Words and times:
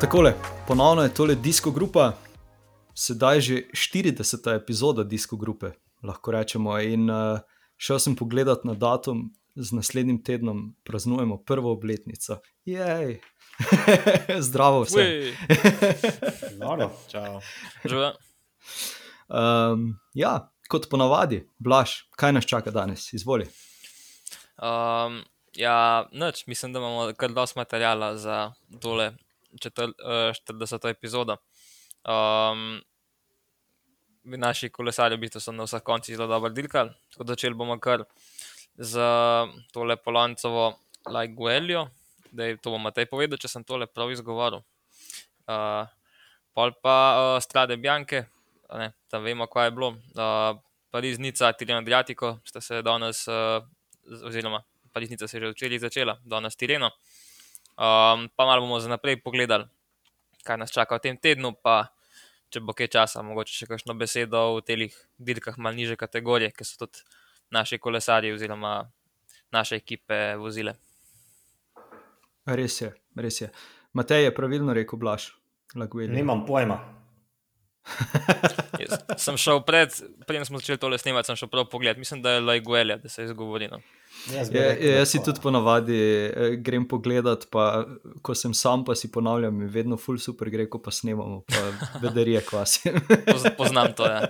Takole, 0.00 0.34
ponovno 0.68 1.02
je 1.02 1.14
tole 1.14 1.34
disko 1.34 1.70
grupa, 1.70 2.12
sedaj 2.94 3.40
že 3.40 3.54
40. 3.72 4.56
epizoda 4.56 5.04
disko 5.04 5.36
grupe, 5.36 5.70
lahko 6.02 6.30
rečemo. 6.30 6.78
In 6.80 7.10
uh, 7.10 7.40
šel 7.76 7.98
sem 7.98 8.16
pogledat 8.16 8.64
na 8.64 8.74
datum, 8.74 9.30
z 9.54 9.72
naslednjim 9.72 10.22
tednom 10.22 10.74
praznujemo 10.84 11.38
prvo 11.46 11.72
obletnico. 11.72 12.38
Jej! 12.64 13.20
Zdravo 14.48 14.82
vse. 14.82 15.32
Zdravo, 16.50 16.90
čau. 17.08 17.40
Um, 19.28 19.94
ja, 20.14 20.50
kot 20.68 20.90
ponavadi, 20.90 21.44
Blaž, 21.58 21.90
kaj 22.18 22.32
nas 22.32 22.44
čaka 22.50 22.70
danes, 22.70 23.12
izvoli. 23.12 23.46
Um, 24.58 25.22
ja, 25.54 26.08
noč, 26.12 26.46
mislim, 26.46 26.72
da 26.72 26.78
imamo 26.78 27.12
kar 27.16 27.30
dosti 27.30 27.58
materijala 27.58 28.16
za 28.16 28.52
tole 28.80 29.12
četr, 29.60 29.82
uh, 29.82 30.32
40. 30.34 30.88
epizodo. 30.90 31.36
Um, 32.04 32.82
naši 34.24 34.68
kolesarji, 34.68 35.16
v 35.16 35.20
bistvu, 35.20 35.40
so 35.40 35.52
na 35.52 35.66
vseh 35.68 35.82
koncih 35.84 36.16
zelo 36.16 36.28
dobro 36.28 36.50
dirkali, 36.52 36.90
tako 37.12 37.24
da 37.24 37.32
začeli 37.32 37.54
bomo 37.54 37.78
kar 37.80 38.04
z 38.76 39.00
tole 39.72 39.96
Polancovo 39.96 40.72
Lajgueljo, 41.06 41.88
da 42.32 42.44
je 42.44 42.56
to 42.56 42.70
bomo 42.70 42.90
tej 42.90 43.06
povedal, 43.06 43.38
če 43.38 43.48
sem 43.48 43.64
tole 43.64 43.86
prav 43.86 44.12
izgovoril. 44.12 44.64
Uh, 45.44 45.84
pol 46.56 46.72
pa 46.82 46.96
uh, 47.14 47.42
Strade 47.42 47.76
Bjanke, 47.76 48.24
ne, 48.72 48.92
tam 49.10 49.24
vemo, 49.24 49.46
kaj 49.46 49.68
je 49.68 49.74
bilo. 49.76 49.90
Uh, 50.16 50.56
Pariznica, 50.94 51.52
Tireno 51.52 51.82
Adriatico, 51.82 52.38
sta 52.46 52.60
se 52.60 52.82
danes, 52.82 53.26
uh, 53.28 53.60
oziroma 54.24 54.62
Pariznica 54.94 55.28
se 55.28 55.36
je 55.36 55.40
že 55.40 55.52
včeraj 55.52 55.78
začela, 55.78 56.18
danes 56.24 56.56
Tireno. 56.56 56.90
Um, 57.74 58.28
pa 58.36 58.46
malo 58.46 58.62
bomo 58.62 58.78
za 58.80 58.88
naprej 58.88 59.18
pogledali, 59.22 59.66
kaj 60.46 60.58
nas 60.60 60.70
čaka 60.70 60.98
v 60.98 61.04
tem 61.08 61.16
tednu, 61.18 61.54
pa 61.58 61.90
če 62.54 62.62
bo 62.62 62.74
kaj 62.76 62.90
časa, 62.94 63.24
mogoče 63.26 63.50
še 63.50 63.66
kakšno 63.66 63.96
besedo 63.98 64.60
v 64.60 64.62
teh 64.62 64.98
dirkah 65.18 65.58
malo 65.58 65.74
niže 65.74 65.98
kategorije, 65.98 66.54
ki 66.54 66.62
so 66.62 66.86
tudi 66.86 67.02
naši 67.50 67.78
kolesarji 67.82 68.34
oziroma 68.34 68.86
naše 69.50 69.82
ekipe 69.82 70.36
vozile. 70.38 70.76
Res 72.46 72.80
je, 72.80 72.92
res 73.16 73.40
je. 73.40 73.48
Matej 73.94 74.28
je 74.28 74.34
pravilno 74.34 74.74
rekel, 74.76 74.98
Blaž. 74.98 75.32
Nimam 75.74 76.44
pojma. 76.46 76.78
sem 79.24 79.36
šel 79.40 79.60
pred, 79.66 79.92
preden 80.28 80.46
smo 80.46 80.58
začeli 80.60 80.80
tole 80.80 80.98
snemati, 80.98 81.30
sem 81.30 81.38
šel 81.38 81.50
prav 81.52 81.66
pogled. 81.72 81.98
Mislim, 81.98 82.22
da 82.22 82.36
je 82.36 82.44
Lajguelja, 82.44 82.96
da 83.02 83.08
se 83.08 83.22
je 83.22 83.30
izgovoril. 83.30 83.78
No. 84.28 84.36
Jaz, 84.36 84.48
je, 84.52 84.60
je, 84.80 84.92
jaz 84.98 85.10
si 85.10 85.22
tudi 85.24 85.40
ponavadi 85.42 85.96
eh, 85.96 86.56
grem 86.56 86.88
pogledat, 86.88 87.46
pa 87.52 87.84
ko 88.22 88.34
sem 88.34 88.54
sam, 88.54 88.84
pa 88.84 88.94
si 88.94 89.10
ponavljam, 89.12 89.60
je 89.60 89.68
vedno 89.68 89.96
full 89.96 90.18
super, 90.18 90.50
gre 90.50 90.68
ko 90.70 90.80
pa 90.82 90.90
snemamo, 90.90 91.42
pa 91.48 91.64
vederije 92.06 92.40
kvasi. 92.48 92.92
Poznam 93.58 93.92
to. 93.96 94.06
Ja. 94.06 94.22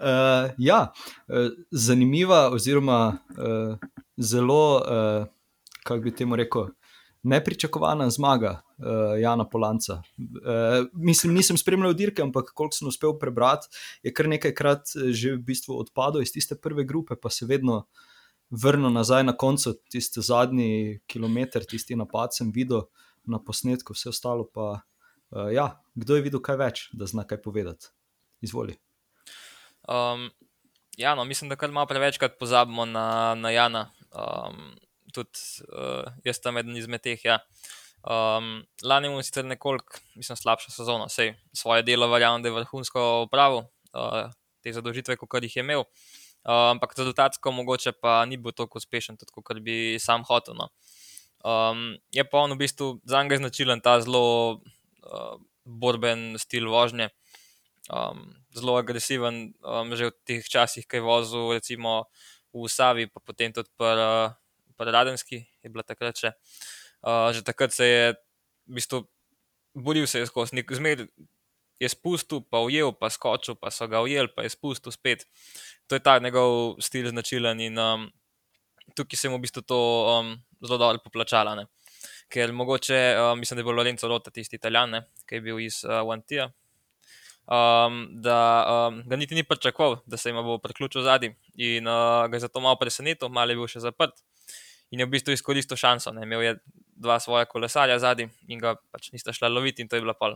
uh, 0.00 0.50
ja, 0.70 0.80
uh, 1.28 1.48
zanimiva, 1.70 2.50
oziroma 2.52 3.18
uh, 3.30 3.76
zelo, 4.16 4.62
uh, 4.76 5.26
kako 5.82 6.00
bi 6.00 6.14
temu 6.14 6.36
rekel, 6.36 6.68
nepričakovana 7.22 8.10
zmaga 8.10 8.60
uh, 8.78 9.20
Jana 9.20 9.48
Polanca. 9.48 10.02
Uh, 10.18 10.86
mislim, 10.92 11.34
nisem 11.34 11.56
spremljal 11.56 11.94
dirke, 11.94 12.22
ampak 12.22 12.52
koliko 12.54 12.76
sem 12.76 12.88
uspel 12.88 13.18
prebrati, 13.18 13.68
je 14.02 14.12
kar 14.14 14.28
nekajkrat 14.28 14.94
eh, 14.96 15.12
že 15.12 15.34
v 15.34 15.42
bistvu 15.50 15.78
odpadel 15.78 16.22
iz 16.22 16.32
tiste 16.32 16.56
prve 16.56 16.84
grupe, 16.84 17.16
pa 17.16 17.30
se 17.30 17.46
vedno 17.46 17.86
vrnil 18.50 18.90
nazaj 18.90 19.24
na 19.24 19.36
koncu, 19.36 19.74
tisti 19.90 20.22
zadnji 20.22 21.00
kilometr, 21.06 21.66
tisti 21.68 21.96
napad 21.96 22.34
sem 22.34 22.52
videl 22.54 22.86
na 23.26 23.42
posnetku, 23.42 23.92
vse 23.92 24.08
ostalo 24.14 24.48
pa. 24.54 24.80
Uh, 25.28 25.50
ja, 25.52 25.82
kdo 25.92 26.16
je 26.16 26.24
videl 26.24 26.40
kaj 26.40 26.56
več, 26.56 26.88
da 26.96 27.04
zna 27.04 27.26
kaj 27.28 27.42
povedati? 27.44 27.90
Izvoli. 28.40 28.78
Um, 29.84 30.30
ja, 30.96 31.12
no, 31.14 31.24
mislim, 31.28 31.50
da 31.50 31.56
kar 31.56 31.70
malo 31.70 31.86
prevečkrat 31.90 32.38
pozabimo 32.40 32.86
na, 32.88 33.34
na 33.34 33.50
Jana. 33.50 33.90
Um, 34.08 34.78
tudi 35.14 35.64
uh, 35.68 36.06
jaz 36.24 36.40
sem 36.42 36.60
eden 36.60 36.76
izmed 36.76 37.02
teh. 37.04 37.24
Ja. 37.24 37.40
Um, 38.08 38.62
lani 38.82 39.08
imamo 39.10 39.22
sicer 39.26 39.44
nekoliko, 39.44 39.98
mislim, 40.16 40.36
slabša 40.38 40.70
sezona, 40.70 41.08
vse 41.10 41.32
svoje 41.52 41.82
delo, 41.82 42.08
verjamem, 42.08 42.42
da 42.42 42.48
je 42.48 42.54
vrhunsko 42.60 43.04
upravil 43.26 43.64
uh, 43.66 44.30
te 44.62 44.72
zadožitve, 44.72 45.16
kot 45.18 45.42
jih 45.42 45.56
je 45.56 45.64
imel. 45.64 45.84
Uh, 46.46 46.70
ampak 46.70 46.94
rezultatsko 46.96 47.50
mogoče 47.52 47.92
pa 47.98 48.22
ni 48.24 48.38
bil 48.38 48.54
tako 48.56 48.78
uspešen, 48.78 49.18
kot 49.34 49.60
bi 49.64 49.98
sam 50.00 50.24
hotel. 50.24 50.54
No. 50.56 50.70
Um, 51.44 51.98
je 52.14 52.24
pa 52.24 52.44
on 52.46 52.54
v 52.54 52.62
bistvu 52.62 53.00
za 53.04 53.22
njega 53.22 53.42
značilen 53.42 53.80
ta 53.80 53.98
zelo 54.00 54.62
uh, 54.62 55.36
borben 55.64 56.38
stil 56.38 56.70
vožnje, 56.70 57.10
um, 57.92 58.30
zelo 58.54 58.78
agresiven, 58.78 59.52
um, 59.62 59.94
že 59.94 60.10
v 60.10 60.16
teh 60.24 60.42
časih, 60.42 60.86
ki 60.86 60.98
je 60.98 61.04
vozil, 61.04 61.52
recimo 61.52 62.06
v 62.54 62.66
Savi, 62.70 63.06
pa 63.06 63.20
potem 63.20 63.52
tudi 63.52 63.68
pri 63.76 64.32
Radenski, 64.84 65.42
je 65.62 65.70
bila 65.70 65.82
takrat 65.82 66.16
še. 66.16 66.34
Uh, 67.02 67.30
že 67.32 67.42
takrat 67.46 67.72
se 67.72 67.86
je 67.86 68.02
v 68.68 68.74
bistvu 68.78 69.06
boril 69.74 70.06
se 70.06 70.26
skozi 70.26 70.56
nek 70.58 70.72
zmer, 70.72 71.06
je 71.78 71.88
spustil, 71.88 72.42
pa 72.42 72.60
ujel, 72.66 72.92
pa 72.92 73.10
skočil, 73.10 73.54
pa 73.54 73.70
so 73.70 73.86
ga 73.86 74.02
ujeli, 74.02 74.30
pa 74.34 74.42
je 74.42 74.50
spustil 74.50 74.92
spet. 74.92 75.24
To 75.86 75.94
je 75.94 76.02
ta 76.02 76.18
njegov 76.18 76.80
stil 76.82 77.08
značilen 77.08 77.60
in 77.62 77.78
um, 77.78 78.08
tukaj 78.98 79.18
se 79.18 79.30
mu 79.30 79.38
v 79.38 79.46
bistvu 79.46 79.62
to 79.62 79.78
um, 79.78 80.34
zelo 80.58 80.78
dobro 80.78 80.98
poplačalo. 81.04 81.54
Ne? 81.54 81.68
Ker 82.28 82.52
mogoče, 82.52 82.98
um, 83.14 83.38
mislim, 83.38 83.56
da 83.56 83.60
je 83.62 83.68
bil 83.70 83.78
Lorenzo 83.78 84.08
Rota 84.08 84.30
tisti 84.34 84.58
italijan, 84.58 84.98
ki 85.26 85.38
je 85.38 85.44
bil 85.44 85.60
iz 85.62 85.84
uh, 85.86 86.02
Wantija. 86.02 86.50
Um, 87.48 88.02
da 88.20 88.40
um, 88.68 88.98
ga 89.08 89.16
niti 89.16 89.38
ni 89.38 89.46
pričakoval, 89.46 90.02
da 90.04 90.18
se 90.20 90.28
jim 90.28 90.42
bo 90.44 90.58
priključil 90.58 91.06
zadnji, 91.06 91.30
in 91.54 91.86
uh, 91.88 92.26
ga 92.28 92.36
je 92.36 92.44
zato 92.44 92.60
malo 92.60 92.76
presenetil, 92.76 93.30
malo 93.32 93.54
je 93.54 93.56
bil 93.56 93.70
še 93.70 93.80
zaprt 93.86 94.18
in 94.90 95.00
je 95.00 95.06
v 95.06 95.10
bistvu 95.10 95.32
izkoristil 95.36 95.76
šanso. 95.76 96.12
Ne. 96.12 96.22
Imel 96.22 96.42
je 96.42 96.54
dva 96.96 97.20
svoja 97.20 97.44
kolesarja 97.44 97.98
zadnji 97.98 98.28
in 98.48 98.58
ga 98.58 98.74
pač 98.90 99.12
nista 99.12 99.32
šla 99.32 99.48
loviti, 99.48 99.82
in 99.82 99.88
to 99.88 99.96
je 99.96 100.02
bila 100.02 100.14
pa 100.14 100.32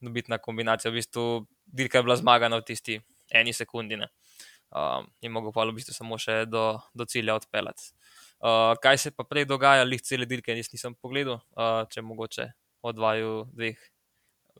dobitna 0.00 0.38
kombinacija. 0.38 0.90
V 0.90 0.98
bistvu 1.00 1.46
dirka 1.66 1.98
je 1.98 2.02
bila 2.02 2.16
zmagana 2.16 2.56
v 2.60 2.66
tisti 2.68 3.00
eni 3.30 3.52
sekundi. 3.52 3.96
Um, 3.96 5.06
in 5.22 5.32
mogel 5.32 5.52
pa 5.54 5.64
v 5.64 5.72
bistvu 5.78 5.94
samo 5.94 6.18
še 6.18 6.44
do, 6.50 6.80
do 6.94 7.04
cilja 7.06 7.34
odpeljati. 7.38 7.92
Uh, 8.36 8.74
kaj 8.82 8.98
se 8.98 9.10
pa 9.10 9.24
prej 9.24 9.46
dogaja, 9.48 9.84
lih 9.86 10.02
cele 10.02 10.26
dirke, 10.28 10.52
nis, 10.54 10.68
nisem 10.74 10.92
pogledal, 10.94 11.38
uh, 11.56 11.86
če 11.88 12.02
mogoče 12.04 12.50
odvaju 12.84 13.46
dveh, 13.56 13.78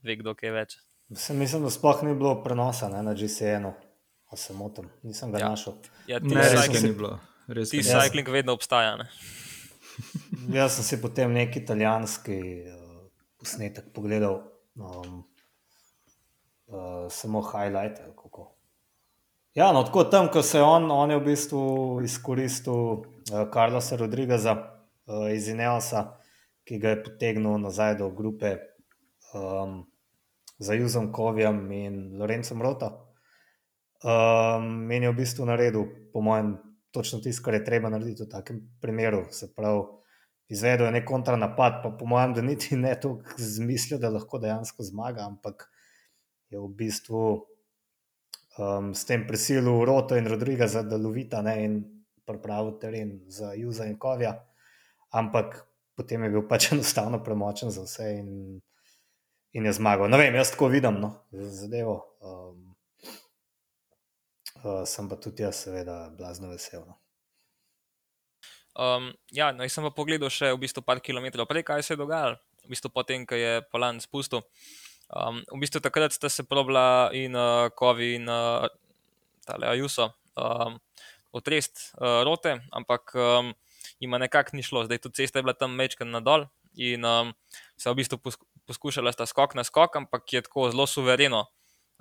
ve 0.06 0.16
kdo 0.16 0.32
kaj 0.34 0.50
več. 0.54 0.76
Mislim, 1.10 1.62
da 1.62 1.70
sploh 1.70 2.00
ni 2.06 2.14
bilo 2.16 2.32
prenosa 2.42 2.88
ne, 2.88 3.02
na 3.04 3.12
GCN-u, 3.14 3.74
a 4.32 4.36
se 4.40 4.54
motim, 4.56 4.88
nisem 5.04 5.30
ga 5.34 5.38
Ja. 5.42 5.50
našel. 5.52 5.76
Ja, 6.08 6.18
Ne, 6.22 6.40
res 6.40 6.70
ga 6.72 6.80
ni 6.80 6.92
bilo. 6.96 7.18
Res 7.48 7.70
Ti 7.70 7.82
cycling 7.82 8.28
vedno 8.28 8.56
obstaja. 8.56 8.96
Ne? 8.96 9.06
Jaz 10.58 10.76
sem 10.76 10.84
si 10.84 11.00
potem 11.02 11.32
neki 11.32 11.62
italijanski 11.62 12.38
uh, 12.66 13.06
posnetek 13.38 13.92
pogledal, 13.94 14.42
um, 14.74 15.22
uh, 16.66 17.06
samo 17.10 17.42
highlight. 17.42 18.02
kako. 18.18 18.52
Ja, 19.54 19.72
no, 19.72 19.82
tako 19.82 20.04
tam, 20.04 20.28
ko 20.28 20.42
se 20.42 20.58
je 20.58 20.62
on, 20.62 20.90
on 20.90 21.10
je 21.10 21.16
v 21.16 21.24
bistvu 21.24 21.60
izkoristil 22.04 22.74
uh, 22.74 23.06
Karlosa 23.52 23.96
Rodrigeza 23.96 24.56
uh, 24.56 25.30
iz 25.32 25.48
Ineosa, 25.48 26.18
ki 26.66 26.78
ga 26.82 26.92
je 26.92 27.02
potegnil 27.06 27.58
nazaj 27.62 27.94
do 28.02 28.10
grupe 28.10 28.56
um, 29.32 29.86
za 30.58 30.74
Juzom 30.74 31.12
Kovijem 31.12 31.72
in 31.72 32.18
Lorencem 32.18 32.62
Rota. 32.62 32.90
Um, 34.04 34.90
in 34.90 35.02
je 35.02 35.10
v 35.10 35.16
bistvu 35.16 35.46
naredil, 35.46 35.86
po 36.12 36.20
mojem, 36.20 36.58
točno 36.96 37.20
tisto, 37.20 37.44
kar 37.44 37.58
je 37.58 37.64
treba 37.64 37.90
narediti 37.92 38.24
v 38.24 38.30
takem 38.32 38.60
primeru. 38.80 39.26
Se 39.30 39.50
pravi, 39.54 39.84
izvedel 40.48 40.88
je 40.88 40.94
nek 40.96 41.04
kontranapad, 41.08 41.82
pa 41.82 41.92
po 41.98 42.08
mojem, 42.08 42.34
da 42.34 42.44
niti 42.44 42.76
ne 42.76 42.94
toliko 43.00 43.36
zmislil, 43.36 44.00
da 44.00 44.12
lahko 44.14 44.40
dejansko 44.40 44.86
zmaga, 44.86 45.26
ampak 45.28 45.68
je 46.50 46.60
v 46.62 46.70
bistvu 46.78 47.22
um, 48.58 48.94
s 48.94 49.04
tem 49.04 49.26
prisilil 49.28 49.84
Roto 49.84 50.16
in 50.16 50.28
Rodrigeza, 50.30 50.82
da 50.82 50.96
lovita 50.96 51.42
ne, 51.44 51.56
in 51.64 51.80
pripravil 52.26 52.78
teren 52.82 53.18
za 53.28 53.52
Juza 53.54 53.86
in 53.86 53.98
Kovja, 53.98 54.34
ampak 55.14 55.60
potem 55.96 56.24
je 56.24 56.30
bil 56.30 56.46
pač 56.48 56.68
enostavno 56.72 57.22
premočen 57.24 57.70
za 57.70 57.84
vse 57.86 58.12
in, 58.20 58.30
in 59.52 59.68
je 59.68 59.76
zmagal. 59.76 60.10
Ne 60.10 60.20
vem, 60.20 60.34
jaz 60.34 60.54
tako 60.54 60.70
vidim 60.72 61.00
no, 61.02 61.12
zadevo. 61.32 62.00
Um, 62.20 62.65
uh, 64.66 64.84
sem 64.88 65.08
pa 65.08 65.16
tudi 65.16 65.46
jaz, 65.46 65.62
seveda, 65.64 66.06
blazno 66.18 66.50
vesel. 66.50 66.84
No. 66.86 66.98
Um, 68.76 69.12
ja, 69.32 69.52
no, 69.56 69.64
jaz 69.64 69.78
sem 69.78 69.86
pa 69.86 69.92
pogledal 69.94 70.32
še 70.32 70.50
v 70.52 70.60
bistvu 70.66 70.84
par 70.84 71.00
kilometrov 71.00 71.48
prej, 71.48 71.64
kaj 71.64 71.86
se 71.86 71.94
je 71.94 72.00
dogajalo, 72.02 72.36
v 72.66 72.74
bistvu 72.74 72.92
potem, 72.92 73.24
ko 73.24 73.38
je 73.38 73.62
Polan 73.72 74.02
spustil. 74.04 74.44
Um, 75.06 75.40
v 75.54 75.62
bistvu 75.62 75.80
takrat 75.80 76.12
sta 76.12 76.28
se 76.28 76.42
probala 76.44 77.08
in 77.14 77.38
uh, 77.38 77.70
Kovi 77.70 78.16
in 78.18 78.26
uh, 78.28 78.66
tale 79.46 79.70
Ajuso 79.70 80.10
um, 80.34 80.80
otrest 81.32 81.94
uh, 81.94 82.26
rote, 82.26 82.58
ampak 82.74 83.14
um, 83.14 83.54
jima 84.02 84.18
nekako 84.18 84.58
ni 84.58 84.66
šlo. 84.66 84.84
Zdaj 84.84 84.98
tudi 84.98 85.22
cesta 85.22 85.38
je 85.38 85.46
bila 85.46 85.54
tam 85.54 85.78
mečken 85.78 86.10
nadol 86.10 86.48
in 86.74 87.04
um, 87.06 87.32
se 87.78 87.90
v 87.90 88.02
bistvu 88.02 88.18
poskušala 88.66 89.14
sta 89.14 89.26
skok 89.30 89.54
na 89.54 89.64
skok, 89.64 89.96
ampak 89.96 90.26
je 90.32 90.42
tako 90.42 90.70
zelo 90.74 90.86
suvereno 90.90 91.46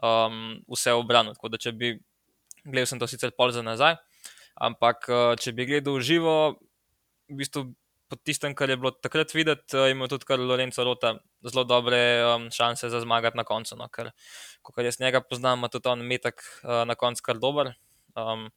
um, 0.01 0.59
vse 0.67 0.97
obranil. 0.97 1.37
Tako 1.37 1.53
da, 1.53 1.61
če 1.61 1.71
bi 1.71 1.93
gledal, 2.65 2.89
sem 2.89 3.01
to 3.01 3.07
sicer 3.09 3.33
pol 3.37 3.53
za 3.55 3.63
nazaj, 3.65 3.97
ampak 4.61 5.09
uh, 5.09 5.33
če 5.39 5.53
bi 5.55 5.67
gledal 5.69 5.99
živo, 6.03 6.35
v 7.29 7.39
bistvu 7.41 7.69
po 8.05 8.17
tistem, 8.21 8.53
kar 8.53 8.69
je 8.69 8.77
bilo 8.77 8.91
takrat 8.93 9.33
videti, 9.33 9.77
uh, 9.77 9.89
ima 9.89 10.09
tudi 10.11 10.27
kar 10.27 10.41
Lorenzo 10.41 10.85
Rota 10.85 11.15
zelo 11.45 11.65
dobre 11.65 11.99
um, 12.25 12.49
šanse 12.53 12.89
za 12.93 13.01
zmagati 13.01 13.37
na 13.37 13.45
koncu. 13.47 13.77
No, 13.79 13.89
ker, 13.89 14.11
ko 14.61 14.85
jaz 14.85 14.99
njega 15.01 15.23
poznam, 15.25 15.59
ima 15.59 15.71
tudi 15.73 15.89
on 15.89 16.05
metak 16.05 16.43
uh, 16.63 16.83
na 16.85 16.97
koncu 16.99 17.25
kar 17.25 17.41
dober. 17.41 17.73
Um, 18.15 18.49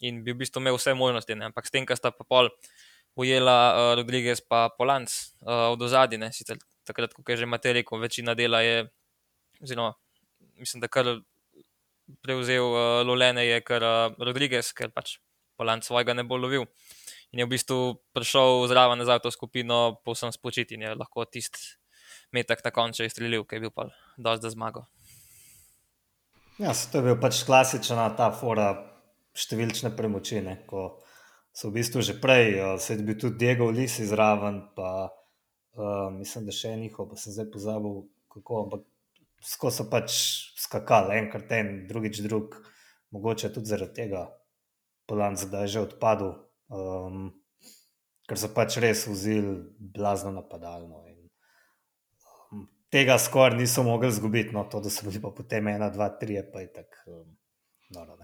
in 0.00 0.22
bi 0.24 0.32
v 0.32 0.40
bistvu 0.42 0.62
imel 0.62 0.78
vse 0.78 0.94
možnosti, 0.96 1.36
ne? 1.36 1.50
ampak 1.50 1.68
s 1.68 1.74
tem, 1.74 1.86
kar 1.86 1.98
sta 1.98 2.10
pa 2.10 2.24
pol 2.24 2.50
ujela 3.20 3.56
uh, 3.70 3.92
Rodriguez 4.00 4.40
pa 4.40 4.68
Polanc 4.76 5.12
uh, 5.44 5.70
od 5.74 5.82
ozadine, 5.82 6.30
sicer 6.32 6.58
takrat, 6.88 7.14
ko 7.14 7.24
je 7.26 7.42
že 7.44 7.46
materiko, 7.46 8.00
večina 8.00 8.34
dela 8.34 8.62
je, 8.64 8.88
oziroma 9.62 9.92
mislim, 10.60 10.80
da 10.80 10.88
kar 10.88 11.20
prevzel 12.22 12.64
uh, 12.64 13.00
Lolene 13.06 13.46
je 13.46 13.60
kar 13.64 13.84
uh, 13.84 14.16
Rodriguez, 14.18 14.72
ker 14.76 14.90
pač 14.94 15.18
Polanc 15.60 15.84
svojega 15.84 16.14
ne 16.16 16.24
bo 16.24 16.38
lovil. 16.40 16.64
In 17.30 17.42
je 17.42 17.46
v 17.46 17.52
bistvu 17.52 17.78
prišel 18.16 18.66
zraven 18.66 19.04
za 19.06 19.20
to 19.22 19.30
skupino, 19.30 20.00
povsem 20.02 20.32
spočiti 20.34 20.74
in 20.74 20.88
je 20.88 20.94
lahko 20.98 21.24
tisti 21.28 21.78
metak 22.34 22.64
na 22.64 22.70
koncu 22.74 23.04
izstrelil, 23.04 23.44
ki 23.44 23.58
je 23.58 23.62
bil 23.66 23.72
pa 23.74 23.90
za 24.18 24.50
zmago. 24.50 24.86
Ja, 26.58 26.74
to 26.74 26.98
je 26.98 27.06
bil 27.06 27.18
pač 27.20 27.44
klasična 27.46 28.10
ta 28.18 28.30
fora 28.34 28.74
številčne 29.36 29.92
premočine, 29.96 30.66
ko 30.66 31.00
so 31.54 31.70
v 31.70 31.80
bistvu 31.80 32.02
že 32.02 32.18
prej, 32.18 32.58
uh, 32.58 32.74
se 32.82 32.98
je 32.98 33.04
bil 33.06 33.18
tudi 33.18 33.38
Diego 33.46 33.70
Lisi 33.70 34.06
zraven, 34.06 34.74
pa 34.74 35.08
uh, 35.08 36.08
mislim, 36.12 36.48
da 36.48 36.54
še 36.54 36.74
njihov, 36.76 37.12
pa 37.12 37.20
sem 37.20 37.34
zdaj 37.36 37.48
pozabil, 37.54 38.02
kako, 38.32 38.64
ampak 38.66 38.82
skozi 39.40 39.82
so 39.82 39.88
pač 39.90 40.14
skakali, 40.60 41.16
enkrat 41.18 41.52
en, 41.56 41.72
drugič 41.88 42.20
drug, 42.26 42.54
mogoče 43.14 43.52
tudi 43.54 43.72
zaradi 43.72 43.96
tega, 44.02 44.28
Polanc, 45.10 45.42
da 45.50 45.64
je 45.64 45.74
že 45.74 45.80
odpadel, 45.88 46.36
um, 46.70 47.30
ker 48.30 48.38
so 48.38 48.52
pač 48.54 48.78
res 48.78 49.08
vzeli 49.10 49.56
blazno 49.80 50.30
napadalno. 50.36 51.02
In, 51.10 51.24
um, 52.52 52.68
tega 52.94 53.18
skoraj 53.18 53.58
niso 53.58 53.82
mogli 53.82 54.12
izgubiti, 54.12 54.54
no 54.54 54.68
to, 54.70 54.78
da 54.80 54.92
so 54.92 55.08
bili 55.08 55.22
pa 55.22 55.32
potem 55.34 55.72
ena, 55.72 55.90
dva, 55.90 56.12
tri, 56.20 56.38
pa 56.52 56.62
je 56.62 56.72
tako 56.78 57.16
um, 57.16 57.32
noro. 57.96 58.20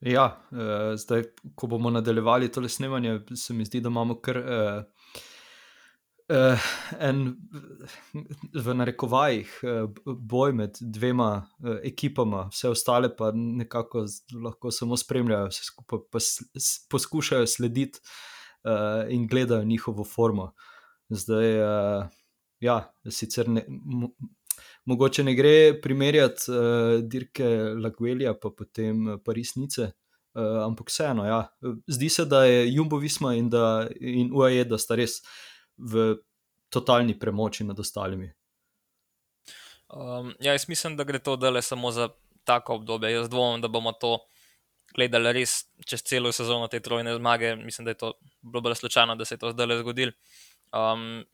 Ja, 0.00 0.26
uh, 0.52 0.92
zdaj, 1.00 1.30
ko 1.54 1.66
bomo 1.68 1.90
nadaljevali 1.90 2.52
to 2.52 2.68
snemanje, 2.68 3.20
se 3.36 3.54
mi 3.54 3.64
zdi, 3.64 3.80
da 3.80 3.88
imamo 3.88 4.20
kar 4.20 4.38
uh, 4.38 4.84
uh, 6.30 6.70
en, 6.98 7.36
v 8.54 8.74
narekovajih, 8.74 9.52
uh, 9.62 10.14
boj 10.16 10.54
med 10.56 10.78
dvema 10.80 11.30
uh, 11.42 11.76
ekipama, 11.86 12.46
vse 12.52 12.70
ostale 12.70 13.10
pa 13.16 13.32
nekako 13.34 14.06
lahko 14.44 14.70
samo 14.74 14.96
spremljajo, 14.96 15.50
vse 15.50 15.66
skupaj 15.66 16.04
pa 16.12 16.22
poskušajo 16.90 17.46
slediti 17.46 18.00
uh, 18.64 19.04
in 19.12 19.26
gledajo 19.28 19.64
njihovo 19.64 20.04
formo. 20.04 20.52
Zdaj, 21.10 21.54
uh, 21.62 22.04
ja, 22.60 22.82
sicer 23.10 23.48
ne. 23.48 23.66
Mogoče 24.84 25.24
ne 25.24 25.34
gre 25.34 25.80
primerjati 25.82 26.50
uh, 26.50 27.00
dirke 27.04 27.46
Laguelija, 27.76 28.34
pa 28.34 28.50
potem 28.56 29.18
Parisnice, 29.24 29.90
uh, 30.34 30.64
ampak 30.64 30.88
vseeno, 30.88 31.26
ja. 31.26 31.44
zdi 31.86 32.08
se, 32.08 32.24
da 32.24 32.44
je 32.44 32.72
Jumbo 32.74 32.96
Visma 32.96 33.34
in, 33.34 33.50
da, 33.50 33.88
in 34.00 34.32
UAE, 34.32 34.64
da 34.64 34.78
sta 34.78 34.96
res 34.98 35.20
v 35.80 36.16
totalni 36.68 37.18
premoči 37.18 37.64
nad 37.64 37.78
ostalimi. 37.78 38.30
Um, 39.90 40.34
ja, 40.40 40.52
jaz 40.52 40.68
mislim, 40.68 40.96
da 40.96 41.04
gre 41.04 41.18
to 41.18 41.36
dele 41.36 41.62
samo 41.62 41.90
za 41.90 42.08
tako 42.44 42.74
obdobje. 42.74 43.12
Jaz 43.12 43.28
dvomim, 43.28 43.60
da 43.60 43.68
bomo 43.68 43.92
to 43.92 44.18
gledali 44.94 45.32
res 45.32 45.64
čez 45.86 46.02
celo 46.02 46.32
sezono 46.32 46.68
te 46.68 46.80
trojne 46.80 47.14
zmage. 47.16 47.56
Mislim, 47.56 47.84
da 47.84 47.94
je 47.94 48.00
to 48.04 48.12
bilo 48.42 48.60
bolj 48.60 48.74
slučajno, 48.74 49.16
da 49.16 49.24
se 49.24 49.34
je 49.34 49.38
to 49.38 49.50
zdaj 49.52 49.78
zgodilo. 49.82 50.12
Um, 50.72 51.24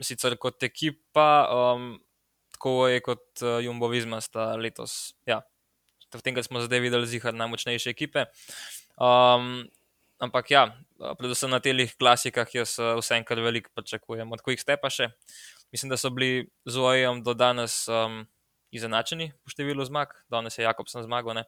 sicer 0.00 0.36
kot 0.38 0.62
ekipa. 0.62 1.48
Um, 1.50 1.98
tako 2.54 2.88
je 2.88 3.00
kot 3.02 3.42
uh, 3.42 3.64
Jumbo 3.64 3.88
Visma 3.88 4.20
sta 4.20 4.54
letos. 4.56 5.14
Ja, 5.26 5.42
v 6.14 6.22
tem, 6.22 6.34
kar 6.34 6.46
smo 6.46 6.62
zdaj 6.64 6.80
videli, 6.80 7.06
zihar 7.06 7.34
najmočnejše 7.34 7.90
ekipe. 7.90 8.26
Um, 8.98 9.66
ampak 10.18 10.50
ja, 10.50 10.62
predvsem 11.18 11.50
na 11.50 11.60
teh 11.62 11.94
klasikah, 11.98 12.48
jaz 12.54 12.76
uh, 12.82 12.96
vsem 12.98 13.24
kar 13.24 13.40
veliko 13.40 13.70
pričakujem, 13.74 14.30
od 14.32 14.42
Quick 14.42 14.62
Stepa 14.62 14.90
še. 14.90 15.12
Mislim, 15.72 15.92
da 15.92 15.98
so 16.00 16.10
bili 16.10 16.48
z 16.66 16.80
OEM 16.80 17.22
do 17.22 17.34
danes 17.36 17.84
um, 17.92 18.24
izenačeni 18.74 19.30
po 19.44 19.52
številu 19.52 19.84
zmag, 19.84 20.14
danes 20.32 20.58
je 20.58 20.64
Jakobsen 20.64 21.04
zmagal, 21.04 21.36
ne? 21.36 21.44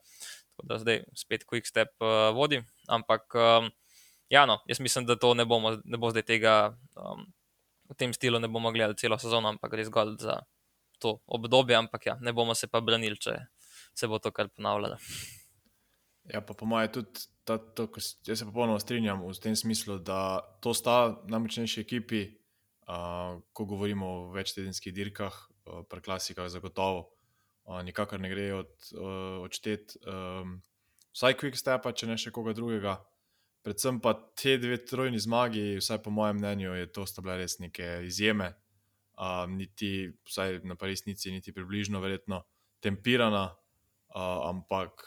tako 0.55 0.69
da 0.69 0.79
zdaj 0.83 1.03
spet 1.17 1.45
Quick 1.49 1.69
Step 1.69 1.93
uh, 2.05 2.31
vodi. 2.37 2.61
Ampak 2.89 3.35
um, 3.35 3.71
ja, 4.33 4.47
no, 4.47 4.61
jaz 4.69 4.81
mislim, 4.81 5.09
da 5.09 5.17
to 5.17 5.33
ne, 5.35 5.49
bomo, 5.49 5.79
ne 5.85 6.01
bo 6.01 6.13
zdaj 6.15 6.27
tega. 6.29 6.57
Um, 6.97 7.29
V 7.91 7.97
tem 7.99 8.13
stilu 8.15 8.39
ne 8.39 8.47
bomo 8.47 8.71
gledali 8.71 8.95
celo 8.95 9.17
sezono, 9.19 9.51
ampak 9.51 9.73
res 9.75 9.89
zgolj 9.89 10.13
za 10.23 10.37
to 11.03 11.17
obdobje, 11.27 11.75
ampak 11.75 12.05
ja, 12.07 12.15
ne 12.23 12.31
bomo 12.31 12.55
se 12.55 12.69
pa 12.71 12.79
branili, 12.79 13.19
če 13.19 13.35
se 13.99 14.07
bo 14.07 14.21
to 14.23 14.31
kar 14.31 14.47
ponavljalo. 14.47 14.95
Ja, 16.31 16.39
pa 16.39 16.55
po 16.55 16.69
mojem, 16.71 16.93
tudi 16.95 17.25
ta, 17.51 17.59
to, 17.59 17.89
jaz 18.27 18.39
se 18.39 18.47
popolnoma 18.47 18.81
strinjam 18.81 19.25
v 19.27 19.35
tem 19.43 19.57
smislu, 19.59 19.99
da 19.99 20.41
to 20.63 20.75
sta 20.77 21.17
najmočnejši 21.27 21.83
ekipi, 21.83 22.23
uh, 22.87 23.41
ko 23.53 23.67
govorimo 23.67 24.07
o 24.07 24.31
večtedenskih 24.35 24.95
dirkah, 24.95 25.35
uh, 25.35 25.83
pri 25.91 26.05
klasikah, 26.07 26.49
zagotovo. 26.53 27.11
Uh, 27.67 27.83
nikakor 27.87 28.23
ne 28.23 28.31
gre 28.31 28.49
od, 28.55 28.73
uh, 28.95 29.43
odšteti 29.45 30.01
um, 30.07 30.57
vsaj 31.13 31.37
Quick 31.43 31.59
Stepa, 31.59 31.93
če 31.93 32.09
ne 32.09 32.17
še 32.19 32.33
koga 32.35 32.55
drugega. 32.57 32.97
Predvsem 33.67 34.01
pa 34.01 34.15
te 34.39 34.57
dve 34.57 34.79
trojni 34.89 35.21
zmagi, 35.21 35.77
vsaj 35.83 36.01
po 36.03 36.15
mojem 36.15 36.41
mnenju, 36.41 36.73
je 36.79 36.89
to 36.95 37.05
sta 37.07 37.21
bile 37.21 37.43
res 37.43 37.59
neke 37.61 37.99
izjeme 38.07 38.55
um, 39.21 39.57
niti 39.57 40.13
vsaj 40.27 40.61
na 40.65 40.77
resnici, 40.81 41.31
niti 41.31 41.53
približno, 41.53 42.01
verjetno 42.01 42.43
tempirana, 42.81 43.45
uh, 44.15 44.49
ampak 44.49 45.05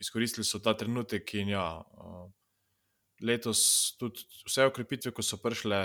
izkoristili 0.00 0.44
so 0.44 0.60
ta 0.62 0.74
trenutek 0.76 1.34
in 1.34 1.52
ja, 1.54 1.64
uh, 1.78 2.28
letos 3.20 3.60
tudi 3.98 4.24
vse 4.46 4.68
okrepitve, 4.70 5.12
ko 5.12 5.22
so 5.22 5.40
prišle, 5.42 5.82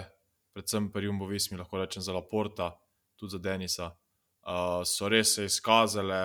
predvsem 0.53 0.91
pri 0.93 1.09
Jumbo 1.09 1.27
Vismi, 1.27 1.57
lahko 1.57 1.81
rečem 1.81 2.03
za 2.05 2.13
Laporta, 2.13 2.71
tudi 3.19 3.35
za 3.35 3.41
Denisa, 3.41 3.89
uh, 3.89 4.81
so 4.85 5.09
res 5.09 5.35
se 5.35 5.47
izkazale. 5.49 6.23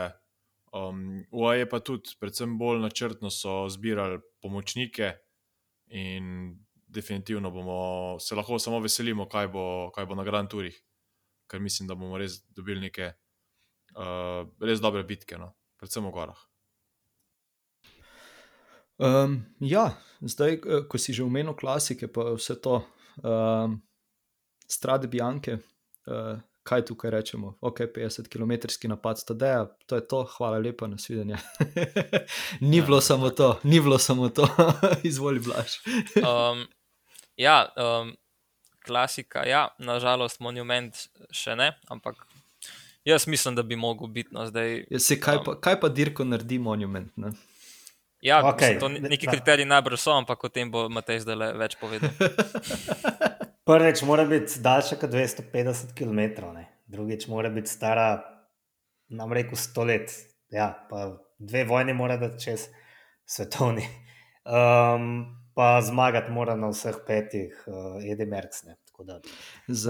Um, 0.69 1.25
UAE 1.33 1.65
pa 1.69 1.81
tudi, 1.81 2.13
predvsem 2.21 2.59
bolj 2.61 2.83
načrtno 2.83 3.31
so 3.33 3.63
zbirali 3.73 4.19
pomočnike 4.43 5.15
in 5.97 6.59
definitivno 6.77 7.49
bomo 7.51 8.19
se 8.21 8.37
lahko 8.37 8.59
samo 8.61 8.81
veselimo, 8.85 9.25
kaj 9.29 9.49
bo, 9.49 9.65
kaj 9.97 10.07
bo 10.07 10.17
na 10.19 10.27
Grand 10.29 10.51
Tourih 10.53 10.77
ker 11.49 11.61
mislim, 11.61 11.89
da 11.89 11.95
bomo 11.95 12.19
res 12.21 12.41
dobili 12.55 12.81
neke 12.81 13.13
uh, 13.97 14.45
res 14.61 14.83
dobre 14.85 15.05
bitke, 15.09 15.41
no? 15.41 15.55
predvsem 15.81 16.05
v 16.05 16.13
gorah. 16.15 16.41
Um, 18.99 19.45
ja, 19.61 19.95
zdaj, 20.21 20.53
eh, 20.53 20.83
ko 20.89 20.99
si 20.99 21.13
že 21.15 21.23
omenil 21.23 21.55
klasike, 21.55 22.11
pa 22.11 22.35
vse 22.35 22.59
to, 22.59 22.83
um, 23.23 23.79
strade 24.67 25.07
Bianke, 25.07 25.59
uh, 26.11 26.43
kaj 26.67 26.85
tukaj 26.85 27.11
rečemo? 27.11 27.55
Ok, 27.61 27.87
50 27.95 28.27
km 28.29 28.53
napad 28.91 29.23
Tadeja, 29.25 29.71
to 29.87 29.97
je 29.97 30.03
to, 30.03 30.27
hvala 30.37 30.59
lepa, 30.59 30.87
nasvidenje. 30.87 31.39
ni 32.61 32.77
ja, 32.77 32.85
bilo 32.85 33.01
samo 33.01 33.31
to, 33.31 33.61
ni 33.63 33.81
bilo 33.81 33.99
samo 33.99 34.29
to, 34.29 34.49
izvoli 35.09 35.41
blaž. 35.41 35.79
um, 36.19 36.67
ja, 37.37 37.71
um, 37.77 38.17
klasika, 38.87 39.47
ja, 39.47 39.69
nažalost, 39.79 40.41
monument 40.41 40.97
še 41.31 41.55
ne, 41.57 41.71
ampak 41.89 42.27
jaz 43.07 43.27
mislim, 43.31 43.55
da 43.55 43.63
bi 43.63 43.77
mogel 43.77 44.11
biti 44.11 44.35
no, 44.35 44.47
zdaj. 44.47 44.85
Ja, 44.91 44.99
se, 44.99 45.21
kaj, 45.21 45.45
pa, 45.47 45.55
kaj 45.61 45.81
pa 45.81 45.89
dirko 45.89 46.27
naredi 46.27 46.59
monument? 46.59 47.15
Ne? 47.17 47.33
Ja, 48.21 48.41
okay. 48.43 48.75
mislim, 48.75 49.03
neki 49.11 49.27
kriteriji 49.27 49.67
najbrž 49.67 50.01
so, 50.01 50.13
ampak 50.13 50.45
o 50.45 50.49
tem 50.51 50.71
bo 50.71 50.89
Matej 50.91 51.23
zdaj 51.23 51.53
več 51.59 51.77
povedal. 51.79 52.11
Prvič 53.69 54.03
mora 54.09 54.25
biti 54.27 54.61
daljša 54.65 54.97
kot 54.99 55.13
250 55.13 55.95
km, 55.95 56.51
ne? 56.55 56.67
drugič 56.89 57.29
mora 57.29 57.51
biti 57.53 57.71
stara, 57.71 58.25
nam 59.09 59.33
reko, 59.33 59.57
100 59.57 59.87
let. 59.87 60.15
Ja, 60.51 60.73
pa 60.91 61.19
dve 61.39 61.65
vojni 61.69 61.95
mora 61.95 62.17
da 62.17 62.35
čez 62.39 62.69
svetovni. 63.25 63.87
Um, 64.49 65.27
pa 65.53 65.83
zmagati 65.85 66.33
mora 66.33 66.55
na 66.57 66.71
vseh 66.73 66.95
petih, 67.07 67.53
uh, 67.67 67.99
Edi 68.01 68.25
Merks. 68.25 68.63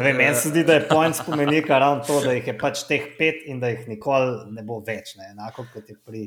Meni 0.03 0.35
se 0.35 0.49
zdi, 0.49 0.65
da 0.67 0.75
je 0.75 0.89
point 0.89 1.15
spomenika 1.15 1.79
ravno 1.79 2.03
to, 2.05 2.17
da 2.25 2.33
jih 2.35 2.47
je 2.51 2.55
pač 2.59 2.83
teh 2.89 3.05
pet 3.19 3.45
in 3.47 3.61
da 3.61 3.71
jih 3.71 3.85
nikoli 3.87 4.51
ne 4.57 4.65
bo 4.67 4.81
več. 4.83 5.15
Ne? 5.15 5.29
Enako 5.31 5.69
kot 5.71 5.93
je 5.93 5.95
pri, 6.03 6.25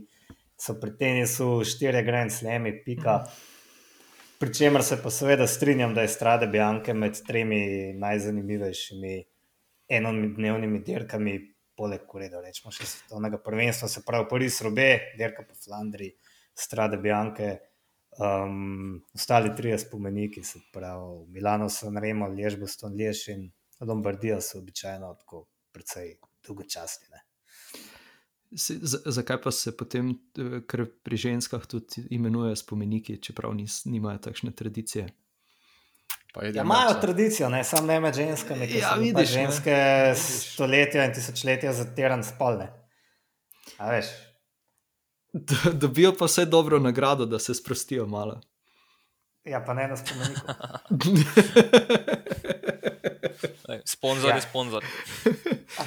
pri 0.81 0.91
tenisu, 0.97 1.63
štiri 1.65 2.03
grand 2.05 2.33
slemi, 2.33 2.73
pika. 2.85 3.23
Pričemer 4.41 4.83
se 4.83 4.97
pa 5.03 5.09
seveda 5.09 5.47
strinjam, 5.47 5.93
da 5.93 6.01
je 6.01 6.11
Strade 6.13 6.47
Bianke 6.47 6.93
med 6.93 7.17
tremi 7.27 7.93
najzanimivejšimi 7.93 9.15
enodnevnimi 9.97 10.81
dirkami, 10.85 11.33
poleg 11.77 12.05
Kureda, 12.09 12.41
rečemo 12.45 12.73
še 12.73 12.87
svetovnega 12.89 13.39
prvenstva, 13.41 13.89
se 13.89 14.03
pravi 14.05 14.27
Paris 14.29 14.61
Robe, 14.65 14.87
dirka 15.17 15.45
po 15.47 15.57
Flandriji, 15.57 16.13
Strade 16.57 17.01
Bianke. 17.01 17.51
Um, 18.21 18.99
ostali 19.15 19.53
trije 19.55 19.77
spomeniki, 19.79 20.43
se 20.43 20.59
pravi 20.73 21.25
Milano, 21.31 21.69
San 21.69 21.97
Remo, 21.97 22.27
Lež, 22.27 22.59
Boston, 22.59 22.97
Lež 22.99 23.27
in 23.31 23.47
Lombardija 23.81 24.41
so 24.41 24.59
običajno 24.59 25.13
tako 25.23 25.45
precej 25.73 26.17
dolgočasni. 26.45 27.07
Ne? 27.09 27.23
Zakaj 28.51 29.41
pa 29.41 29.51
se 29.51 29.77
potem, 29.77 30.09
eh, 30.37 30.59
ker 30.67 30.85
pri 31.03 31.17
ženskah 31.17 31.65
tudi 31.65 32.07
imenujejo 32.09 32.55
spomeniki, 32.55 33.21
čeprav 33.21 33.53
nis, 33.55 33.85
nimajo 33.85 34.17
takšne 34.27 34.51
tradicije? 34.51 35.07
Ja, 36.41 36.63
imajo 36.63 36.93
tradicijo, 37.01 37.49
ne 37.49 37.63
samo 37.63 37.87
ne 37.87 37.99
med 37.99 38.15
ženskami, 38.15 38.67
ki 38.67 38.77
ja, 38.77 38.93
so 38.93 38.99
vidiš, 39.01 39.29
ženske 39.29 39.71
ne? 39.71 40.15
stoletja 40.15 41.05
in 41.05 41.13
tisočletja 41.13 41.73
zatirane 41.73 42.23
spolne. 42.23 42.69
Dobijo 45.73 46.13
pa 46.19 46.25
vse 46.25 46.45
dobro 46.45 46.79
nagrado, 46.79 47.25
da 47.25 47.39
se 47.39 47.55
sprostijo 47.55 48.07
malo. 48.07 48.41
Ja, 49.43 49.63
pa 49.65 49.73
ne 49.73 49.87
na 49.87 49.97
spomeniku. 49.97 50.47
Sponzor 53.85 54.29
ja. 54.29 54.35
je 54.35 54.41
sponzor. 54.41 54.85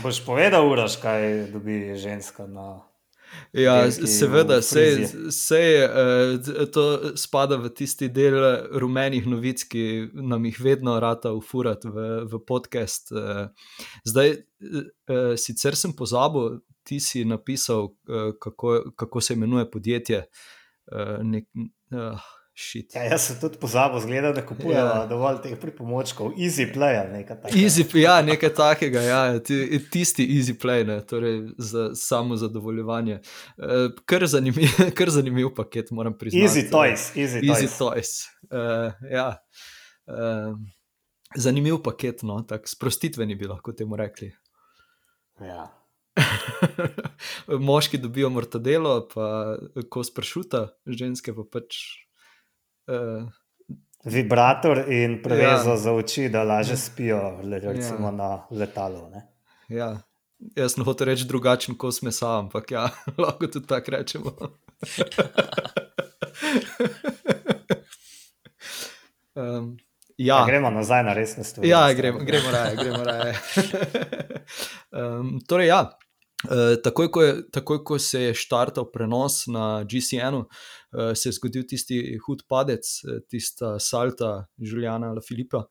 Boš 0.02 0.24
povedal, 0.26 0.66
uraš, 0.70 0.96
kaj 0.96 1.46
dobi 1.52 1.94
ženska 1.96 2.46
na. 2.46 2.82
Ja, 3.52 3.90
seveda, 3.90 4.60
vse 4.62 5.88
uh, 5.88 6.66
to 6.70 7.16
spada 7.18 7.56
v 7.58 7.70
tisti 7.74 8.08
del 8.08 8.36
rumenih 8.78 9.26
novic, 9.26 9.64
ki 9.70 10.10
nam 10.14 10.46
jih 10.46 10.60
vedno 10.62 10.94
rata 11.02 11.32
ufurati 11.34 11.90
v, 11.90 12.06
v 12.30 12.40
podcast. 12.46 13.10
Uh, 13.10 13.50
zdaj, 14.06 14.36
sicer 15.38 15.76
sem 15.78 15.94
pozabil, 15.96 16.60
ti 16.84 17.00
si 17.00 17.24
napisal, 17.24 17.94
kako, 18.40 18.92
kako 18.96 19.20
se 19.20 19.34
imenuje 19.34 19.70
podjetje. 19.70 20.24
Nek, 21.22 21.46
uh, 22.54 22.94
Ja, 22.94 23.02
jaz 23.02 23.24
sem 23.26 23.38
tudi 23.40 23.58
pozabil, 23.58 23.98
zgleda, 24.00 24.30
da 24.32 24.42
kupujejo 24.46 24.82
ja. 24.86 25.06
dovolj 25.10 25.40
teh 25.42 25.56
pripomočkov, 25.58 26.36
easy 26.38 26.68
play 26.70 26.94
ali 27.00 27.16
nekaj 27.18 27.40
takega. 27.42 27.58
Easy, 27.58 27.82
ja, 27.98 28.14
nekaj 28.22 28.52
takega, 28.54 29.00
ja, 29.02 29.22
tisti 29.90 30.26
easy 30.36 30.54
play, 30.54 30.84
ne, 30.86 31.00
torej 31.02 31.40
za 31.58 31.88
samo 31.98 32.38
zadovoljevanje. 32.38 33.18
Uh, 33.58 33.88
kar, 34.06 34.26
zanimiv, 34.30 34.70
kar 34.98 35.10
zanimiv 35.10 35.50
paket, 35.56 35.90
moram 35.90 36.14
priznati. 36.18 36.46
Easy 36.46 36.70
toys, 36.70 37.08
easy, 37.18 37.42
easy 37.42 37.66
toys. 37.66 37.78
toys. 37.80 38.14
Uh, 38.46 39.10
ja. 39.10 39.26
uh, 40.06 40.54
zanimiv 41.34 41.82
paket, 41.82 42.22
no, 42.22 42.38
tako 42.46 42.70
sprostitveni 42.70 43.34
bi 43.34 43.50
lahko 43.50 43.74
temu 43.74 43.98
rekli. 43.98 44.30
Ja. 45.42 45.66
Moški 47.66 47.98
dobijo 47.98 48.30
mortadelo, 48.30 49.00
pa 49.10 49.58
ko 49.90 50.06
sprašuta, 50.06 50.68
ženske 50.86 51.34
pa 51.34 51.50
pač 51.50 51.82
uh, 52.86 53.28
vibrator 54.04 54.84
in 54.92 55.22
prevezo 55.22 55.70
ja. 55.70 55.76
za 55.76 55.92
oči, 55.92 56.28
da 56.28 56.42
lažje 56.42 56.76
spijo, 56.76 57.40
recimo 57.42 58.08
ja. 58.08 58.12
na 58.12 58.46
letalu. 58.50 59.10
Ja. 59.68 60.00
Jaz 60.56 60.76
ne 60.76 60.84
hočem 60.84 61.08
reči 61.08 61.24
drugačen, 61.24 61.74
kot 61.78 61.94
smo 61.94 62.10
sami, 62.12 62.38
ampak 62.44 62.70
ja, 62.70 62.88
lahko 63.22 63.46
tudi 63.46 63.66
tako 63.66 63.90
rečemo. 63.90 64.32
um, 69.34 69.78
ja. 70.16 70.38
Ja, 70.38 70.46
gremo 70.46 70.70
nazaj 70.70 71.04
na 71.04 71.12
resne 71.12 71.44
stvari. 71.44 71.68
Ja, 71.68 71.92
gremo, 71.92 72.18
gremo 72.18 72.50
raje. 72.50 72.76
Gremo 72.76 73.04
raje. 73.04 73.38
um, 75.00 75.40
torej, 75.48 75.66
ja, 75.68 75.98
uh, 76.44 76.82
takoj, 76.84 77.10
ko 77.10 77.22
je, 77.22 77.50
takoj, 77.50 77.84
ko 77.84 77.98
se 77.98 78.22
je 78.22 78.34
štartal 78.34 78.90
prenos 78.92 79.46
na 79.46 79.84
GCN, 79.84 80.44
se 81.14 81.28
je 81.28 81.32
zgodil 81.32 81.64
tisti 81.68 82.18
hud 82.26 82.44
padec, 82.48 82.86
eh, 83.04 83.20
tista 83.28 83.78
salta 83.78 84.46
Juliana 84.56 85.10
ali 85.10 85.20
Filipa. 85.28 85.64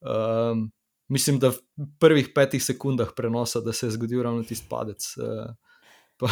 Um, 0.00 0.72
mislim, 1.08 1.38
da 1.38 1.50
v 1.50 1.60
prvih 2.00 2.32
petih 2.34 2.62
sekundah 2.62 3.14
prenosa, 3.16 3.60
da 3.60 3.72
se 3.72 3.86
je 3.86 3.96
zgodil 3.96 4.22
ravno 4.22 4.44
tisti 4.44 4.66
padec. 4.70 5.06
Uh, 5.16 5.54
pa, 6.16 6.28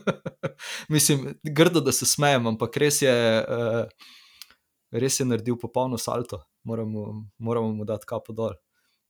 mislim, 0.94 1.34
grdo, 1.42 1.80
da 1.80 1.92
se 1.92 2.06
smejem, 2.06 2.46
ampak 2.46 2.76
res 2.76 3.02
je, 3.02 3.14
uh, 3.44 3.84
res 4.90 5.20
je 5.20 5.26
naredil 5.26 5.58
popolno 5.60 5.98
salto, 5.98 6.42
moramo, 6.64 7.26
moramo 7.38 7.72
mu 7.72 7.84
dati 7.84 8.08
kapo 8.08 8.32
dol. 8.32 8.56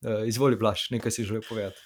Uh, 0.00 0.26
izvoli, 0.26 0.56
Blaž, 0.56 0.88
nekaj 0.90 1.12
si 1.12 1.24
želel 1.24 1.42
povedati. 1.48 1.78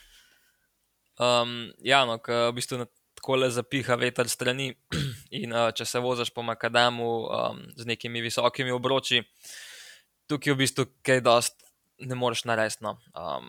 Um, 1.19 1.73
ja, 1.79 2.05
no, 2.07 2.19
v 2.27 2.53
bistvu 2.55 2.79
na 2.79 2.87
tako 3.25 3.37
le 3.37 3.51
zapiha 3.51 3.97
veter 3.97 4.29
strani. 4.29 4.75
In 5.43 5.53
uh, 5.53 5.71
če 5.73 5.87
se 5.89 5.99
voziš 5.99 6.29
po 6.35 6.43
Makadamu 6.45 7.07
um, 7.25 7.63
z 7.73 7.87
nekimi 7.89 8.21
visokimi 8.21 8.71
obroči, 8.71 9.23
tukaj 10.29 10.53
v 10.53 10.59
bistvu 10.61 10.85
kaj 11.01 11.23
dost 11.25 11.65
ne 12.05 12.19
moreš 12.21 12.45
narediti. 12.45 12.85
No. 12.85 12.99
Um, 13.17 13.49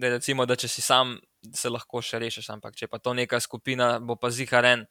da 0.00 0.08
recimo, 0.16 0.46
da 0.48 0.56
če 0.56 0.70
si 0.72 0.80
sam, 0.80 1.18
se 1.52 1.68
lahko 1.68 2.00
še 2.00 2.16
rešiš, 2.22 2.48
ampak 2.56 2.72
če 2.80 2.88
pa 2.88 2.96
to 2.96 3.12
neka 3.12 3.42
skupina, 3.44 3.98
bo 4.00 4.16
pa 4.16 4.32
ziharen, 4.32 4.86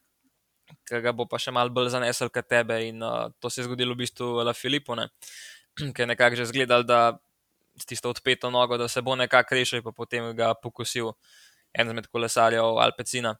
ki 0.86 1.02
ga 1.02 1.10
bo 1.10 1.26
pa 1.26 1.42
še 1.42 1.50
mal 1.50 1.74
bolj 1.74 1.90
zanesel 1.96 2.30
kot 2.30 2.46
tebe. 2.46 2.78
In 2.86 3.02
uh, 3.02 3.34
to 3.42 3.50
se 3.50 3.64
je 3.64 3.66
zgodilo 3.66 3.98
v 3.98 4.04
bistvu 4.04 4.46
La 4.46 4.54
Filipu, 4.54 4.94
ki 5.74 5.90
je 5.90 6.06
nekako 6.06 6.38
že 6.38 6.46
zgledal, 6.54 6.86
da 6.86 7.18
s 7.74 7.82
tisto 7.82 8.14
odpeto 8.14 8.46
nogo, 8.54 8.78
da 8.78 8.86
se 8.86 9.02
bo 9.02 9.18
nekako 9.18 9.58
rešil, 9.58 9.82
pa 9.82 9.90
potem 9.90 10.30
ga 10.38 10.54
pokusil 10.54 11.16
en 11.74 11.90
izmed 11.90 12.06
kolesarjev 12.06 12.78
Alpecina. 12.78 13.34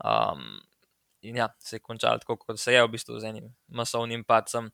Um, 0.00 0.60
in 1.22 1.36
ja, 1.36 1.50
se 1.60 1.76
je 1.76 1.84
končal 1.84 2.20
tako, 2.22 2.38
kot 2.40 2.60
se 2.60 2.72
je 2.72 2.82
v 2.84 2.92
bistvu 2.92 3.20
z 3.20 3.32
enim 3.32 3.50
masovnim 3.68 4.24
padcem. 4.24 4.70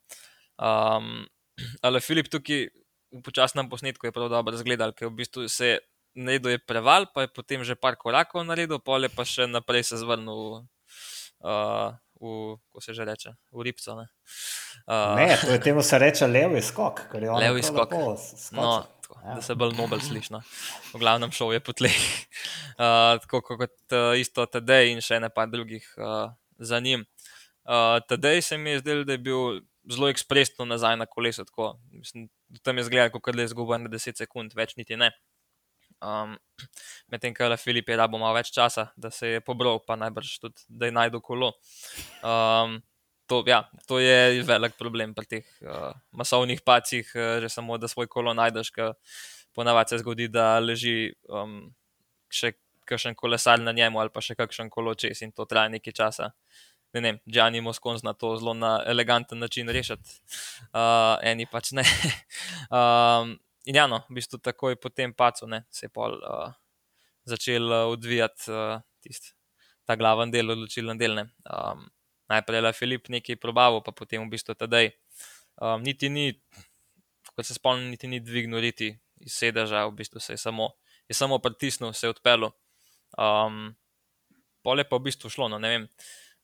Um, 0.57 1.27
ali 1.85 2.01
Filip 2.01 2.31
tukaj 2.31 2.67
v 3.11 3.21
počasnem 3.23 3.69
posnetku 3.69 4.07
je 4.07 4.15
prav 4.15 4.29
dobro 4.31 4.55
razgledal, 4.55 4.91
ker 4.95 5.11
v 5.11 5.23
bistvu 5.23 5.47
se 5.51 5.75
je 5.75 5.77
naredil 6.17 6.57
je 6.57 6.59
preval, 6.59 7.05
pa 7.13 7.27
je 7.27 7.29
potem 7.29 7.61
že 7.63 7.77
par 7.77 7.95
korakov 7.95 8.41
naredil, 8.41 8.81
pole 8.81 9.09
pa 9.09 9.25
še 9.27 9.45
naprej 9.47 9.85
se 9.93 10.01
zvrnil. 10.01 10.65
Uh, 11.37 11.93
V, 12.17 12.57
ko 12.73 12.81
se 12.81 12.97
že 12.97 13.05
reče, 13.05 13.29
v 13.53 13.61
ribco. 13.61 13.93
Ne, 13.93 14.09
uh, 14.89 15.13
ne 15.13 15.37
to 15.37 15.53
je 15.53 15.59
temu 15.61 15.83
se 15.85 15.97
reče 16.01 16.25
levi 16.25 16.61
skok. 16.65 17.13
Levi 17.13 17.61
skok. 17.61 17.93
No, 18.57 18.81
ja. 19.15 19.37
Da 19.37 19.41
se 19.41 19.55
bolj 19.55 19.75
nobel 19.77 20.01
sliši. 20.03 20.33
No. 20.35 20.41
V 20.91 20.99
glavnem 21.01 21.31
šov 21.31 21.55
je 21.55 21.63
potleh. 21.63 21.97
Uh, 22.77 23.17
tako 23.23 23.39
kot 23.41 23.73
uh, 23.89 24.13
isto 24.21 24.43
TD 24.45 24.75
in 24.91 24.99
še 25.01 25.17
ne 25.17 25.31
pa 25.33 25.47
drugih 25.49 25.81
uh, 25.97 26.29
za 26.61 26.77
njim. 26.77 27.07
Uh, 27.65 27.97
TD 28.05 28.37
se 28.45 28.59
mi 28.61 28.75
je 28.75 28.83
zdel, 28.83 29.01
da 29.01 29.15
je 29.15 29.21
bil 29.25 29.63
zelo 29.89 30.11
ekspresno 30.13 30.67
nazaj 30.69 30.93
na 31.01 31.07
kolesu. 31.09 31.41
Mislim, 31.89 32.27
tam 32.61 32.77
je 32.77 32.85
zgledal, 32.85 33.09
kot 33.09 33.33
da 33.33 33.41
je 33.41 33.49
izgubil 33.49 33.81
na 33.81 33.89
10 33.89 34.21
sekund, 34.21 34.53
več 34.53 34.75
niti 34.77 34.93
ne. 34.93 35.09
Um, 35.97 36.37
Medtem, 37.09 37.33
ker 37.33 37.51
je 37.51 37.57
Filip 37.57 37.89
je 37.89 37.97
rabo 37.97 38.19
malo 38.21 38.35
več 38.37 38.51
časa, 38.53 38.91
da 38.97 39.09
se 39.09 39.37
je 39.37 39.41
pobral, 39.41 39.79
pa 39.81 39.97
najbrž 39.97 40.35
tudi, 40.43 40.65
da 40.69 40.85
je 40.85 40.93
najdel 40.93 41.23
kolo. 41.25 41.53
Um, 42.21 42.77
to, 43.27 43.43
ja, 43.47 43.63
to 43.87 43.99
je 43.99 44.43
velik 44.47 44.77
problem 44.79 45.13
pri 45.15 45.25
teh 45.25 45.47
uh, 45.61 45.91
masovnih 46.11 46.61
pacih, 46.65 47.07
uh, 47.15 47.39
že 47.43 47.49
samo 47.51 47.77
da 47.77 47.87
svoj 47.87 48.07
kolo 48.07 48.33
najdeš, 48.33 48.71
ker 48.71 48.93
ponavadi 49.55 49.95
se 49.95 50.01
zgodi, 50.03 50.29
da 50.31 50.59
leži 50.59 51.11
um, 51.29 51.67
še 52.31 52.53
kakšen 52.87 53.15
kolesar 53.19 53.59
na 53.59 53.73
njemu 53.75 53.99
ali 53.99 54.13
pa 54.13 54.23
še 54.23 54.37
kakšen 54.39 54.71
kolo 54.71 54.95
čez 54.95 55.21
in 55.25 55.33
to 55.35 55.45
traja 55.45 55.71
nekaj 55.73 55.93
časa. 55.93 56.31
Ne 56.95 57.03
vem, 57.03 57.17
Džani 57.27 57.59
Moskon 57.61 57.97
zna 57.99 58.13
to 58.15 58.31
zelo 58.39 58.53
na 58.55 58.77
eleganten 58.87 59.39
način 59.43 59.67
rešiti, 59.69 60.21
uh, 60.71 61.17
eni 61.29 61.45
pač 61.51 61.73
ne. 61.75 61.83
um, 62.77 63.35
in 63.67 63.75
ja, 63.75 63.87
no, 63.91 64.05
v 64.07 64.21
bistvu 64.21 64.39
takoj 64.39 64.79
po 64.79 64.89
tem 64.89 65.13
pacu 65.13 65.49
ne, 65.51 65.65
se 65.69 65.89
je 65.89 65.91
pol 65.93 66.15
uh, 66.21 66.55
začel 67.27 67.67
uh, 67.67 67.91
odvijati 67.91 68.47
uh, 68.53 68.79
tisti 69.03 69.35
ta 69.87 69.95
glaven 69.99 70.31
del, 70.31 70.51
odločilen 70.55 70.99
del. 70.99 71.21
Um, 71.47 71.87
najprej 72.29 72.63
je 72.65 72.73
Filip 72.73 73.09
nekaj 73.09 73.35
probaval, 73.35 73.81
pa 73.83 73.91
potem 73.91 74.23
v 74.23 74.31
bistvu 74.31 74.55
tedaj. 74.55 74.91
Um, 75.57 75.81
niti 75.81 76.09
ni, 76.09 76.35
kot 77.35 77.45
se 77.45 77.55
spomnim, 77.57 77.89
niti 77.89 78.07
ni 78.07 78.19
dvignil 78.19 78.61
niti 78.61 78.93
iz 79.23 79.33
sedeža, 79.33 79.87
v 79.87 79.95
bistvu 79.97 80.19
se 80.19 80.33
je 80.33 80.37
samo, 80.37 80.75
je 81.09 81.15
samo 81.15 81.39
pritisnil, 81.39 81.93
se 81.93 82.07
je 82.07 82.13
odpeljal. 82.13 82.51
Um, 83.17 83.75
pole 84.61 84.83
pa 84.83 84.99
v 84.99 85.07
bistvu 85.09 85.31
šlo, 85.31 85.49
no 85.49 85.59
ne 85.59 85.69
vem. 85.69 85.87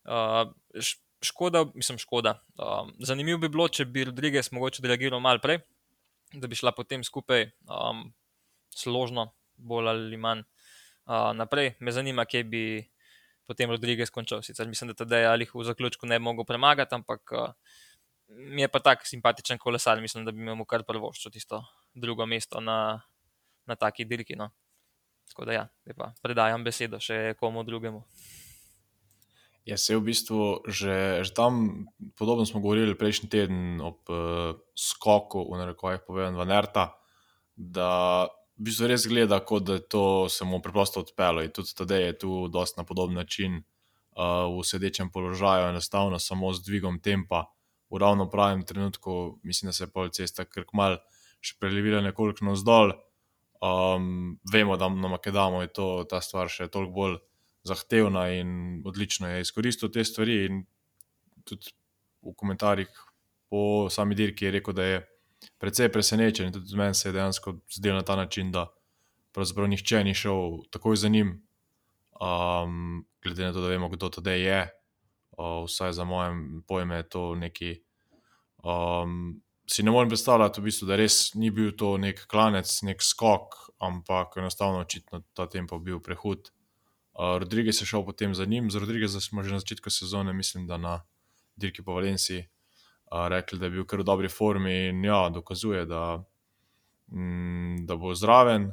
Uh, 0.04 0.50
škoda, 1.24 1.66
mislim, 1.76 1.98
škoda. 1.98 2.40
Um, 2.58 2.96
zanimivo 3.00 3.40
bi 3.44 3.52
bilo, 3.52 3.68
če 3.68 3.86
bi 3.86 4.08
Rodriguez 4.10 4.52
mogoče 4.52 4.84
reagiral 4.88 5.22
malo 5.24 5.44
prej, 5.44 5.62
da 6.34 6.50
bi 6.50 6.58
šla 6.58 6.74
potem 6.74 7.04
skupaj 7.04 7.52
um, 7.70 8.08
složno, 8.74 9.30
bolj 9.58 9.92
ali 9.92 10.18
manj 10.18 10.42
uh, 10.42 11.32
naprej. 11.38 11.76
Me 11.80 11.94
zanima, 11.94 12.26
kje 12.26 12.44
bi 12.44 12.64
potem 13.48 13.72
Rodriguez 13.72 14.10
končal. 14.10 14.42
Sicer 14.44 14.68
mislim, 14.68 14.92
da 14.92 15.04
tedaj 15.04 15.26
ali 15.26 15.48
v 15.54 15.64
zaključku 15.68 16.08
ne 16.08 16.20
bi 16.20 16.24
mogel 16.24 16.46
premagati, 16.46 16.96
ampak 16.96 17.32
uh, 17.32 17.50
mi 18.28 18.62
je 18.62 18.68
pa 18.68 18.80
tak 18.80 19.08
simpatičen 19.08 19.58
kolesar, 19.58 20.02
mislim, 20.02 20.26
da 20.26 20.32
bi 20.32 20.42
imel 20.42 20.66
kar 20.66 20.84
prvoščil 20.88 21.32
tisto 21.32 21.64
drugo 21.94 22.26
mesto 22.26 22.62
na, 22.62 23.02
na 23.66 23.76
taki 23.76 24.06
dirki. 24.06 24.36
No. 24.36 24.50
Tako 25.30 25.46
da 25.46 25.54
ja, 25.54 25.68
pa 25.98 26.14
predajam 26.22 26.64
besedo 26.64 27.00
še 27.02 27.36
komu 27.40 27.64
drugemu. 27.64 28.04
Ja, 29.64 29.78
se 29.80 29.96
v 29.96 30.04
bistvu 30.12 30.68
že, 30.68 31.24
že 31.24 31.32
tam, 31.32 31.86
podobno 32.20 32.44
smo 32.44 32.60
govorili 32.60 32.98
prejšnji 33.00 33.30
teden 33.32 33.80
ob 33.80 34.04
uh, 34.12 34.60
skoku, 34.76 35.48
v 35.48 35.62
narekovajih 35.62 36.04
povedano, 36.04 36.42
Vanerta, 36.42 36.90
da 37.56 38.28
v 38.58 38.68
bistvu 38.70 38.88
res 38.92 39.08
gleda, 39.10 39.40
kot 39.40 39.66
da 39.68 39.80
je 39.80 39.88
to 39.90 40.06
samo 40.30 40.62
preprosto 40.62 41.02
odpelo. 41.02 41.44
In 41.44 41.52
tudi 41.52 41.74
tedaj 41.76 42.04
je 42.06 42.18
tu 42.26 42.48
dosti 42.48 42.80
na 42.80 42.86
podoben 42.86 43.18
način 43.18 43.60
uh, 43.60 44.46
v 44.54 44.64
sedečem 44.66 45.10
položaju, 45.12 45.72
enostavno 45.74 46.20
samo 46.20 46.54
z 46.54 46.64
dvigom 46.66 47.00
tempa 47.02 47.48
v 47.94 48.02
ravno 48.02 48.30
pravem 48.30 48.66
trenutku, 48.66 49.40
mislim, 49.44 49.70
da 49.70 49.74
se 49.74 49.84
je 49.84 49.92
pol 49.94 50.10
cesta 50.10 50.46
krkmal 50.46 50.98
še 51.44 51.60
prelevila 51.60 52.02
nekoliko 52.02 52.46
navzdol. 52.48 52.96
Um, 53.64 54.40
vemo, 54.52 54.76
da 54.78 54.90
na 54.90 55.12
Makedamo 55.14 55.62
je 55.62 55.70
to, 55.72 55.88
ta 56.10 56.20
stvar 56.22 56.50
še 56.52 56.68
toliko 56.74 56.94
bolj 56.96 57.18
zahtevna 57.64 58.28
in 58.36 58.82
odlično 58.88 59.30
je 59.30 59.44
izkoristil 59.46 59.92
te 59.94 60.04
stvari. 60.04 60.40
In 60.50 60.64
tudi 61.48 61.72
v 62.24 62.34
komentarjih 62.36 62.90
po 63.52 63.90
sami 63.94 64.18
dirki 64.18 64.48
je 64.48 64.56
rekel, 64.58 64.76
da 64.76 64.88
je 64.90 65.00
precej 65.58 65.92
presenečen 65.92 66.54
tudi 66.54 66.78
meni 66.78 66.94
se 66.94 67.10
je 67.10 67.14
dejansko 67.14 67.58
zdelo 67.76 67.96
na 67.96 68.04
ta 68.04 68.16
način, 68.16 68.52
da 68.52 68.68
pravzaprav 69.34 69.68
nihče 69.68 70.04
ni 70.04 70.14
šel 70.14 70.64
takoj 70.72 70.96
za 70.96 71.10
njim. 71.10 71.48
Um, 72.22 73.06
glede 73.24 73.46
na 73.46 73.54
to, 73.54 73.62
da 73.62 73.68
vemo, 73.68 73.90
kdo 73.90 74.10
to 74.10 74.30
je, 74.30 74.70
uh, 75.38 75.66
vsaj 75.66 75.94
za 75.94 76.04
moje 76.04 76.32
pojme, 76.68 76.96
je 76.96 77.10
to 77.10 77.36
neki. 77.36 77.82
Um, 78.64 79.42
si 79.68 79.84
ne 79.84 79.92
morem 79.92 80.10
predstavljati, 80.10 80.62
v 80.62 80.64
bistvu, 80.64 80.88
da 80.88 80.96
res 80.96 81.34
ni 81.34 81.52
bil 81.52 81.72
to 81.78 81.98
nek 81.98 82.26
klanec, 82.28 82.70
nek 82.84 83.02
skok, 83.02 83.56
ampak 83.80 84.38
enostavno 84.38 84.84
očitno 84.84 85.24
ta 85.34 85.48
tempo 85.50 85.80
bil 85.80 86.00
prehud. 86.00 86.52
Uh, 87.14 87.38
Rodriguez 87.40 87.82
je 87.82 87.88
šel 87.88 88.06
potem 88.06 88.36
za 88.36 88.46
njim, 88.46 88.72
z 88.72 88.82
Rodriguezom 88.84 89.22
smo 89.22 89.44
že 89.44 89.54
na 89.54 89.60
začetku 89.60 89.90
sezone, 89.90 90.34
mislim, 90.34 90.68
da 90.68 90.78
na 90.78 91.02
dirki 91.56 91.84
po 91.84 91.94
Valenciji, 91.94 92.48
rekli, 93.30 93.60
da 93.60 93.66
je 93.66 93.76
bil 93.78 93.86
kar 93.86 94.02
v 94.02 94.08
dobri 94.08 94.30
formi 94.30 94.74
in 94.90 95.04
ja, 95.06 95.28
dokazuje, 95.30 95.86
da, 95.86 96.24
mm, 97.14 97.86
da 97.86 97.98
bo 98.00 98.16
zraven. 98.16 98.72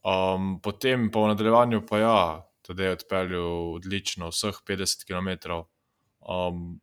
Um, 0.00 0.60
potem 0.62 1.10
pa 1.12 1.20
v 1.20 1.32
nadaljevanju, 1.34 1.82
pa 1.88 1.98
ja, 1.98 2.20
tudi 2.62 2.86
je 2.86 2.94
odpeljal 2.96 3.74
odlično, 3.74 4.30
vseh 4.30 4.62
50 4.66 5.04
km. 5.08 5.58
Um, 6.20 6.80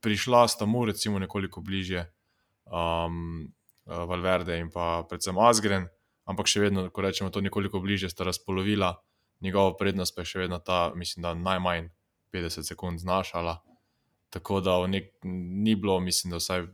prišla 0.00 0.48
sta 0.48 0.66
mu, 0.66 0.84
recimo, 0.84 1.18
nekoliko 1.18 1.60
bliže, 1.60 2.06
um, 2.66 3.50
Valverde 3.84 4.56
in 4.58 4.70
pa 4.72 5.04
predvsem 5.08 5.36
Asgren, 5.36 5.88
ampak 6.24 6.48
še 6.48 6.62
vedno, 6.62 6.86
ko 6.88 7.02
rečemo 7.04 7.28
to 7.28 7.42
nekoliko 7.44 7.82
bliže, 7.84 8.08
sta 8.08 8.24
razpolovila, 8.24 8.94
njegova 9.44 9.74
prednost 9.76 10.16
pa 10.16 10.24
je 10.24 10.30
še 10.32 10.38
vedno 10.46 10.58
ta, 10.64 10.92
mislim, 10.96 11.26
da 11.26 11.34
najmanj 11.36 11.90
50 12.32 12.64
sekund 12.64 13.02
znašala. 13.02 13.58
Tako 14.34 14.58
da 14.60 14.74
nek, 14.90 15.12
ni 15.64 15.76
bilo, 15.78 16.00
mislim, 16.02 16.32
da 16.34 16.40
vsaj 16.42 16.64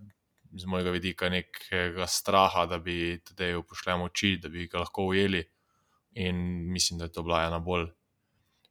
z 0.56 0.66
mojega 0.66 0.90
vidika, 0.90 1.28
nekega 1.28 2.06
straha, 2.08 2.64
da 2.66 2.78
bi 2.78 3.20
te 3.36 3.52
upošljali 3.56 4.06
oči, 4.08 4.36
da 4.42 4.48
bi 4.48 4.66
ga 4.66 4.80
lahko 4.80 5.04
ujeli. 5.12 5.44
In 6.24 6.36
mislim, 6.72 6.98
da 6.98 7.04
je 7.04 7.12
to 7.12 7.22
bila 7.22 7.42
ena 7.44 7.58
bolj 7.58 7.90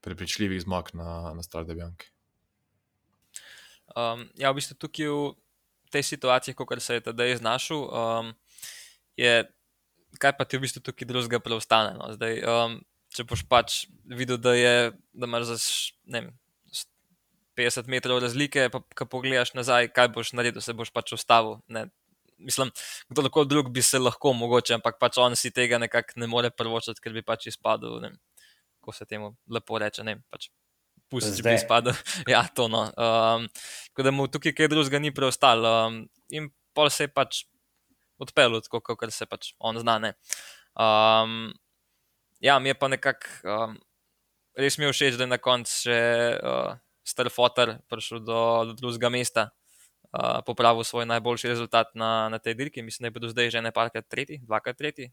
prepričljivih 0.02 0.62
zmag 0.62 0.90
na, 0.94 1.34
na 1.36 1.44
Starde 1.44 1.76
Bianke. 1.76 2.10
Um, 3.96 4.26
ja, 4.38 4.52
v 4.52 4.58
bistvu 4.60 4.76
tukaj 4.82 5.08
v 5.10 5.94
tej 5.94 6.04
situaciji, 6.04 6.58
kot 6.58 6.82
se 6.82 7.00
je 7.00 7.06
tedaj 7.10 7.38
znašel, 7.40 7.86
um, 7.86 8.34
je 9.18 9.46
kaj 10.18 10.34
pa 10.38 10.46
ti 10.46 10.58
v 10.58 10.66
bistvu 10.66 10.82
tukaj 10.82 11.08
drugega 11.08 11.40
preostane. 11.44 11.94
No? 11.98 12.10
Zdaj, 12.18 12.42
um, 12.42 12.78
če 13.14 13.26
boš 13.30 13.46
pač 13.50 13.84
videl, 14.06 14.42
da, 14.42 14.54
je, 14.58 14.92
da 15.14 15.30
imaš 15.30 15.52
za 15.54 15.58
ne, 16.10 16.26
50 17.60 17.90
metrov 17.92 18.22
razlike, 18.24 18.70
pa 18.72 18.82
ko 18.96 19.08
pogledaš 19.10 19.54
nazaj, 19.58 19.90
kaj 19.96 20.12
boš 20.16 20.32
naredil, 20.38 20.64
se 20.64 20.76
boš 20.76 20.94
pač 20.96 21.14
ustavil. 21.18 21.60
Ne? 21.68 21.88
Mislim, 22.40 22.72
kdo 23.12 23.26
lahko 23.26 23.44
drug 23.44 23.72
bi 23.76 23.84
se 23.84 24.00
lahko 24.00 24.32
mogoče, 24.34 24.78
ampak 24.78 25.00
pač 25.02 25.20
on 25.20 25.36
si 25.36 25.52
tega 25.52 25.80
nekako 25.82 26.22
ne 26.24 26.30
more 26.32 26.52
prvočiti, 26.56 27.04
ker 27.04 27.16
bi 27.16 27.26
pač 27.26 27.50
izpadel. 27.52 28.00
Ne? 28.06 28.14
Ko 28.80 28.96
se 28.96 29.06
temu 29.06 29.34
lepo 29.52 29.80
reče, 29.82 30.06
ne 30.08 30.22
pač 30.32 30.48
pusti, 31.12 31.36
če 31.36 31.48
bi 31.50 31.56
izpadel. 31.60 32.00
ja, 32.34 32.46
to 32.56 32.70
no. 32.72 32.86
Um, 32.96 33.50
tako 33.92 34.08
da 34.08 34.16
mu 34.16 34.30
tukaj 34.32 34.56
kaj 34.56 34.72
drugega 34.72 35.04
ni 35.04 35.12
preostalo. 35.16 35.76
Um, 35.90 36.02
in 36.32 36.48
pol 36.78 36.92
se 36.94 37.10
je 37.10 37.12
pač 37.12 37.44
odpeljal, 38.24 38.64
tako 38.64 38.96
kot 38.96 39.12
se 39.16 39.28
pač 39.28 39.52
on 39.60 39.80
zna. 39.84 40.14
Um, 40.80 41.52
ja, 42.40 42.56
mi 42.64 42.72
je 42.72 42.80
pa 42.80 42.88
nekako 42.88 43.28
um, 43.44 43.80
res 44.60 44.78
mi 44.78 44.86
je 44.86 44.94
všeč, 44.94 45.18
da 45.18 45.26
je 45.26 45.32
na 45.32 45.40
koncu 45.42 45.72
še 45.72 46.00
uh, 46.44 46.80
Starfoter 47.10 47.80
prišel 47.90 48.22
do, 48.24 48.40
do 48.72 48.78
drugega 48.78 49.12
mesta. 49.14 49.50
Uh, 50.10 50.40
popravil 50.42 50.82
svoj 50.82 51.06
najboljši 51.06 51.52
rezultat 51.52 51.92
na, 51.94 52.30
na 52.34 52.40
tej 52.42 52.56
dirki. 52.58 52.82
Mislim, 52.82 53.06
da 53.06 53.12
je 53.12 53.20
bil 53.20 53.30
zdaj 53.30 53.52
že 53.54 53.62
nekajkrat 53.62 54.08
tretji, 54.10 54.40
dvakrat 54.42 54.78
tretji. 54.78 55.12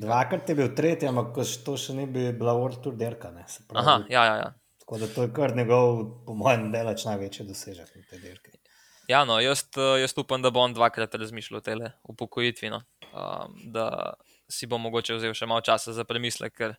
Dvakrat 0.00 0.48
je 0.48 0.56
bil 0.56 0.72
tretji, 0.72 1.08
ampak 1.10 1.36
to 1.64 1.76
še 1.76 1.92
ni 1.98 2.06
bi 2.08 2.30
bila 2.32 2.56
World 2.56 2.80
Tour 2.80 2.96
derka. 2.96 3.28
Aha, 3.76 3.98
ja, 4.08 4.24
ja. 4.24 4.36
ja. 4.40 4.50
Tako 4.80 4.98
da 4.98 5.06
to 5.06 5.22
je 5.22 5.34
kar 5.36 5.56
njegov, 5.56 6.00
po 6.26 6.34
mojem, 6.34 6.70
delač 6.72 7.04
največji 7.04 7.46
dosežek 7.46 7.92
na 7.92 8.02
tej 8.08 8.24
dirki. 8.24 8.56
Ja, 9.08 9.24
no, 9.28 9.36
jaz, 9.40 9.66
jaz 10.00 10.14
upam, 10.16 10.42
da 10.42 10.50
bo 10.50 10.60
on 10.64 10.74
dvakrat 10.74 11.14
razmišljal 11.14 11.58
o 11.58 11.64
tej 11.64 11.86
upokojitvi. 12.08 12.70
No. 12.72 12.80
Um, 13.12 13.56
da 13.72 14.14
si 14.48 14.66
bo 14.66 14.78
mogoče 14.78 15.16
vzel 15.16 15.34
še 15.36 15.46
malo 15.48 15.64
časa 15.64 15.94
za 15.96 16.04
premislek, 16.08 16.54
ker 16.56 16.76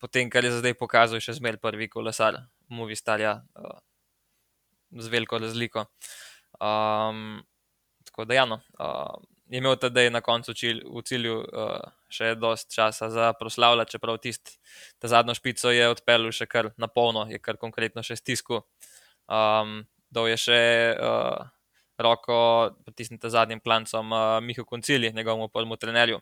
potem, 0.00 0.30
kar 0.32 0.44
je 0.44 0.54
zdaj 0.58 0.76
pokazal, 0.80 1.20
še 1.20 1.36
zmeraj 1.38 1.60
prvi 1.62 1.88
kolesar, 1.92 2.40
Movi 2.72 2.96
Starja, 2.96 3.38
uh, 3.56 3.78
z 5.00 5.12
veliko 5.12 5.38
razliko. 5.38 5.86
Um, 6.60 7.42
tako 8.04 8.24
da, 8.24 8.34
ja, 8.34 8.44
no, 8.46 8.60
uh, 8.78 9.14
imel 9.50 9.76
tedaj 9.76 10.10
na 10.10 10.20
koncu 10.24 10.54
čil, 10.54 10.80
v 10.86 11.02
cilju 11.06 11.38
uh, 11.42 11.80
še 12.12 12.34
dosti 12.38 12.74
časa 12.74 13.10
za 13.10 13.32
proslavljati, 13.38 13.96
čeprav 13.96 14.20
tisti, 14.22 14.56
ta 15.02 15.10
zadnjo 15.10 15.34
špico 15.36 15.72
je 15.74 15.90
odpeljal 15.90 16.32
še 16.32 16.46
kar 16.46 16.70
na 16.78 16.88
polno, 16.88 17.26
je 17.30 17.40
kar 17.42 17.58
konkretno 17.60 18.04
še 18.06 18.16
stisku. 18.20 18.62
Um, 19.26 19.82
Dol 20.14 20.28
je 20.30 20.38
še 20.38 20.58
uh, 20.94 21.46
roko, 21.98 22.36
potisnite 22.86 23.30
zadnjim 23.34 23.58
klancem 23.58 24.12
uh, 24.14 24.38
Mihu 24.38 24.62
Koncili, 24.64 25.10
njegovemu 25.12 25.48
prvemu 25.50 25.76
trenerju. 25.76 26.20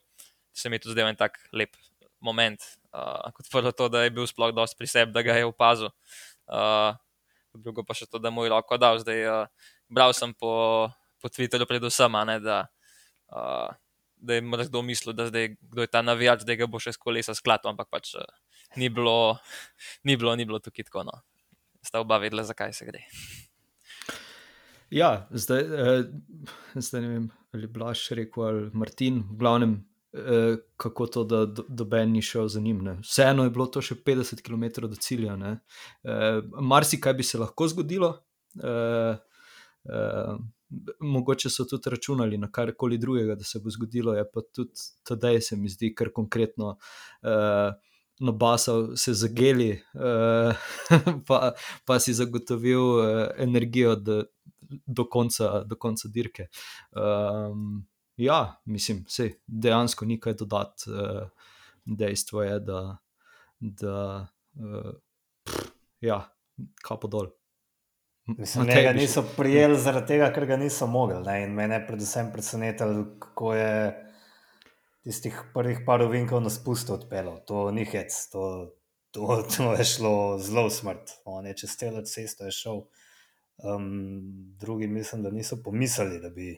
Se 0.56 0.68
mi 0.68 0.78
je 0.78 0.86
tudi 0.86 0.96
zdel 0.96 1.10
en 1.10 1.18
tak 1.20 1.36
lep 1.52 1.76
moment. 2.20 2.60
Uh, 2.92 3.28
kot 3.36 3.50
prvo 3.52 3.72
to, 3.76 3.90
da 3.92 4.04
je 4.06 4.14
bil 4.16 4.24
sploh 4.28 4.52
dosti 4.56 4.78
pri 4.80 4.88
sebi, 4.88 5.12
da 5.12 5.24
ga 5.26 5.36
je 5.36 5.48
opazil. 5.48 5.92
Uh, 6.48 6.96
drugo 7.58 7.84
pa 7.84 7.96
še 7.96 8.08
to, 8.08 8.20
da 8.22 8.30
mu 8.30 8.46
je 8.46 8.52
roko 8.54 8.78
dal. 8.80 9.00
Zdaj, 9.02 9.24
uh, 9.28 9.70
bral 9.92 10.14
sem 10.16 10.32
po, 10.34 10.88
po 11.20 11.28
Twitterju 11.28 11.68
predvsem, 11.68 12.18
ne, 12.28 12.38
da 12.40 12.64
uh, 13.32 13.72
da 14.22 14.34
je 14.34 14.40
morda 14.40 14.64
kdo 14.64 14.82
mislil, 14.82 15.12
da 15.12 15.26
zdaj, 15.26 15.56
kdo 15.60 15.82
je 15.82 15.90
ta 15.90 16.02
navijač, 16.02 16.44
da 16.46 16.54
ga 16.54 16.68
bo 16.70 16.78
še 16.78 16.94
s 16.94 17.00
kolesa 17.00 17.34
skladil, 17.34 17.72
ampak 17.72 17.90
pač 17.90 18.14
uh, 18.14 18.26
ni, 18.78 18.88
bilo, 18.88 19.36
ni, 20.06 20.16
bilo, 20.16 20.34
ni 20.38 20.46
bilo 20.46 20.62
tukaj 20.62 20.86
tako. 20.88 21.06
No. 21.08 21.18
Sta 21.82 22.02
oba 22.04 22.20
vedela, 22.22 22.46
zakaj 22.46 22.74
se 22.76 22.86
gre. 22.86 23.02
Ja, 24.92 25.26
zdaj, 25.32 25.62
eh, 25.64 26.02
zdaj 26.76 27.00
ne 27.02 27.08
vem, 27.14 27.28
ali 27.56 27.66
Blaž 27.66 28.10
rekel 28.14 28.44
ali 28.44 28.66
Martin, 28.76 29.22
v 29.24 29.38
glavnem, 29.40 29.78
eh, 30.12 30.56
kako 30.76 31.06
to, 31.06 31.24
da 31.24 31.46
doben 31.46 32.08
do 32.08 32.12
ni 32.12 32.22
šel 32.22 32.48
za 32.48 32.60
njim. 32.60 32.78
Ne. 32.84 32.98
Vseeno 33.02 33.44
je 33.44 33.50
bilo 33.50 33.66
to 33.66 33.82
še 33.82 33.94
50 33.94 34.42
km 34.42 34.86
do 34.88 34.96
cilja. 34.96 35.36
Eh, 35.36 36.40
Marsi 36.60 37.00
kaj 37.00 37.14
bi 37.14 37.22
se 37.22 37.38
lahko 37.38 37.68
zgodilo. 37.68 38.16
Eh, 38.62 39.16
eh, 39.84 40.34
mogoče 41.00 41.50
so 41.50 41.64
tudi 41.64 41.90
računali 41.90 42.38
na 42.38 42.50
karkoli 42.50 42.98
drugega, 42.98 43.34
da 43.34 43.44
se 43.44 43.60
bo 43.60 43.70
zgodilo, 43.70 44.14
je 44.14 44.24
pa 44.30 44.40
tudi 44.54 44.84
tedaj 45.08 45.40
se 45.40 45.56
mi 45.56 45.68
zdi, 45.68 45.94
kar 45.94 46.12
konkretno. 46.12 46.76
Uh, 47.22 47.72
No, 48.22 48.32
basal 48.32 48.92
se 48.96 49.14
zageli, 49.14 49.80
uh, 49.94 50.54
pa, 51.26 51.54
pa 51.84 51.96
si 51.98 52.12
zagotovil 52.14 52.82
uh, 53.00 53.06
energijo 53.38 53.96
do, 53.96 54.18
do, 54.86 55.08
konca, 55.10 55.64
do 55.64 55.76
konca 55.76 56.08
dirke. 56.12 56.46
Um, 56.92 57.80
ja, 58.16 58.62
mislim, 58.64 59.04
da 59.18 59.28
dejansko 59.46 60.04
ni 60.04 60.20
kaj 60.20 60.34
dodati. 60.34 60.90
Uh, 60.90 61.28
dejstvo 61.84 62.42
je, 62.42 62.60
da, 62.60 62.96
da 63.60 64.26
uh, 64.54 64.92
pff, 65.44 65.72
ja, 66.00 66.24
kapo 66.82 67.08
dol. 67.08 67.30
Mislim, 68.26 68.66
da 68.66 68.82
ga 68.82 68.92
niso 68.92 69.24
prijeli 69.36 69.78
zaradi 69.78 70.06
tega, 70.06 70.30
ker 70.32 70.46
ga 70.46 70.56
niso 70.56 70.86
mogli. 70.86 71.18
Ne? 71.26 71.42
In 71.44 71.54
mene 71.54 71.80
je 71.80 71.86
predvsem 71.86 72.30
presenetilo, 72.32 73.04
kako 73.18 73.54
je 73.54 73.72
tistih 75.02 75.40
prvih 75.54 75.82
par 75.86 76.02
uvinkov 76.02 76.42
na 76.42 76.50
spustu 76.50 76.94
odpeljal. 76.94 77.40
To 77.46 77.70
ni 77.70 77.84
hec, 77.84 78.14
to, 78.30 78.70
to, 79.10 79.42
to 79.56 79.72
je 79.74 79.84
šlo 79.84 80.38
zelo 80.38 80.70
smrt. 80.70 81.16
On 81.24 81.46
je 81.46 81.56
čez 81.64 81.76
celo 81.76 82.04
cesto 82.06 82.50
šel. 82.50 82.84
Um, 83.62 84.22
drugi 84.58 84.86
mislim, 84.86 85.22
da 85.22 85.30
niso 85.30 85.58
pomislili, 85.62 86.20
da 86.20 86.30
bi 86.30 86.54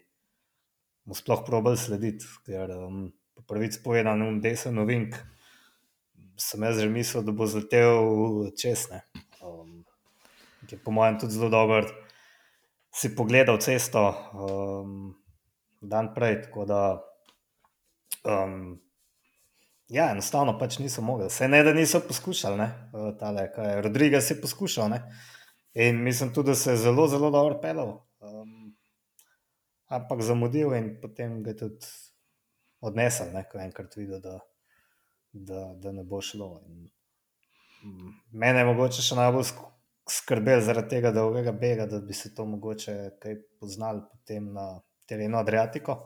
mu 1.05 1.15
sploh 1.15 1.45
probal 1.47 1.77
slediti, 1.77 2.27
ker 2.47 2.71
um, 2.77 3.09
po 3.35 3.45
prvič 3.49 3.81
povedano, 3.85 4.29
um 4.29 4.41
desen 4.41 4.77
novink, 4.79 5.17
sem 6.41 6.63
jaz 6.63 6.81
že 6.81 6.89
mislil, 6.91 7.23
da 7.23 7.33
bo 7.33 7.47
zletel 7.47 8.51
česne. 8.59 9.05
Um, 9.45 9.85
je 10.71 10.79
po 10.81 10.91
mojem 10.91 11.21
tudi 11.21 11.37
zelo 11.37 11.53
dober, 11.53 11.87
si 12.95 13.13
pogledal 13.15 13.61
cesto 13.61 14.15
um, 14.33 15.13
dan 15.83 16.15
prej, 16.15 16.47
tako 16.49 16.65
da 16.65 16.81
um, 18.25 18.81
ja, 19.89 20.11
enostavno 20.11 20.57
pač 20.59 20.79
niso 20.79 21.03
mogli. 21.03 21.31
Se 21.31 21.49
ne, 21.49 21.63
da 21.63 21.75
niso 21.75 22.01
poskušali, 22.01 22.59
ne, 22.59 22.69
tale, 23.21 23.51
kaj 23.53 23.71
je, 23.71 23.83
Rodriguez 23.83 24.33
poskušal, 24.41 24.89
ne. 24.91 25.03
In 25.75 26.03
mislim 26.03 26.33
tudi, 26.33 26.53
da 26.53 26.55
se 26.55 26.71
je 26.71 26.77
zelo, 26.77 27.07
zelo 27.09 27.31
dobro 27.31 27.59
pelal. 27.61 27.99
Ampak 29.93 30.23
zamudil 30.25 30.73
in 30.73 30.95
potem 31.01 31.43
ga 31.45 31.53
je 31.53 31.59
tudi 31.61 31.87
odnesel, 32.85 33.33
ne, 33.33 33.45
ko 33.49 33.59
je 33.59 33.65
enkrat 33.65 33.97
videl, 33.97 34.21
da, 34.21 34.39
da, 35.33 35.61
da 35.81 35.93
ne 35.93 36.05
bo 36.09 36.21
šlo. 36.25 36.49
In, 36.69 36.87
um, 37.85 38.15
mene 38.33 38.63
je 38.63 38.71
mogoče 38.71 39.05
še 39.05 39.19
najbolj 39.19 39.53
skrbel 40.11 40.65
zaradi 40.65 40.97
tega 40.97 41.13
dolgega 41.17 41.53
bega, 41.53 41.87
da 41.89 42.01
bi 42.01 42.17
se 42.17 42.33
to 42.35 42.47
mogoče 42.49 42.97
kaj 43.21 43.39
poznali 43.61 44.05
potem 44.11 44.51
na 44.57 44.67
terenu 45.09 45.41
Adriatiko. 45.41 45.99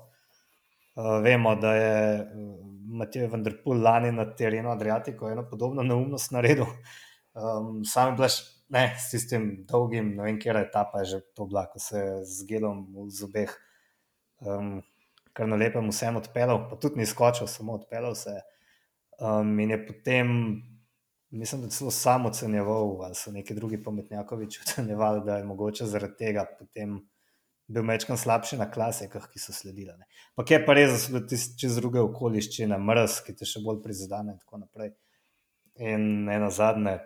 Uh, 0.99 1.21
vemo, 1.23 1.55
da 1.55 1.75
je 1.79 1.95
uh, 2.19 2.53
Matej 2.99 3.29
Vendrpul 3.31 3.79
lani 3.83 4.11
na 4.14 4.27
terenu 4.35 4.73
Adriatiko 4.75 5.31
eno 5.31 5.47
podobno 5.47 5.87
neumnost 5.87 6.35
naredil. 6.35 6.67
Um, 7.38 7.85
sam 7.87 8.11
je 8.11 8.19
bil 8.19 8.38
ne, 8.75 8.85
s 8.99 9.12
tistim 9.12 9.49
dolgim, 9.71 10.17
ne 10.17 10.27
vem, 10.27 10.38
kje 10.43 10.57
je 10.57 10.67
ta 10.75 10.83
pa 10.91 11.05
že 11.07 11.21
to 11.35 11.47
bila, 11.47 11.69
ko 11.71 11.79
se 11.79 11.99
je 11.99 12.14
z 12.27 12.47
gelom 12.51 12.83
v 12.97 13.07
zobeh 13.14 13.55
um, 14.40 14.79
kar 15.33 15.48
na 15.48 15.57
lepem 15.57 15.90
vsem 15.92 16.16
odpeljal, 16.18 16.64
pa 16.70 16.77
tudi 16.81 17.03
ni 17.03 17.07
skočil, 17.07 17.46
samo 17.46 17.77
odpeljal 17.79 18.14
se. 18.18 18.40
Um, 19.18 19.59
in 19.61 19.70
je 19.70 19.79
potem, 19.87 20.29
mislim, 21.31 21.62
da 21.62 21.70
celo 21.74 21.90
sam 21.90 22.27
ocenjeval, 22.27 23.03
ali 23.05 23.14
so 23.14 23.33
neki 23.35 23.55
drugi 23.55 23.83
pametnjakoviči 23.83 24.61
ocenjevali, 24.66 25.22
da 25.27 25.38
je 25.38 25.44
mogoče 25.44 25.87
zaradi 25.87 26.16
tega 26.18 26.46
potem. 26.59 27.01
Bil 27.68 27.85
mečkam 27.85 28.16
slabši 28.16 28.57
na 28.57 28.64
klasikah, 28.72 29.27
ki 29.29 29.38
so 29.42 29.53
sledile. 29.53 29.92
Ne. 30.01 30.07
Pa 30.33 30.40
je 30.48 30.57
pa 30.64 30.72
res, 30.72 30.88
da 30.88 31.20
so 31.20 31.20
ti 31.29 31.37
čez 31.61 31.74
druge 31.77 32.01
okoliščine, 32.01 32.79
mrz, 32.81 33.18
ki 33.27 33.35
te 33.37 33.44
še 33.44 33.61
bolj 33.61 33.83
prizadene. 33.85 34.33
In 34.33 34.38
tako 34.40 34.62
naprej. 34.62 34.94
In 35.85 36.31
ena 36.33 36.48
zadnje, 36.48 36.96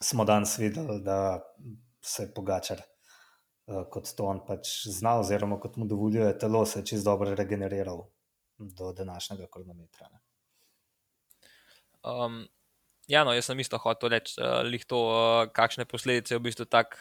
smo 0.00 0.24
danes 0.24 0.56
videli, 0.58 0.96
da 1.04 1.42
se 2.00 2.24
je 2.24 2.32
pogačar 2.34 2.80
kot 3.90 4.10
to 4.16 4.26
on 4.26 4.40
pač 4.46 4.72
zna, 4.90 5.18
oziroma 5.22 5.60
kot 5.60 5.76
mu 5.78 5.86
dovoljuje 5.86 6.32
telo, 6.38 6.64
se 6.66 6.80
je 6.80 6.86
čist 6.92 7.04
dobro 7.06 7.34
regeneriral 7.34 8.04
do 8.58 8.92
današnjega 8.92 9.46
kronometra. 9.52 10.08
Um, 12.02 12.46
ja, 13.08 13.24
no, 13.24 13.32
jaz 13.36 13.50
sem 13.50 13.60
isto 13.60 13.78
hotel 13.78 14.14
reči, 14.16 14.36
uh, 14.40 14.84
to, 14.88 15.00
uh, 15.08 15.52
kakšne 15.52 15.84
posledice 15.84 16.34
je 16.34 16.38
v 16.38 16.48
bistvu 16.48 16.64
tak 16.64 16.96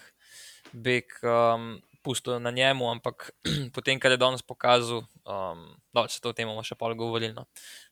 beg 0.73 1.11
um, 1.23 1.79
pustil 2.03 2.39
na 2.39 2.51
njemu, 2.51 2.91
ampak 2.91 3.31
potem, 3.75 3.99
kar 3.99 4.11
je 4.11 4.17
danes 4.17 4.41
pokazal, 4.41 5.03
um, 5.25 5.65
da 5.93 6.07
se 6.07 6.21
to 6.21 6.29
o 6.29 6.35
tem 6.35 6.47
bomo 6.47 6.63
še 6.63 6.77
pol 6.79 6.95
govorili, 6.95 7.33
no. 7.35 7.47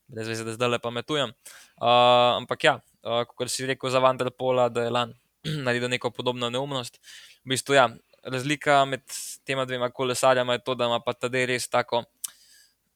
brez 0.08 0.28
veze, 0.28 0.46
da 0.48 0.56
zdaj 0.56 0.76
le 0.76 0.80
pametujem. 0.84 1.34
Uh, 1.78 2.38
ampak 2.38 2.64
ja, 2.64 2.76
uh, 3.04 3.24
kot 3.28 3.52
si 3.52 3.68
rekel 3.68 3.92
za 3.92 4.04
Vanderpola, 4.04 4.70
da 4.70 4.88
je 4.88 4.94
lan 4.94 5.16
naredil 5.68 5.92
neko 5.92 6.12
podobno 6.12 6.50
neumnost. 6.54 7.02
V 7.44 7.56
bistvu, 7.56 7.78
ja, 7.78 7.88
razlika 8.28 8.86
med 8.86 9.02
tema 9.46 9.66
dvema 9.66 9.90
kolesarjama 9.90 10.54
je 10.54 10.64
to, 10.64 10.76
da 10.76 10.86
ima 10.86 11.00
ta 11.14 11.30
del 11.32 11.48
res 11.48 11.68
tako 11.70 12.04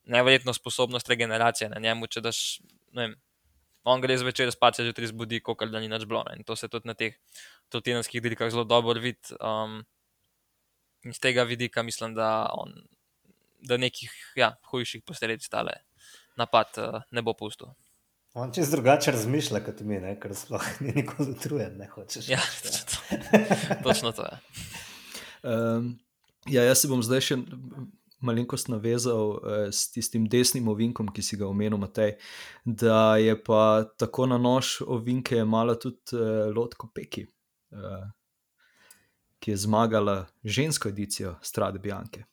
nevrjetno 0.04 0.54
sposobnost 0.54 1.10
regeneracije 1.10 1.70
na 1.70 1.80
njemu. 1.80 2.08
Če 2.08 2.22
daš, 2.22 2.60
ne 2.92 3.08
vem, 3.08 3.16
on 3.84 4.02
gre 4.02 4.18
zvečer 4.18 4.52
spat, 4.52 4.76
se 4.78 4.86
že 4.86 4.94
tri 4.98 5.08
zbudi, 5.08 5.42
kot 5.42 5.64
da 5.72 5.80
ni 5.80 5.90
nič 5.90 6.06
bilo. 6.06 6.24
In 6.36 6.44
to 6.44 6.56
se 6.56 6.68
tudi 6.68 6.90
na 6.90 6.94
teh 6.98 7.16
trotinskih 7.70 8.22
dirkah 8.22 8.52
zelo 8.52 8.64
dobro 8.64 9.00
vidi. 9.00 9.38
Um, 9.40 9.82
in 11.04 11.14
z 11.14 11.20
tega 11.20 11.44
vidika 11.44 11.84
mislim, 11.84 12.14
da, 12.16 12.50
on, 12.54 12.74
da 13.62 13.78
nekih 13.78 14.12
ja, 14.36 14.56
hujših 14.72 15.04
posledic 15.06 15.48
tale 15.50 15.82
napad 16.38 16.78
uh, 16.78 17.02
ne 17.12 17.22
bo 17.22 17.34
pustil. 17.34 17.74
On 18.34 18.52
čez 18.54 18.70
drugače 18.72 19.12
razmišlja 19.12 19.60
kot 19.66 19.82
mi, 19.84 20.00
ne? 20.00 20.14
ker 20.20 20.32
sploh 20.36 20.68
ni 20.86 20.94
nikoli 21.02 21.34
utrujen, 21.36 21.76
ne 21.78 21.90
hočeš. 21.92 22.30
Ja, 22.32 22.40
točno 23.86 24.12
to 24.16 24.24
je. 24.24 24.38
Um, 25.44 26.00
ja, 26.50 26.64
jaz 26.64 26.82
se 26.82 26.90
bom 26.92 27.02
zdaj 27.04 27.26
še 27.26 27.38
malenkost 28.22 28.70
navezal 28.70 29.36
uh, 29.36 29.68
s 29.74 29.90
tistim 29.94 30.28
desnim 30.30 30.70
ovinkom, 30.70 31.10
ki 31.14 31.26
si 31.26 31.38
ga 31.40 31.50
omenil, 31.50 31.80
Matej, 31.82 32.16
da 32.66 33.18
je 33.18 33.36
pa 33.44 33.84
tako 33.98 34.30
na 34.30 34.38
nož 34.42 34.80
ovinke 34.86 35.44
malo 35.44 35.76
tudi 35.82 36.18
uh, 36.18 36.50
Lotko 36.54 36.92
Peki, 36.94 37.26
uh, 37.74 38.04
ki 39.42 39.56
je 39.56 39.64
zmagala 39.66 40.26
žensko 40.44 40.94
edicijo 40.94 41.36
Strade 41.42 41.82
Bianke. 41.82 42.28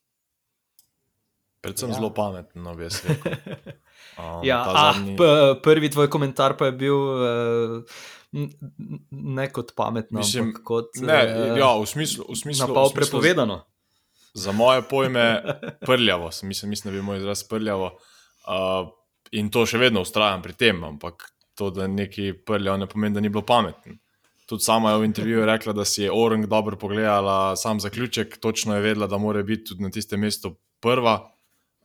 Predvsem 1.64 1.90
ja. 1.90 1.97
zelo 1.99 2.12
pametno, 2.14 2.75
bi 2.77 2.90
se 2.90 3.09
rekel. 3.09 3.38
Um, 4.18 4.44
ja, 4.47 4.62
zadnji... 4.66 5.16
ah, 5.21 5.53
prvi 5.62 5.90
tvoj 5.90 6.09
komentar 6.11 6.57
pa 6.59 6.66
je 6.66 6.73
bil. 6.73 6.94
Uh, 6.94 7.99
ne 9.11 9.49
kot 9.53 9.73
pametno, 9.77 10.19
Mislim, 10.19 10.53
kot 10.64 10.97
ne, 11.01 11.19
uh, 11.25 11.59
ja, 11.59 11.73
v 11.81 11.87
smislu, 11.87 12.27
v 12.29 12.37
smislu, 12.37 12.67
v 12.67 12.73
smislu 12.75 12.95
prepovedano. 12.95 13.62
Za 14.35 14.53
moje 14.53 14.83
pojme, 14.83 15.43
prljavo, 15.87 16.31
mislim, 16.43 16.69
mislim, 16.69 16.93
da 16.93 16.97
bi 16.99 17.03
moj 17.03 17.19
izraz 17.19 17.43
prljavo. 17.49 17.97
Uh, 18.49 18.91
in 19.33 19.51
to 19.51 19.64
še 19.67 19.81
vedno 19.81 20.05
ustrajam 20.05 20.43
pri 20.45 20.53
tem, 20.53 20.85
ampak 20.85 21.25
to, 21.59 21.71
da 21.75 21.88
neki 21.88 22.33
prljavo, 22.47 22.77
ne 22.79 22.87
pomeni, 22.87 23.17
da 23.17 23.25
ni 23.25 23.33
bilo 23.33 23.43
pametno. 23.47 23.97
Tudi 24.49 24.64
sama 24.64 24.93
je 24.93 25.01
v 25.03 25.09
intervjuju 25.09 25.47
rekla, 25.47 25.73
da 25.77 25.85
si 25.85 26.03
je 26.03 26.12
Orang 26.12 26.47
dobro 26.49 26.77
pogledala 26.81 27.57
sam 27.57 27.81
zaključek, 27.81 28.38
točno 28.41 28.77
je 28.77 28.85
vedela, 28.85 29.07
da 29.07 29.19
mora 29.19 29.43
biti 29.43 29.73
tudi 29.73 29.83
na 29.83 29.91
tistem 29.91 30.21
mestu 30.21 30.55
prva. 30.81 31.19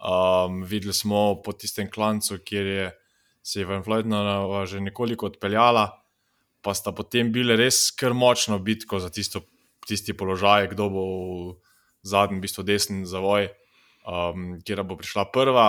Um, 0.03 0.62
videli 0.63 0.93
smo 0.93 1.41
po 1.43 1.51
tistem 1.56 1.89
klancu, 1.91 2.38
kjer 2.45 2.65
je 2.65 2.91
se 3.43 3.60
je 3.60 3.65
Van 3.65 3.84
Floydna 3.84 4.65
že 4.65 4.79
nekoliko 4.79 5.25
odpeljala 5.25 6.02
pa 6.63 6.73
sta 6.73 6.93
potem 6.95 7.32
bili 7.32 7.58
res 7.60 7.91
kar 7.91 8.15
močno 8.15 8.58
bitko 8.63 9.02
za 9.04 9.12
tisto, 9.12 9.43
tisti 9.88 10.15
položaj, 10.15 10.71
kdo 10.71 10.88
bo 10.89 11.04
v 11.04 11.56
zadnjem, 12.08 12.39
v 12.39 12.45
bistvu 12.47 12.63
desni 12.67 13.04
zavoj, 13.10 13.49
um, 14.08 14.56
kjer 14.63 14.84
bo 14.88 14.97
prišla 14.99 15.28
prva. 15.36 15.67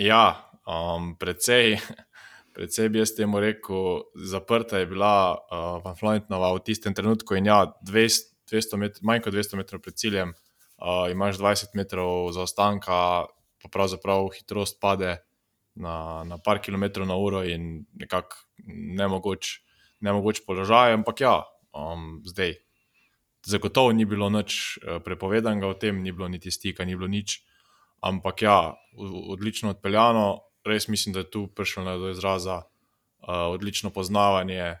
Ja, 0.00 0.52
um, 0.68 1.14
predvsej, 1.20 1.80
predvsej 2.56 2.92
bi 2.92 3.00
jaz 3.00 3.14
temu 3.16 3.40
rekel, 3.40 4.04
zaprta 4.28 4.82
je 4.82 4.90
bila 4.92 5.14
uh, 5.36 5.80
Van 5.84 5.96
Floydnova 5.96 6.52
v 6.56 6.64
tistem 6.68 6.96
trenutku 6.96 7.40
in 7.40 7.48
ja, 7.48 7.64
200, 7.80 8.52
200 8.52 8.80
metr, 8.84 9.04
manj 9.06 9.24
kot 9.24 9.36
200 9.36 9.60
metrov 9.60 9.84
pred 9.84 9.96
ciljem, 9.96 10.36
uh, 10.84 11.08
imaš 11.12 11.40
20 11.40 11.76
metrov 11.80 12.32
zaostanka, 12.36 13.28
pa 13.60 13.72
pravzaprav 13.72 14.32
hitrost 14.36 14.80
pade. 14.80 15.18
Na, 15.80 16.26
na 16.26 16.36
par 16.36 16.58
kilometrov 16.58 17.06
na 17.06 17.14
uro, 17.16 17.40
in 17.46 17.86
nekako 17.96 18.36
ne 18.66 19.06
ne 20.00 20.12
mogoče 20.12 20.42
položaj, 20.46 20.94
ampak 20.98 21.20
ja, 21.20 21.36
um, 21.76 22.20
zdaj. 22.24 22.56
Zagotovo 23.46 23.92
ni 23.96 24.04
bilo 24.04 24.28
nič 24.28 24.78
eh, 24.82 24.98
prepovedanega 25.00 25.64
o 25.64 25.74
tem, 25.74 26.02
ni 26.04 26.12
bilo 26.12 26.28
niti 26.28 26.50
stika, 26.52 26.84
ni 26.84 26.92
bilo 26.96 27.08
nič. 27.08 27.40
Ampak 28.04 28.42
ja, 28.42 28.76
odlično 29.32 29.72
odpeljano, 29.72 30.40
res 30.64 30.88
mislim, 30.88 31.14
da 31.16 31.24
je 31.24 31.30
tu 31.30 31.46
prišlo 31.48 31.84
do 32.00 32.10
izraza 32.12 32.62
uh, 32.64 33.52
odlično 33.52 33.90
poznavanje 33.90 34.76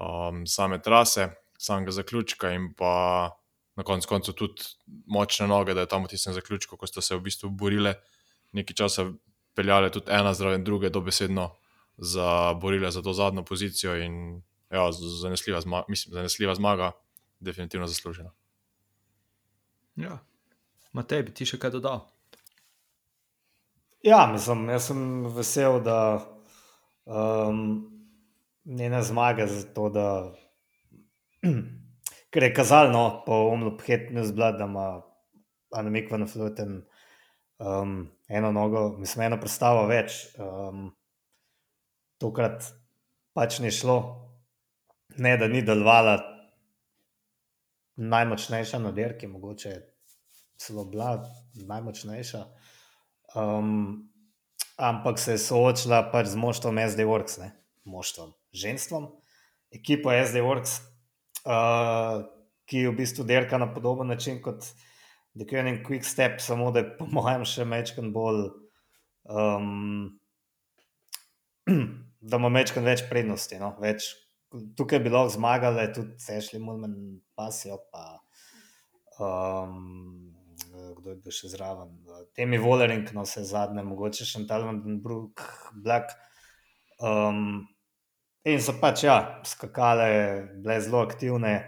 um, 0.00 0.46
same 0.46 0.82
trase, 0.82 1.28
samega 1.58 1.90
zaključka 1.90 2.52
in 2.52 2.72
pa 2.76 3.30
na 3.76 3.84
koncu 3.84 4.08
koncev 4.08 4.34
tudi 4.34 4.62
močne 5.06 5.46
noge, 5.46 5.74
da 5.74 5.80
je 5.80 5.92
tam 5.92 6.04
v 6.04 6.12
tistem 6.12 6.32
zaključku, 6.34 6.76
ko 6.76 6.86
so 6.86 7.00
se 7.04 7.16
v 7.16 7.24
bistvu 7.28 7.50
borile 7.50 7.94
nekaj 8.52 8.74
časa, 8.74 9.10
peljale 9.54 9.90
tudi 9.90 10.10
ena 10.10 10.34
zraven 10.34 10.64
druge, 10.64 10.90
dobesedno 10.90 11.50
za 11.98 12.54
borile 12.54 12.90
za 12.90 13.02
to 13.02 13.12
zadnjo 13.12 13.42
pozicijo 13.44 13.96
in 13.96 14.42
ja, 14.70 14.92
zanesljiva, 15.22 15.60
zmaga, 15.60 15.84
mislim, 15.88 16.12
zanesljiva 16.12 16.54
zmaga, 16.54 16.92
definitivno 17.40 17.86
zaslužena. 17.86 18.30
Ja, 19.96 20.18
Matej, 20.92 21.22
bi 21.22 21.34
ti 21.34 21.46
še 21.46 21.58
kaj 21.60 21.74
dodal? 21.74 22.06
Ja, 24.02 24.26
mislim, 24.30 24.68
jaz 24.70 24.88
sem 24.90 25.00
vesel, 25.34 25.80
da 25.82 25.98
um, 27.04 27.64
njene 28.64 29.02
zmage 29.02 29.46
za 29.50 29.64
to, 29.74 29.88
da 29.90 30.06
ker 32.32 32.46
je 32.46 32.54
kazalno 32.54 33.22
po 33.26 33.40
umlu 33.52 33.74
phetnu 33.78 34.24
zblad, 34.24 34.58
da 34.58 34.70
ima 34.70 35.02
Anemik 35.74 36.10
van 36.10 36.26
Fluten 36.28 36.78
um, 37.58 38.08
eno 38.28 38.52
nogo, 38.52 38.88
mislim, 38.98 39.26
eno 39.26 39.40
predstavo 39.40 39.86
več. 39.90 40.22
Um, 40.38 40.92
tokrat 42.18 42.66
pač 43.34 43.60
ni 43.62 43.70
šlo, 43.74 43.98
ne 45.18 45.36
da 45.38 45.48
ni 45.48 45.62
delovala 45.62 46.18
najmočnejša 47.98 48.78
na 48.78 48.92
derki, 48.94 49.26
mogoče 49.26 49.74
celo 50.58 50.84
bila 50.84 51.24
najmočnejša. 51.54 52.44
Um, 53.34 54.10
ampak 54.76 55.18
se 55.18 55.32
je 55.32 55.38
soočila 55.38 56.02
pač 56.12 56.26
z 56.32 56.36
moštvom 56.36 56.78
SD 56.88 57.06
Works, 57.06 57.38
ne? 57.42 57.52
moštvom, 57.88 58.32
ženstvom, 58.52 59.08
ekipo 59.72 60.12
SD 60.12 60.42
Works, 60.44 60.78
uh, 61.48 62.26
ki 62.68 62.86
v 62.86 62.96
bistvu 62.98 63.24
derka 63.24 63.58
na 63.58 63.70
podoben 63.72 64.08
način 64.08 64.42
kot 64.42 64.66
The 65.38 65.46
Koenig 65.48 65.86
Quick 65.86 66.04
Step, 66.04 66.40
samo 66.40 66.70
da 66.70 66.82
je 66.82 66.90
po 66.98 67.06
mojem 67.06 67.44
še 67.48 67.64
mečkan 67.64 68.12
bolj. 68.12 68.50
Um, 69.28 70.18
da 72.20 72.40
ima 72.40 72.50
mečkan 72.52 72.84
več 72.86 73.04
prednosti. 73.10 73.58
No? 73.60 73.74
Več, 73.82 74.10
tukaj 74.78 75.02
bi 75.04 75.12
lahko 75.12 75.34
zmagali, 75.36 75.86
tudi 75.94 76.18
sešli 76.22 76.60
Mulmen, 76.62 76.94
Pasijo, 77.38 77.78
pa 77.92 78.18
um, 79.22 80.34
kdo 80.98 81.10
je 81.10 81.16
bil 81.22 81.34
še 81.34 81.52
zraven. 81.52 81.94
Temi 82.36 82.60
Volering, 82.62 83.10
no 83.14 83.24
vse 83.26 83.44
zadnje, 83.48 83.84
mogoče 83.86 84.26
še 84.28 84.44
Talman, 84.50 85.00
Brook, 85.04 85.44
Black. 85.84 86.14
Um, 86.98 87.66
in 88.48 88.62
so 88.62 88.74
pač, 88.80 89.04
ja, 89.06 89.18
skakale, 89.46 90.08
bile 90.62 90.80
zelo 90.84 91.04
aktivne. 91.06 91.58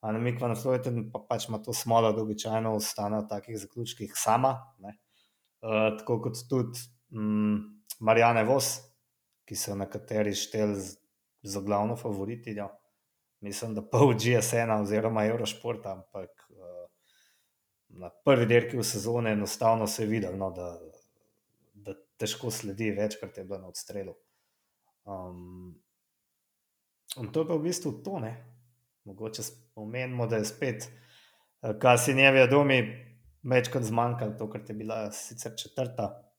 A 0.00 0.14
na 0.16 0.20
Mikva 0.22 0.48
na 0.48 0.56
Floridan 0.56 1.10
pa 1.12 1.20
pač 1.28 1.50
ima 1.50 1.58
to 1.60 1.74
smolo, 1.76 2.14
da 2.16 2.22
običajno 2.24 2.72
ostane 2.78 3.20
v 3.20 3.28
takih 3.28 3.58
zaključkih 3.60 4.14
sama. 4.16 4.54
Uh, 4.80 5.92
tako 5.98 6.22
kot 6.24 6.40
tudi 6.48 6.80
um, 7.12 7.58
Marijane 8.00 8.46
Vos, 8.48 8.78
ki 9.50 9.56
so 9.58 9.74
nekateri 9.74 10.30
šteli 10.34 10.78
za 11.42 11.60
glavno 11.60 11.96
favoritijo. 11.98 12.68
Mislim, 13.40 13.74
da 13.74 13.82
pa 13.82 13.98
v 13.98 14.14
GSN 14.14 14.70
oziroma 14.76 15.24
Eurošport, 15.26 15.86
ampak 15.90 16.46
na 17.88 18.10
prvi 18.24 18.46
dirki 18.46 18.78
v 18.78 18.84
sezoni 18.86 19.30
enostavno 19.30 19.86
se 19.86 20.04
je 20.04 20.06
videl, 20.06 20.36
no, 20.38 20.52
da, 20.54 20.68
da 21.74 21.96
težko 22.16 22.50
sledi, 22.50 22.92
večkrat 22.94 23.38
je 23.38 23.44
bilo 23.44 23.58
na 23.58 23.72
odstrelu. 23.74 24.14
Um, 25.04 25.74
in 27.18 27.32
to 27.32 27.42
je 27.42 27.48
pa 27.48 27.58
v 27.58 27.66
bistvu 27.66 27.92
to, 28.04 28.20
ne. 28.22 28.34
Mogoče 29.04 29.42
spomenimo, 29.42 30.30
da 30.30 30.38
je 30.38 30.46
spet, 30.46 30.86
eh, 30.86 31.74
kar 31.82 31.98
si 31.98 32.14
ne 32.14 32.30
ve, 32.32 32.46
domi, 32.46 32.78
večkrat 33.42 33.82
zmanjkalo, 33.90 34.38
to, 34.38 34.50
kar 34.50 34.62
je 34.68 34.78
bila 34.78 35.08
sicer 35.10 35.58
četrta. 35.58 36.29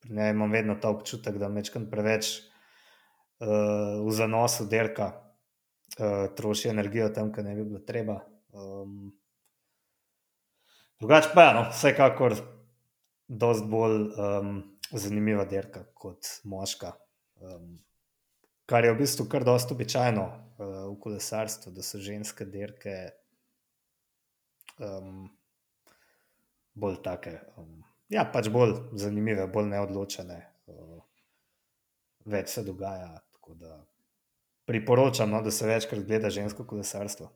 Pri 0.00 0.14
njej 0.14 0.30
imam 0.30 0.52
vedno 0.52 0.76
ta 0.80 0.90
občutek, 0.90 1.38
da 1.38 1.48
večkrat 1.48 1.88
preveč 1.90 2.30
uh, 2.38 3.48
v 4.06 4.12
zanosu 4.14 4.66
derka, 4.70 5.12
uh, 5.98 6.28
troši 6.36 6.68
energijo 6.68 7.08
tam, 7.14 7.32
kjer 7.32 7.46
ne 7.46 7.56
bi 7.58 7.64
bilo 7.64 7.80
treba. 7.86 8.20
Um, 8.52 9.12
Drugače 10.98 11.28
pa 11.34 11.42
je, 11.42 11.54
no, 11.54 11.66
vsekakor, 11.70 12.34
dosti 13.28 13.66
bolj 13.70 14.00
um, 14.18 14.56
zanimiva 14.90 15.44
dirka 15.44 15.84
kot 15.94 16.26
moška. 16.44 16.92
Um, 17.40 17.76
kar 18.66 18.84
je 18.84 18.92
v 18.92 18.98
bistvu 18.98 19.28
kar 19.30 19.46
dosto 19.46 19.76
običajno 19.76 20.24
uh, 20.24 20.72
v 20.90 20.96
kolesarstvu, 21.00 21.72
da 21.76 21.84
so 21.86 22.00
ženske 22.02 22.48
dirke 22.50 22.96
um, 24.78 25.28
bolj 26.74 26.98
take. 27.04 27.36
Um, 27.56 27.84
ja, 28.12 28.24
pač 28.32 28.48
bolj 28.52 28.76
zanimive, 28.98 29.46
bolj 29.52 29.70
neodločene, 29.72 30.38
več 32.28 32.54
se 32.56 32.64
dogaja. 32.66 33.16
Priporočam, 34.68 35.30
no, 35.32 35.40
da 35.40 35.48
se 35.54 35.64
večkrat 35.64 36.02
gleda 36.04 36.28
žensko 36.28 36.66
kolesarstvo. 36.68 37.30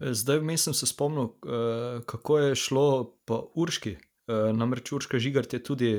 Zdaj, 0.00 0.40
vmes 0.40 0.64
sem 0.64 0.74
se 0.74 0.88
spomnil, 0.88 1.28
uh, 1.28 2.00
kako 2.08 2.38
je 2.38 2.54
šlo 2.56 2.86
po 3.28 3.42
Urški. 3.60 3.98
Uh, 4.26 4.48
namreč 4.56 4.94
Urška 4.96 5.20
Žigart 5.20 5.52
je 5.52 5.60
tudi 5.62 5.90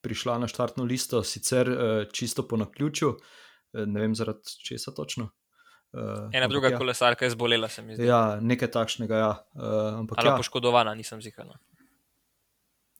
prišla 0.00 0.38
na 0.38 0.48
štartno 0.48 0.86
listo, 0.86 1.24
sicer 1.26 1.68
uh, 1.68 1.80
čisto 2.14 2.46
po 2.48 2.60
naključju, 2.60 3.16
ne 3.90 4.00
vem 4.00 4.14
zaradi 4.14 4.54
česa 4.62 4.94
točno. 4.94 5.28
Uh, 5.92 6.30
Ena 6.32 6.46
druga 6.48 6.70
ja. 6.70 6.78
kolesarka 6.78 7.26
je 7.26 7.34
zbolela, 7.34 7.68
se 7.68 7.82
mi 7.82 7.98
zdi. 7.98 8.06
Ja, 8.06 8.38
nekaj 8.40 8.70
takšnega. 8.70 9.16
Ja. 9.18 9.32
Uh, 9.58 10.06
Ali 10.16 10.30
ja. 10.30 10.36
poškodovana, 10.38 10.94
nisem 10.94 11.22
zihana. 11.22 11.58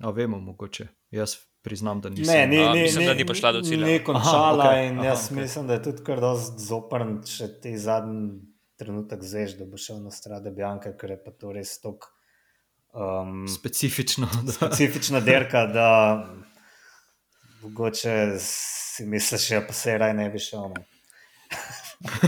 A 0.01 0.11
vemo, 0.11 0.39
mogoče. 0.41 0.87
Jaz 1.11 1.37
priznam, 1.63 2.01
da 2.01 2.09
nisem. 2.09 2.35
Ne, 2.35 2.47
ne, 2.47 2.73
ne, 2.75 2.83
mislim, 2.83 3.05
ne, 3.05 3.09
da 3.09 3.15
ni 3.15 3.27
prišla 3.27 3.53
do 3.53 3.63
cilja. 3.63 3.87
Ni 3.87 4.05
končala 4.05 4.65
aha, 4.65 4.71
okay. 4.71 4.89
in 4.89 5.03
jaz 5.05 5.19
aha, 5.19 5.35
okay. 5.35 5.43
mislim, 5.43 5.67
da 5.67 5.77
je 5.77 5.83
tudi 5.83 6.05
kar 6.05 6.21
dosti 6.21 6.65
zoprn, 6.65 7.19
če 7.27 7.49
ti 7.61 7.75
zadnji 7.79 8.31
trenutek 8.81 9.25
zveš, 9.25 9.59
da 9.59 9.67
bo 9.69 9.77
šel 9.77 10.01
na 10.01 10.11
strade 10.11 10.51
Bjanka, 10.57 10.95
ker 10.97 11.13
je 11.13 11.19
pa 11.25 11.35
to 11.37 11.53
res 11.53 11.75
tako 11.83 12.09
um, 12.97 13.45
specifično. 13.49 14.29
Da. 14.47 14.53
Specifična 14.53 15.21
derka, 15.21 15.67
da 15.67 15.91
mogoče 17.63 18.17
si 18.41 19.05
misliš, 19.05 19.49
da 19.49 19.55
ja, 19.55 19.67
pa 19.67 19.77
se 19.77 19.99
raj 19.99 20.15
ne 20.17 20.31
bi 20.33 20.41
šel. 20.41 20.73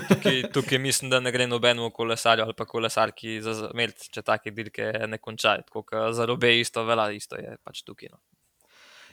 Tukaj, 0.09 0.43
tukaj 0.53 0.79
mislim, 0.79 1.11
da 1.11 1.21
ne 1.21 1.33
gre 1.33 1.47
nobenemu 1.47 1.91
kolesarju 1.91 2.45
ali 2.45 2.55
pa 2.57 2.65
kolesarki 2.69 3.41
za 3.41 3.55
zmed, 3.55 3.97
če 4.13 4.23
take 4.23 4.51
dirke 4.51 4.93
ne 5.09 5.19
končajo. 5.19 5.65
Za 6.13 6.27
robe 6.29 6.53
isto 6.61 6.85
velja, 6.85 7.11
isto 7.17 7.41
je 7.41 7.57
pač 7.65 7.83
tukaj. 7.83 8.13
No. 8.13 8.21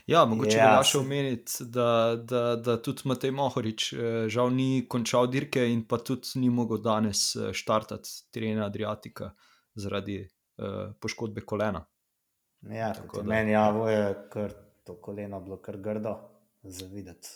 Ja, 0.10 0.24
mogoče 0.26 0.58
ja, 0.58 0.69
je 0.78 0.88
še 0.89 0.98
omeniti, 1.04 1.65
da, 1.69 2.15
da, 2.17 2.56
da 2.56 2.78
tudi 2.82 3.06
Matej 3.12 3.32
Mohorič 3.36 3.91
eh, 3.93 4.26
žal 4.32 4.50
ni 4.56 4.88
končal 4.89 5.30
dirke 5.30 5.67
in 5.69 5.84
pa 5.88 6.00
tudi 6.02 6.41
ni 6.41 6.50
mogel 6.50 6.82
danes 6.82 7.36
eh, 7.36 7.52
štartati 7.54 8.10
terena 8.34 8.65
Adriatika 8.65 9.30
zaradi 9.80 10.17
uh, 10.26 10.89
poškodbe 11.00 11.45
kolena. 11.48 11.80
Ja, 12.74 12.89
tako 12.98 13.22
da 13.22 13.30
meni 13.30 13.54
javo 13.54 13.86
je, 13.88 14.02
ker 14.34 14.58
to 14.84 14.98
koleno 15.00 15.39
bilo 15.45 15.62
kar 15.63 15.78
grdo 15.78 16.17
za 16.63 16.89
videti. 16.89 17.30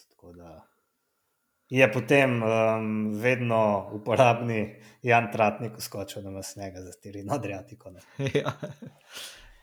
Je 1.73 1.91
potem 1.91 2.35
um, 2.43 3.13
vedno 3.17 3.89
uporabni 3.93 4.75
Jan 5.01 5.31
Tratnik 5.33 5.79
skočil 5.81 6.21
na 6.29 6.43
snega 6.45 6.83
za 6.85 6.91
terena 7.01 7.33
Adriatika. 7.33 7.89
Ja. 8.37 8.53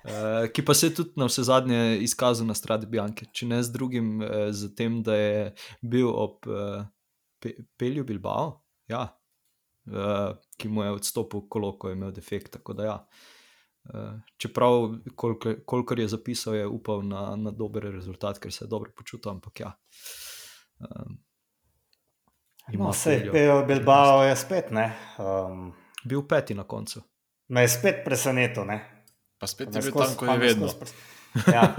Uh, 0.01 0.49
ki 0.49 0.65
pa 0.65 0.75
se 0.75 0.89
je 0.89 0.95
tudi 0.95 1.21
na 1.21 1.27
vse 1.29 1.43
zadnje 1.45 1.99
izkazal 2.01 2.49
na 2.49 2.55
stradi 2.57 2.89
Bjanke, 2.89 3.27
če 3.37 3.47
ne 3.47 3.61
z 3.63 3.71
drugim, 3.71 4.15
uh, 4.25 4.49
z 4.51 4.73
tem, 4.75 5.03
da 5.05 5.15
je 5.15 5.43
bil 5.83 6.09
ob 6.09 6.49
uh, 6.49 6.87
pe 7.39 7.53
Pelju 7.77 8.07
Bilbao, 8.09 8.55
ja, 8.89 9.05
uh, 9.93 10.33
ki 10.57 10.73
mu 10.73 10.89
je 10.89 10.97
odstopil 10.97 11.45
kolo, 11.53 11.75
ko 11.79 11.93
je 11.93 12.01
imel 12.01 12.17
defekt. 12.17 12.57
Ja. 12.81 12.97
Uh, 13.93 14.17
čeprav, 14.41 14.89
kolikor, 15.15 15.61
kolikor 15.69 16.01
je 16.01 16.09
zapisal, 16.17 16.57
je 16.57 16.67
upal 16.67 17.05
na, 17.05 17.37
na 17.37 17.53
dober 17.53 17.93
rezultat, 17.93 18.41
ker 18.41 18.51
se 18.57 18.65
je 18.65 18.73
dobro 18.73 18.97
počutil, 18.97 19.37
ampak 19.37 19.67
ja. 19.69 19.75
Uh, 20.81 21.13
no, 22.69 22.93
se 22.93 23.13
je 23.13 23.31
Pelju 23.33 23.67
Bilbao, 23.67 24.23
je 24.23 24.37
spet 24.37 24.71
ne. 24.71 24.93
Um, 25.19 25.73
bil 26.05 26.23
peti 26.29 26.55
na 26.55 26.65
koncu. 26.65 27.03
Me 27.49 27.65
je 27.65 27.69
spet 27.69 28.05
presenetil, 28.05 28.65
ne. 28.65 28.79
Pa 29.39 29.47
spet 29.47 29.75
je 29.75 29.83
bil 29.83 29.93
tam, 29.93 30.15
ko 30.17 30.27
je 30.27 30.39
vedno. 30.39 30.69
Ja. 31.47 31.75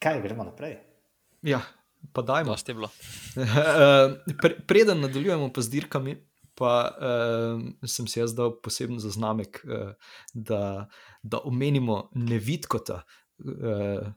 Kaj, 0.00 0.20
gremo 0.22 0.44
naprej? 0.44 0.76
Ja, 1.42 1.62
pa 2.12 2.22
dajmo. 2.22 2.56
Pre, 4.42 4.52
preden 4.68 5.00
nadaljujemo 5.00 5.48
pa 5.52 5.64
z 5.64 5.72
dirkami, 5.72 6.16
pa 6.54 6.72
uh, 6.92 7.62
sem 7.88 8.06
si 8.10 8.20
jaz 8.20 8.34
dal 8.36 8.52
poseben 8.60 9.00
zaznamek, 9.00 9.62
uh, 9.64 9.94
da, 10.34 10.88
da 11.22 11.40
omenimo 11.44 12.10
nevidkota. 12.14 13.02
Uh, 13.40 14.12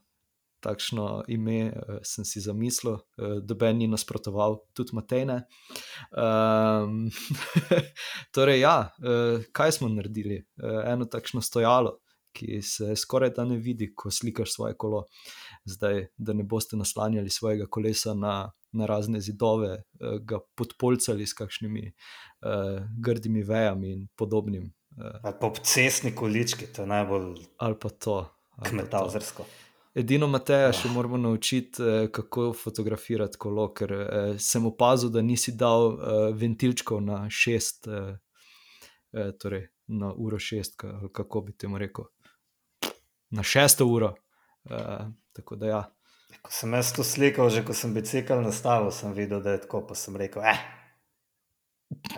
takšno 0.60 1.24
ime 1.28 1.70
uh, 1.70 2.00
sem 2.06 2.24
si 2.24 2.40
zamislil, 2.40 2.98
uh, 2.98 3.38
da 3.42 3.54
bi 3.54 3.72
ni 3.74 3.88
nasprotoval, 3.90 4.58
tudi 4.76 4.96
Matejne. 4.96 5.42
Um, 6.10 7.08
torej, 8.34 8.60
ja, 8.62 8.76
uh, 8.98 9.44
kaj 9.52 9.78
smo 9.78 9.90
naredili? 9.92 10.42
Uh, 10.62 10.82
eno 10.86 11.08
takšno 11.10 11.42
stojalo, 11.44 11.98
ki 12.36 12.60
se 12.62 12.96
skoraj 12.96 13.34
da 13.36 13.44
ne 13.48 13.58
vidi, 13.58 13.92
ko 13.94 14.10
slikaš 14.10 14.54
svoje 14.54 14.76
kolo. 14.78 15.04
Zdaj, 15.68 16.06
da 16.16 16.32
ne 16.32 16.44
boste 16.44 16.76
naslanjali 16.76 17.30
svojega 17.30 17.66
kolesa 17.70 18.14
na, 18.14 18.50
na 18.72 18.86
razne 18.86 19.20
zidove, 19.20 19.76
uh, 19.76 20.18
ga 20.22 20.40
podpolcali 20.56 21.26
s 21.26 21.36
kakšnimi 21.38 21.86
uh, 21.92 22.82
grdimi 23.04 23.42
vejami 23.42 23.92
in 23.92 24.08
podobnim. 24.16 24.72
Uh, 24.98 25.20
ali 25.22 25.36
pa 25.40 25.52
cestni 25.62 26.14
količki, 26.14 26.66
to 26.66 26.82
je 26.82 26.90
najbolj. 26.90 27.32
Ali 27.58 27.78
pa 27.80 27.88
to. 27.88 28.18
Kmetavzersko. 28.64 29.44
Edino 29.98 30.28
Mateja 30.30 30.70
še 30.72 30.92
moramo 30.94 31.18
naučiti, 31.18 31.82
eh, 31.82 32.06
kako 32.14 32.52
fotografirati 32.54 33.38
kolo, 33.38 33.64
ker 33.74 33.92
eh, 33.92 34.36
sem 34.38 34.66
opazil, 34.66 35.10
da 35.10 35.24
nisi 35.26 35.56
dal 35.58 35.88
eh, 35.90 36.20
ventilčkov 36.38 37.02
na 37.02 37.24
šest, 37.30 37.88
torej 39.42 39.62
na 39.88 40.12
uro 40.12 40.38
šest, 40.38 40.76
kako 41.16 41.40
bi 41.48 41.56
temu 41.56 41.78
rekel. 41.80 42.04
Na 43.34 43.42
šesto 43.42 43.86
uro. 43.88 44.12
Tako 45.32 45.56
da 45.56 45.66
ja. 45.66 45.82
Ko 46.44 46.52
sem 46.52 46.76
jaz 46.76 46.92
to 46.92 47.04
slikal, 47.04 47.48
že 47.50 47.64
ko 47.64 47.74
sem 47.74 47.94
bicikl 47.96 48.44
nastavil, 48.44 48.92
sem 48.92 49.16
videl, 49.16 49.40
da 49.42 49.56
je 49.56 49.64
tako, 49.64 49.86
pa 49.88 49.96
sem 49.96 50.16
rekel, 50.20 50.44
eh. 50.44 50.77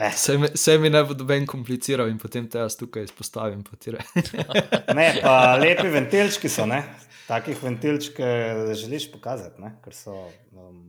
Eh, 0.01 0.13
Se 0.17 0.39
mi, 0.39 0.49
se 0.55 0.79
mi 0.79 0.91
ne 0.91 1.03
bo 1.05 1.15
doben 1.15 1.47
kompliciral 1.47 2.11
in 2.11 2.19
potem 2.19 2.49
te 2.51 2.59
jaz 2.59 2.77
tukaj 2.79 3.05
izpostavim. 3.07 3.63
ne, 4.99 5.07
pa 5.23 5.55
lepi 5.63 5.89
ventilčki 5.93 6.51
so, 6.51 6.67
ne? 6.67 6.83
Takih 7.29 7.59
ventilčke 7.63 8.27
želiš 8.75 9.13
pokazati, 9.13 9.63
ne? 9.63 9.77
ker 9.85 9.95
so 9.95 10.17
um, 10.51 10.89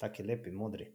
taki 0.00 0.26
lepi, 0.26 0.50
modri. 0.50 0.88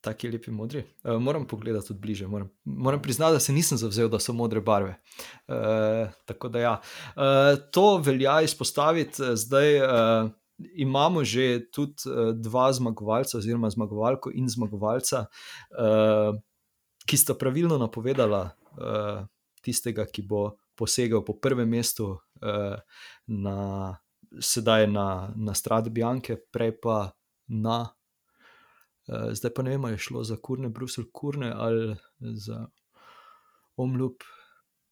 Taki 0.00 0.30
lepi 0.30 0.54
modri. 0.54 0.84
Uh, 1.04 1.18
moram 1.20 1.44
pogledati 1.46 1.90
tudi 1.90 2.00
bliže. 2.00 2.26
Moram, 2.26 2.48
moram 2.64 3.02
priznati, 3.02 3.36
da 3.36 3.40
se 3.40 3.52
nisem 3.52 3.78
zavzel, 3.78 4.08
da 4.08 4.20
so 4.22 4.32
modre 4.32 4.60
barve. 4.64 4.94
Uh, 5.48 6.08
tako 6.24 6.48
da 6.48 6.60
ja. 6.60 6.74
Uh, 7.16 7.58
to 7.74 7.98
velja 7.98 8.40
izpostaviti. 8.46 9.36
Zdaj 9.36 9.80
uh, 9.82 10.30
imamo 10.58 11.24
že 11.24 11.70
tudi 11.70 12.06
uh, 12.06 12.32
dva 12.34 12.72
zmagovalca, 12.72 13.38
oziroma 13.38 13.70
zmagovalko 13.70 14.30
in 14.34 14.48
zmagovalca, 14.48 15.26
uh, 15.78 16.32
ki 17.06 17.16
sta 17.16 17.34
pravilno 17.34 17.78
napovedala 17.78 18.50
uh, 18.76 19.22
tistega, 19.62 20.06
ki 20.06 20.22
bo 20.22 20.58
posegel 20.78 21.24
po 21.24 21.38
prvem 21.38 21.68
mestu, 21.68 22.18
uh, 22.42 22.76
na, 23.26 23.58
sedaj 24.38 24.86
na, 24.90 25.32
na 25.36 25.54
Strade 25.54 25.90
Bianche, 25.90 26.36
prej 26.52 26.76
pa 26.82 27.12
na 27.48 27.88
Uh, 29.08 29.32
zdaj 29.32 29.54
pa 29.56 29.62
ne 29.64 29.70
vem, 29.70 29.84
ali 29.84 29.94
je 29.94 29.98
šlo 30.04 30.20
za 30.24 30.36
kurne, 30.36 30.68
Bruselj 30.68 31.06
kurne 31.12 31.48
ali 31.56 31.96
za 32.20 32.66
omlup. 33.76 34.20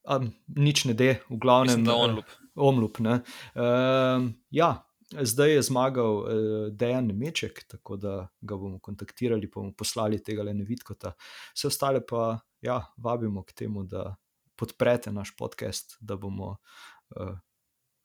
A, 0.09 0.21
nič 0.47 0.85
ne 0.89 0.95
de, 0.95 1.19
v 1.29 1.37
glavnem. 1.37 1.83
Mislim, 1.83 1.95
eh, 1.95 2.03
Onlup. 2.03 2.25
Omlup. 2.55 2.99
ne. 2.99 3.21
Uh, 3.55 4.31
ja, 4.51 4.86
zdaj 5.13 5.53
je 5.53 5.63
zmagal 5.63 6.17
uh, 6.17 6.27
Dejan 6.73 7.11
Meček, 7.15 7.65
tako 7.69 7.97
da 7.97 8.29
ga 8.41 8.57
bomo 8.57 8.79
kontaktirali, 8.79 9.51
pa 9.51 9.61
bomo 9.61 9.73
poslali 9.73 10.23
tega 10.23 10.43
le 10.43 10.55
nevidkota. 10.55 11.13
Vse 11.55 11.69
ostale 11.69 12.03
pa 12.07 12.39
ja, 12.61 12.81
vabimo 12.97 13.45
k 13.45 13.53
temu, 13.53 13.85
da 13.85 14.17
podprete 14.57 15.13
naš 15.13 15.37
podcast, 15.37 15.97
da 16.01 16.17
bomo. 16.17 16.57
Uh, 17.17 17.37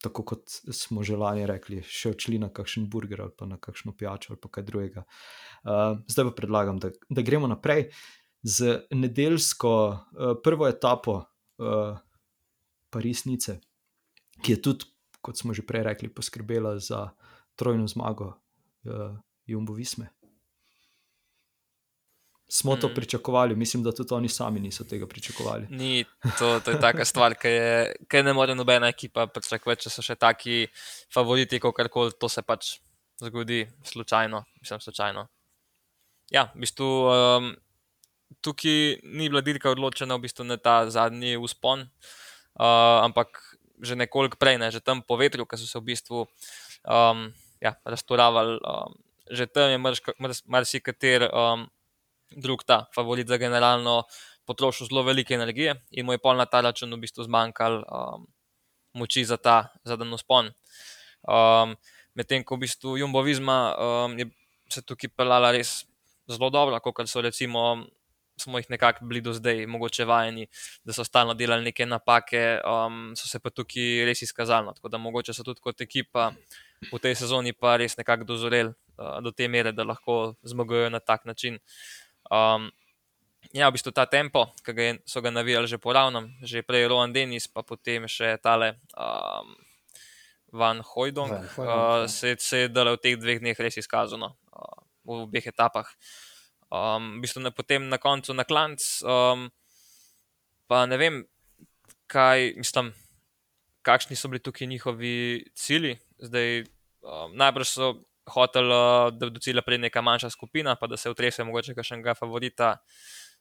Tako 0.02 0.24
kot 0.26 0.50
smo 0.74 1.04
že 1.06 1.14
lani 1.14 1.44
rekli, 1.46 1.84
še 1.86 2.16
odšli 2.16 2.40
na 2.42 2.48
kakšen 2.50 2.88
burger 2.90 3.20
ali 3.22 3.36
pa 3.38 3.46
na 3.46 3.60
kakšno 3.62 3.94
pijačo 3.94 4.32
ali 4.34 4.40
pa 4.42 4.50
kaj 4.50 4.64
drugega. 4.66 5.04
Uh, 5.62 6.00
zdaj 6.10 6.26
pa 6.26 6.34
predlagam, 6.40 6.80
da, 6.82 6.90
da 7.06 7.22
gremo 7.22 7.46
naprej 7.46 7.92
z 8.42 8.80
nedeljsko 8.90 9.74
uh, 9.94 10.32
prvo 10.42 10.66
etapo 10.66 11.20
uh, 11.22 12.02
Parisnice, 12.90 13.60
ki 14.42 14.56
je 14.56 14.62
tudi, 14.66 14.90
kot 15.22 15.38
smo 15.38 15.54
že 15.54 15.66
prej 15.66 15.84
rekli, 15.84 16.10
poskrbela 16.10 16.80
za 16.80 17.10
trojno 17.56 17.88
zmago 17.88 18.34
uh, 18.84 19.18
Jumbo 19.46 19.74
Visme. 19.74 20.10
Smo 22.52 22.76
to 22.76 22.88
Mm. 22.90 22.96
pričakovali, 22.96 23.56
mislim, 23.56 23.84
da 23.84 23.92
tudi 23.92 24.14
oni 24.14 24.30
sami 24.30 24.60
niso 24.60 24.84
tega 24.84 25.08
pričakovali. 25.08 25.68
Ni, 25.70 26.04
to, 26.40 26.60
to 26.60 26.72
je 26.72 26.80
taka 26.80 27.06
stvar, 27.06 27.36
ki 27.36 27.48
je, 27.48 27.94
ki 28.12 28.24
ne 28.24 28.34
more 28.34 28.56
nobena 28.56 28.88
ekipa 28.92 29.28
pričakovati, 29.28 29.86
če 29.86 29.90
so 29.90 30.04
še 30.04 30.16
taki 30.20 30.68
favoriti, 31.14 31.60
kot 31.64 31.76
karkoli, 31.76 32.12
to 32.20 32.30
se 32.30 32.42
pač 32.42 32.74
zgodi 33.24 33.68
slučajno, 33.88 34.44
mislim, 34.60 34.80
slučajno. 34.84 35.28
Ja, 36.32 36.50
v 36.56 36.66
bistvu 36.66 36.90
um, 37.08 37.56
tukaj 38.42 39.00
ni 39.04 39.30
bila 39.30 39.42
dirka 39.42 39.72
odločena, 39.72 40.20
v 40.20 40.28
bistvu 40.28 40.44
na 40.44 40.58
ta 40.58 40.90
zadnji 40.90 41.38
uspon, 41.38 41.88
uh, 41.88 43.00
ampak 43.06 43.40
že 43.82 43.98
nekoliko 43.98 44.38
prej, 44.38 44.58
ne, 44.62 44.72
že 44.72 44.80
tam 44.80 45.02
po 45.02 45.18
vetru, 45.18 45.46
ki 45.46 45.58
so 45.58 45.66
se 45.66 45.80
v 45.80 45.94
bistvu 45.94 46.26
um, 46.86 47.30
ja, 47.62 47.76
raztoravali, 47.86 48.62
um, 48.62 48.94
že 49.32 49.48
tam 49.48 49.74
je 49.74 49.80
marsikater 50.46 51.28
um, 51.30 51.66
drug 52.32 52.64
ta 52.64 52.88
favorit 52.96 53.28
za 53.28 53.38
generalno 53.38 54.06
potrošil 54.46 54.88
zelo 54.88 55.04
velike 55.04 55.34
energije 55.34 55.76
in 55.92 56.06
mu 56.06 56.16
je 56.16 56.22
pol 56.22 56.36
na 56.36 56.46
ta 56.46 56.62
račun 56.62 56.94
v 56.94 57.02
bistvu 57.04 57.24
zmanjkalo 57.28 57.84
um, 57.86 58.28
moči 58.94 59.26
za 59.26 59.38
ta 59.38 59.72
zadnji 59.84 60.14
uspon. 60.14 60.52
Um, 61.28 61.76
Medtem 62.12 62.44
ko 62.44 62.60
v 62.60 62.68
bistvu 62.68 63.00
Jumbo 63.00 63.24
Visma 63.24 63.72
um, 63.80 64.20
je 64.20 64.28
se 64.72 64.82
tukaj 64.82 65.12
pelala 65.16 65.52
res 65.52 65.84
zelo 66.32 66.50
dobro, 66.50 66.80
kot 66.80 67.08
so 67.10 67.22
recimo. 67.24 67.84
Smo 68.42 68.62
jih 68.62 68.70
nekako 68.74 69.06
bili 69.06 69.22
do 69.22 69.34
zdaj, 69.38 69.66
mogoče 69.70 70.06
vajeni, 70.10 70.48
da 70.84 70.96
so 70.98 71.06
stalno 71.06 71.36
delali 71.38 71.70
neke 71.70 71.86
napake, 71.86 72.60
um, 72.66 73.14
so 73.18 73.30
se 73.30 73.40
pa 73.40 73.54
tukaj 73.54 74.06
res 74.10 74.26
izkazali. 74.26 74.66
No. 74.66 74.76
Tako 74.78 74.90
da 74.90 75.02
mogoče 75.02 75.36
so 75.38 75.46
tudi 75.46 75.62
kot 75.62 75.82
ekipa 75.82 76.32
v 76.90 77.00
tej 77.00 77.16
sezoni 77.22 77.54
pa 77.54 77.78
res 77.78 77.98
nekako 77.98 78.26
dozoreli 78.34 78.74
uh, 78.74 79.20
do 79.22 79.32
te 79.32 79.48
mere, 79.48 79.72
da 79.72 79.86
lahko 79.86 80.36
zmagujejo 80.42 80.90
na 80.90 81.00
tak 81.00 81.26
način. 81.26 81.60
Um, 82.32 82.72
ja, 83.54 83.70
v 83.70 83.76
bistvu 83.76 83.92
ta 83.92 84.06
tempo, 84.06 84.48
ki 84.66 84.74
ga 84.74 84.84
je, 84.84 84.94
so 85.06 85.22
ga 85.22 85.32
navijali 85.34 85.68
že 85.68 85.78
po 85.78 85.94
ravnem, 85.94 86.32
že 86.42 86.66
prej 86.66 86.88
Rowan 86.88 87.14
Dennis, 87.14 87.48
pa 87.48 87.62
potem 87.62 88.08
še 88.08 88.38
tale 88.42 88.78
um, 88.96 89.54
Van 90.52 90.82
Hojdong, 90.82 91.32
Van 91.32 91.48
Hooijdonk, 91.48 91.60
uh, 91.60 92.06
ja. 92.06 92.08
se, 92.08 92.36
se 92.40 92.66
je 92.66 92.72
dale 92.72 92.96
v 92.96 93.02
teh 93.02 93.16
dveh 93.20 93.40
dneh 93.40 93.58
res 93.58 93.78
izkazano 93.78 94.36
uh, 94.52 94.78
v 95.06 95.26
obeh 95.26 95.48
etapah. 95.48 95.88
Um, 96.72 97.18
v 97.20 97.28
bistvu 97.28 97.44
potem 97.52 97.90
na 97.92 98.00
koncu 98.00 98.34
na 98.34 98.48
klanc, 98.48 98.80
um, 99.04 99.50
pa 100.72 100.86
ne 100.88 100.98
vem, 100.98 101.24
kaj 102.08 102.56
mislim. 102.56 102.94
Kakšni 103.82 104.16
so 104.16 104.30
bili 104.30 104.40
tukaj 104.40 104.68
njihovi 104.70 105.44
cilji? 105.58 105.98
Zdaj, 106.22 106.64
um, 107.02 107.34
najbrž 107.36 107.68
so 107.68 107.88
hoteli, 108.30 108.72
uh, 108.72 109.10
da 109.12 109.30
do 109.34 109.42
cilja 109.42 109.64
pride 109.66 109.82
neka 109.82 110.04
manjša 110.06 110.30
skupina, 110.30 110.76
pa 110.80 110.88
da 110.88 110.98
se 110.98 111.10
utrese 111.10 111.44
mogoče 111.44 111.76
kakšnega 111.76 112.14
favorita 112.16 112.78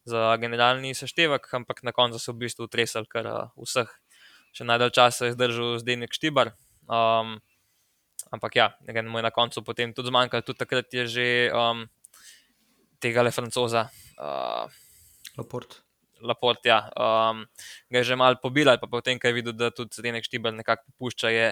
za 0.05 0.37
generalni 0.41 0.95
seštevek, 0.95 1.47
ampak 1.55 1.85
na 1.85 1.93
koncu 1.93 2.19
so 2.19 2.33
v 2.33 2.47
bistvu 2.47 2.67
utresali 2.67 3.07
kar 3.07 3.29
uh, 3.29 3.53
vseh. 3.61 3.93
Še 4.57 4.67
najdalj 4.67 4.97
časa 4.97 5.29
je 5.29 5.37
zdržal 5.37 5.79
Zdenek 5.79 6.17
Štibar. 6.17 6.55
Um, 6.91 7.37
ampak 8.35 8.57
ja, 8.57 8.73
nekaj 8.89 9.07
mu 9.07 9.21
je 9.21 9.29
na 9.29 9.31
koncu 9.31 9.63
potem 9.63 9.95
tudi 9.95 10.11
zmanjkalo, 10.11 10.43
tudi 10.43 10.59
takrat 10.59 10.91
je 10.91 11.07
že 11.07 11.27
um, 11.55 11.87
tega 13.01 13.25
le 13.25 13.33
francoza. 13.35 13.89
Uh, 14.19 14.69
Laport. 15.39 15.81
Laport, 16.21 16.67
ja, 16.69 16.85
um, 17.01 17.47
ga 17.89 18.03
je 18.03 18.05
že 18.13 18.17
malo 18.17 18.37
pobil, 18.37 18.69
pa 18.77 18.87
potem, 18.87 19.17
ko 19.17 19.31
je 19.31 19.37
videl, 19.37 19.57
da 19.57 19.71
tudi 19.73 19.97
Zdenek 19.97 20.27
Štibar 20.27 20.53
nekako 20.53 20.85
popušča, 20.93 21.33
je 21.33 21.47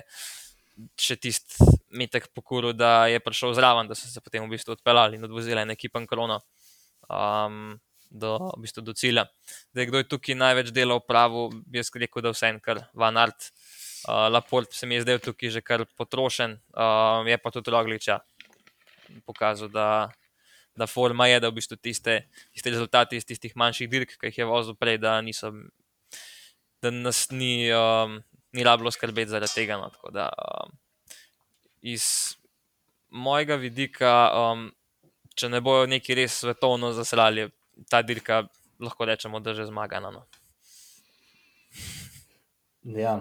še 1.01 1.17
tisti 1.17 1.65
metek 1.97 2.29
pokuril, 2.37 2.77
da 2.77 3.09
je 3.09 3.19
prišel 3.25 3.57
zraven, 3.57 3.89
da 3.89 3.97
so 3.97 4.07
se 4.07 4.21
potem 4.21 4.45
v 4.45 4.53
bistvu 4.53 4.77
odpeljali 4.77 5.17
in 5.17 5.25
odvozili 5.25 5.59
en 5.63 5.73
ekipan 5.73 6.07
krono 6.07 6.43
um, 7.09 7.79
do, 8.11 8.37
v 8.55 8.63
bistvu 8.63 8.85
do 8.85 8.95
cilja. 8.95 9.25
Zdaj, 9.73 9.89
kdo 9.89 10.03
je 10.03 10.09
tukaj 10.13 10.39
največ 10.39 10.71
delal 10.77 11.01
prav, 11.01 11.35
bi 11.67 11.81
jaz 11.81 11.91
rekel, 11.95 12.23
da 12.23 12.35
vse 12.37 12.53
en 12.53 12.61
kar 12.61 12.85
Van 12.93 13.17
Art. 13.17 13.51
Uh, 14.05 14.29
Laport 14.31 14.77
se 14.77 14.87
mi 14.87 15.01
je 15.01 15.03
zdaj 15.03 15.25
tukaj 15.25 15.57
že 15.57 15.65
kar 15.65 15.89
potrošen, 15.99 16.61
uh, 16.77 17.27
je 17.27 17.41
pa 17.41 17.51
tudi 17.51 17.73
Rogliča 17.75 18.21
pokazal, 19.27 19.73
da, 19.73 20.13
da 20.79 20.87
forma 20.87 21.27
je, 21.27 21.41
da 21.43 21.51
v 21.51 21.59
bistvu 21.59 21.77
tiste, 21.83 22.21
tiste 22.55 22.71
rezultate 22.71 23.19
iz 23.19 23.27
tistih 23.27 23.57
manjših 23.59 23.91
dirk, 23.91 24.17
ki 24.19 24.31
jih 24.31 24.43
je 24.43 24.49
vozil 24.49 24.77
prej, 24.79 25.01
da, 25.03 25.19
niso, 25.25 25.51
da 26.83 26.93
nas 26.95 27.27
ni, 27.35 27.69
um, 27.75 28.19
ni 28.55 28.67
rabilo 28.67 28.93
skrbeti 28.95 29.33
zaradi 29.35 29.55
tega. 29.55 29.79
No, 29.81 29.91
tako 29.95 30.15
da, 30.15 30.29
um, 30.39 30.77
iz 31.83 32.05
mojega 33.11 33.59
vidika, 33.59 34.13
um, 34.37 34.69
če 35.39 35.51
ne 35.51 35.63
bojo 35.65 35.89
neki 35.91 36.17
res 36.19 36.41
svetovno 36.45 36.93
zasrali, 36.97 37.49
ta 37.91 38.03
dirka 38.03 38.45
lahko 38.83 39.07
rečemo, 39.09 39.41
da 39.43 39.55
že 39.55 39.67
zmagana. 39.67 40.15
No. 40.15 40.27
Ja. 42.83 43.19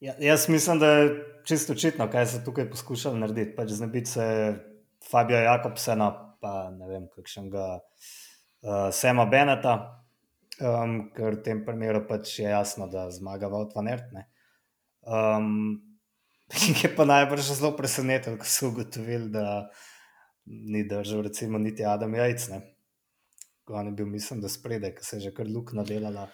Ja, 0.00 0.12
jaz 0.20 0.48
mislim, 0.48 0.78
da 0.78 0.86
je 0.86 1.24
čisto 1.44 1.72
očitno, 1.72 2.10
kaj 2.10 2.26
so 2.26 2.40
tukaj 2.44 2.68
poskušali 2.70 3.18
narediti. 3.18 3.54
Pač 3.56 3.70
znebiti 3.78 4.10
se 4.10 4.26
Fabija 5.10 5.40
Jakobsena, 5.40 6.25
pa 6.40 6.70
ne 6.74 6.88
vem, 6.88 7.08
kakšnega 7.12 7.66
uh, 7.78 8.88
Sema 8.92 9.26
Beneta, 9.30 9.76
um, 10.60 10.98
ker 11.16 11.38
v 11.38 11.42
tem 11.46 11.64
primeru 11.66 12.04
pač 12.08 12.38
je 12.40 12.48
jasno, 12.50 12.88
da 12.92 13.08
zmaga 13.14 13.50
Valt 13.52 13.74
van 13.76 13.90
Ert. 13.92 14.14
Um, 15.06 15.82
je 16.82 16.90
pa 16.94 17.06
najbrž 17.08 17.52
zelo 17.58 17.74
presenečen, 17.76 18.38
ko 18.38 18.48
so 18.48 18.70
ugotovili, 18.70 19.30
da 19.34 19.68
ni 20.46 20.84
držal 20.88 21.26
recimo 21.26 21.58
niti 21.58 21.84
Adam 21.84 22.14
Jajc. 22.14 22.48
ne. 22.54 22.62
On 23.66 23.86
je 23.86 23.92
bil, 23.92 24.06
mislim, 24.06 24.40
da 24.40 24.48
spredaj, 24.48 24.94
ker 24.94 25.04
se 25.04 25.16
je 25.16 25.20
že 25.26 25.34
kar 25.34 25.46
luknja 25.50 25.82
delala. 25.82 26.28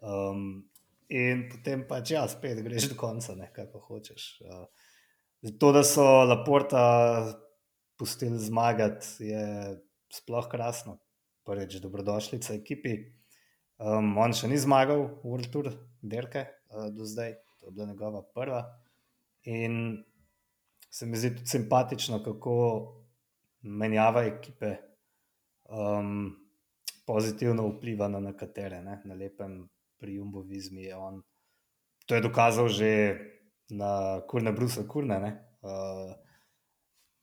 Um, 0.00 0.64
in 1.12 1.44
potem 1.50 1.84
pač, 1.88 2.14
ja, 2.14 2.22
spet 2.28 2.62
greš 2.64 2.88
do 2.92 2.96
konca, 2.96 3.34
ne, 3.36 3.50
kaj 3.52 3.68
pa 3.72 3.82
hočeš. 3.84 4.28
Uh, 4.48 4.64
to, 5.60 5.72
da 5.72 5.82
so 5.84 6.06
Laporta 6.24 6.84
pustili 7.98 8.38
zmagati, 8.38 9.28
je 9.28 9.44
sploh 10.14 10.48
krasno. 10.50 10.98
Prvič, 11.48 11.78
dobrodošlica 11.80 12.54
ekipi. 12.54 12.98
Um, 13.78 14.16
on 14.18 14.34
še 14.34 14.50
ni 14.50 14.58
zmagal 14.58 15.04
v 15.06 15.30
World 15.30 15.52
Tour 15.54 15.70
dirke 16.02 16.44
uh, 16.74 16.88
do 16.92 17.06
zdaj, 17.06 17.36
to 17.60 17.70
je 17.70 17.72
bila 17.72 17.86
njegova 17.86 18.22
prva. 18.34 18.64
In 19.48 20.02
se 20.90 21.06
mi 21.06 21.16
zdi 21.16 21.36
tudi 21.36 21.52
simpatično, 21.54 22.20
kako 22.24 22.56
menjava 23.62 24.26
ekipe. 24.28 24.76
Um, 25.68 26.36
pozitivno 27.08 27.64
vpliva 27.68 28.08
na 28.08 28.20
nekatere. 28.20 28.82
Ne? 28.84 29.00
Na 29.04 29.14
lepem 29.14 29.62
pri 29.98 30.14
Jumbovizmi 30.20 30.84
je 30.84 30.96
on. 30.96 31.22
To 32.06 32.14
je 32.14 32.20
dokazal 32.20 32.68
že 32.68 32.90
na 33.72 34.20
kurne 34.28 34.52
Brusa 34.52 34.84
Kurne. 34.88 35.16
Uh, 35.64 36.12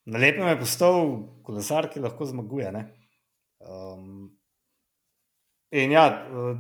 na 0.06 0.22
lepem 0.22 0.48
je 0.48 0.60
postal 0.60 1.00
kolesar, 1.44 1.90
ki 1.90 2.04
lahko 2.04 2.28
zmaguje. 2.30 2.72
Um, 3.66 4.38
in 5.74 5.92
ja, 5.92 6.06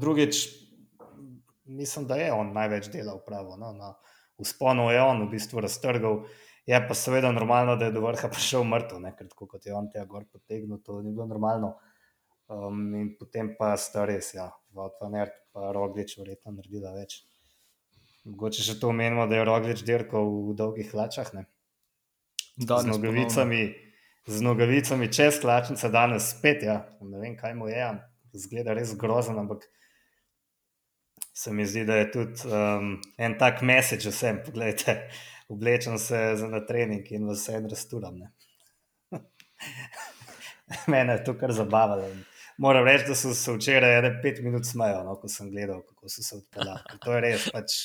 drugič, 0.01 0.47
mislim, 1.65 2.07
da 2.09 2.17
je 2.17 2.31
on 2.33 2.53
največ 2.53 2.89
delal 2.93 3.21
pravo. 3.25 3.57
No? 3.57 3.73
Na 3.73 3.93
usponu 4.37 4.89
je 4.91 5.01
on 5.01 5.25
v 5.25 5.31
bistvu 5.37 5.61
raztrgal. 5.61 6.23
Je 6.65 6.79
pa 6.87 6.97
seveda 6.97 7.29
normalno, 7.31 7.75
da 7.77 7.85
je 7.85 7.93
do 7.93 8.01
vrha 8.01 8.29
prišel 8.29 8.65
mrtev, 8.65 9.03
ker 9.17 9.29
tako 9.29 9.47
kot 9.53 9.65
je 9.65 9.73
on 9.77 9.91
tega 9.93 10.07
gor 10.09 10.25
potegnil, 10.25 10.81
to 10.81 11.01
ni 11.05 11.13
bilo 11.13 11.27
normalno. 11.29 11.75
Um, 12.49 12.93
in 12.97 13.11
potem 13.17 13.53
pa 13.57 13.75
sta 13.77 14.05
res, 14.05 14.33
ja, 14.33 14.49
Vodvaner 14.73 15.31
pa 15.53 15.71
Roglič 15.73 16.17
verjetno 16.17 16.57
naredila 16.57 16.91
več. 16.97 17.21
Mogoče 18.25 18.65
še 18.65 18.75
to 18.81 18.89
omenimo, 18.89 19.27
da 19.29 19.37
je 19.37 19.45
Roglič 19.45 19.85
dirkal 19.85 20.25
v 20.49 20.55
dolgih 20.57 20.89
hlačah. 20.89 21.29
Z 22.57 22.85
nogavicami, 22.87 23.75
z 24.27 24.41
nogavicami 24.41 25.11
čez 25.11 25.41
hlačnice, 25.41 25.89
danes 25.89 26.29
spet. 26.31 26.63
Ja. 26.63 26.77
Ne 27.01 27.19
vem, 27.19 27.35
kaj 27.37 27.55
mu 27.55 27.67
je, 27.67 27.87
zgleda 28.33 28.73
res 28.73 28.95
grozen, 28.99 29.39
ampak 29.39 29.65
se 31.35 31.53
mi 31.53 31.65
zdi, 31.65 31.83
da 31.85 31.99
je 31.99 32.11
tudi 32.11 32.47
um, 32.47 32.95
en 33.17 33.37
tak 33.39 33.61
message 33.61 34.09
vsem. 34.09 34.39
Poglejte, 34.45 34.95
oblečem 35.51 35.97
se 35.99 36.35
za 36.35 36.47
na 36.47 36.63
trening 36.65 37.11
in 37.11 37.27
vse 37.29 37.59
en 37.59 37.67
resturam. 37.69 38.21
Mene 40.91 41.19
je 41.19 41.23
to 41.23 41.35
kar 41.37 41.51
zabavalo. 41.51 42.07
Moram 42.57 42.85
reči, 42.87 43.03
da 43.07 43.15
so 43.15 43.33
se 43.35 43.51
včeraj 43.51 43.97
ene 43.97 44.13
pet 44.23 44.39
minut 44.43 44.65
smejali, 44.65 45.03
no, 45.05 45.17
ko 45.19 45.27
sem 45.27 45.51
gledal, 45.51 45.81
kako 45.83 46.09
so 46.09 46.23
se 46.23 46.35
odpeljali. 46.39 46.99
To 47.03 47.13
je 47.13 47.21
res. 47.21 47.49
Pač, 47.51 47.75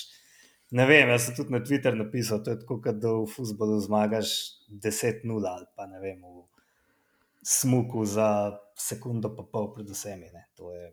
ne 0.70 0.86
vem, 0.86 1.08
jaz 1.08 1.26
sem 1.26 1.36
tudi 1.36 1.54
na 1.54 1.60
Twitter 1.64 1.96
napisal, 1.96 2.42
to 2.44 2.54
je 2.54 2.60
tako, 2.60 2.80
da 2.92 3.12
v 3.20 3.26
futbolu 3.26 3.80
zmagaš 3.80 4.34
10-0 4.70 5.26
ali 5.48 5.66
pa 5.76 5.86
ne 5.90 6.00
vem, 6.00 6.22
v 6.22 6.46
smuku 7.42 8.04
za 8.04 8.58
sekundo 8.76 9.32
pa 9.36 9.42
pol 9.42 9.72
pred 9.74 9.88
vsemi. 9.90 10.30
Ne. 10.32 10.46
To 10.56 10.72
je 10.72 10.92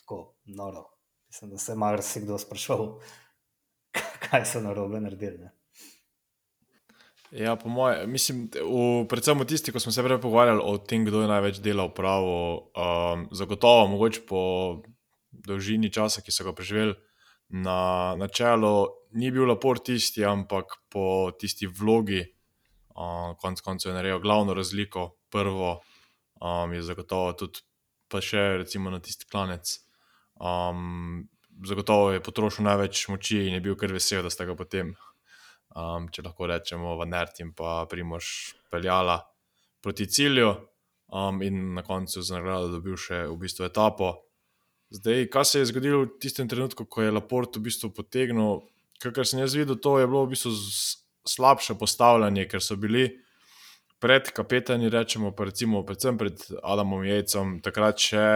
tako 0.00 0.36
noro. 0.44 0.90
Mislim, 1.28 1.50
da 1.50 1.58
se 1.58 1.72
je 1.72 1.76
marsikdo 1.76 2.38
sprašval, 2.38 3.00
kaj 4.28 4.44
so 4.46 4.60
na 4.60 4.72
robe 4.72 5.00
naredili. 5.00 5.38
Ne? 5.38 5.50
Ja, 7.34 7.56
po 7.56 7.68
mojem, 7.68 8.10
mislim, 8.10 8.44
v, 8.54 9.06
predvsem 9.10 9.38
v 9.38 9.46
tisti, 9.50 9.72
ko 9.74 9.80
smo 9.82 9.92
se 9.92 10.02
prej 10.06 10.20
pogovarjali 10.22 10.62
o 10.62 10.76
tem, 10.78 11.02
kdo 11.02 11.24
je 11.24 11.30
največ 11.30 11.58
delal 11.58 11.90
pravo, 11.90 12.70
um, 12.70 13.24
zagotovo, 13.34 13.88
mogoče 13.90 14.22
po 14.28 14.42
dolžini 15.32 15.90
časa, 15.90 16.22
ki 16.22 16.30
so 16.30 16.46
ga 16.46 16.54
preživeli 16.54 16.94
na, 17.54 18.14
na 18.18 18.28
čelu, 18.28 18.86
ni 19.14 19.30
bil 19.30 19.46
lapor 19.46 19.78
tisti, 19.78 20.24
ampak 20.26 20.78
po 20.90 21.30
tisti 21.38 21.68
vlogi, 21.70 22.22
konec 23.38 23.62
koncev 23.62 23.92
je 23.92 23.94
naredil 23.94 24.22
glavno 24.22 24.54
razliko, 24.54 25.06
prvo 25.30 25.80
um, 26.40 26.72
je 26.72 26.82
zagotovo 26.82 27.32
tudi, 27.38 27.62
pa 28.10 28.20
še 28.22 28.64
recimo 28.64 28.90
na 28.90 29.00
tisti 29.02 29.26
klanec. 29.30 29.78
Um, 30.38 31.26
zagotovo 31.66 32.12
je 32.14 32.22
potrošil 32.22 32.66
največ 32.66 33.08
moči 33.10 33.44
in 33.48 33.58
je 33.58 33.62
bil 33.64 33.78
kar 33.78 33.94
vesel, 33.94 34.22
da 34.26 34.30
sta 34.30 34.46
ga 34.46 34.58
potem, 34.58 34.94
um, 35.74 36.10
če 36.10 36.26
lahko 36.26 36.50
rečemo, 36.50 36.96
v 36.98 37.06
Nerd 37.10 37.42
in 37.42 37.54
pa 37.54 37.84
Primož 37.90 38.54
peljala 38.70 39.20
proti 39.82 40.06
cilju, 40.10 40.54
um, 41.14 41.42
in 41.42 41.74
na 41.74 41.82
koncu 41.86 42.22
za 42.22 42.38
nagrado 42.38 42.70
dobil 42.72 42.98
še 42.98 43.26
v 43.30 43.38
bistvu 43.38 43.68
etapo. 43.70 44.14
Zdaj, 44.94 45.26
kaj 45.26 45.44
se 45.44 45.58
je 45.58 45.66
zgodilo 45.66 46.04
v 46.04 46.10
tistem 46.22 46.48
trenutku, 46.48 46.84
ko 46.86 47.02
je 47.02 47.10
Laport 47.10 47.56
v 47.56 47.64
bistvu 47.66 47.90
potegnil, 47.90 48.60
kar 49.02 49.26
sem 49.26 49.40
jaz 49.42 49.56
videl, 49.58 49.74
to 49.74 49.98
je 49.98 50.06
bilo 50.06 50.22
v 50.22 50.36
bistvu 50.36 50.52
slabše 51.26 51.74
postavljanje, 51.80 52.46
ker 52.46 52.62
so 52.62 52.76
bili. 52.78 53.08
Pred 53.98 54.30
kapetani, 54.36 54.90
rečemo, 54.92 55.32
pa 55.34 55.48
recimo, 55.48 55.82
predvsem 55.82 56.18
pred 56.20 56.38
Adamom 56.62 57.02
Jejcem, 57.08 57.56
takrat 57.64 57.98
še 57.98 58.26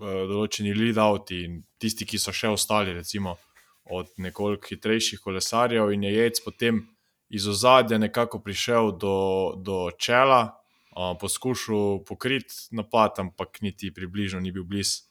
določeni 0.00 0.74
lead-outi 0.74 1.40
in 1.44 1.62
tisti, 1.78 2.08
ki 2.08 2.18
so 2.18 2.34
še 2.34 2.50
ostali, 2.50 2.96
recimo 2.96 3.36
od 3.84 4.10
nekoliko 4.18 4.72
hitrejših 4.72 5.22
kolesarjev, 5.22 5.92
in 5.94 6.08
je 6.08 6.14
jec 6.16 6.42
potem 6.42 6.82
iz 7.30 7.46
ozadja 7.46 8.00
nekako 8.02 8.40
prišel 8.42 8.96
do, 8.98 9.16
do 9.62 9.90
čela, 9.94 10.56
um, 10.96 11.14
poskušal 11.20 12.00
pokriti 12.08 12.74
napad, 12.74 13.20
ampak 13.20 13.62
niti 13.62 13.94
približno 13.94 14.40
ni 14.40 14.50
bil 14.50 14.66
blizu. 14.66 15.04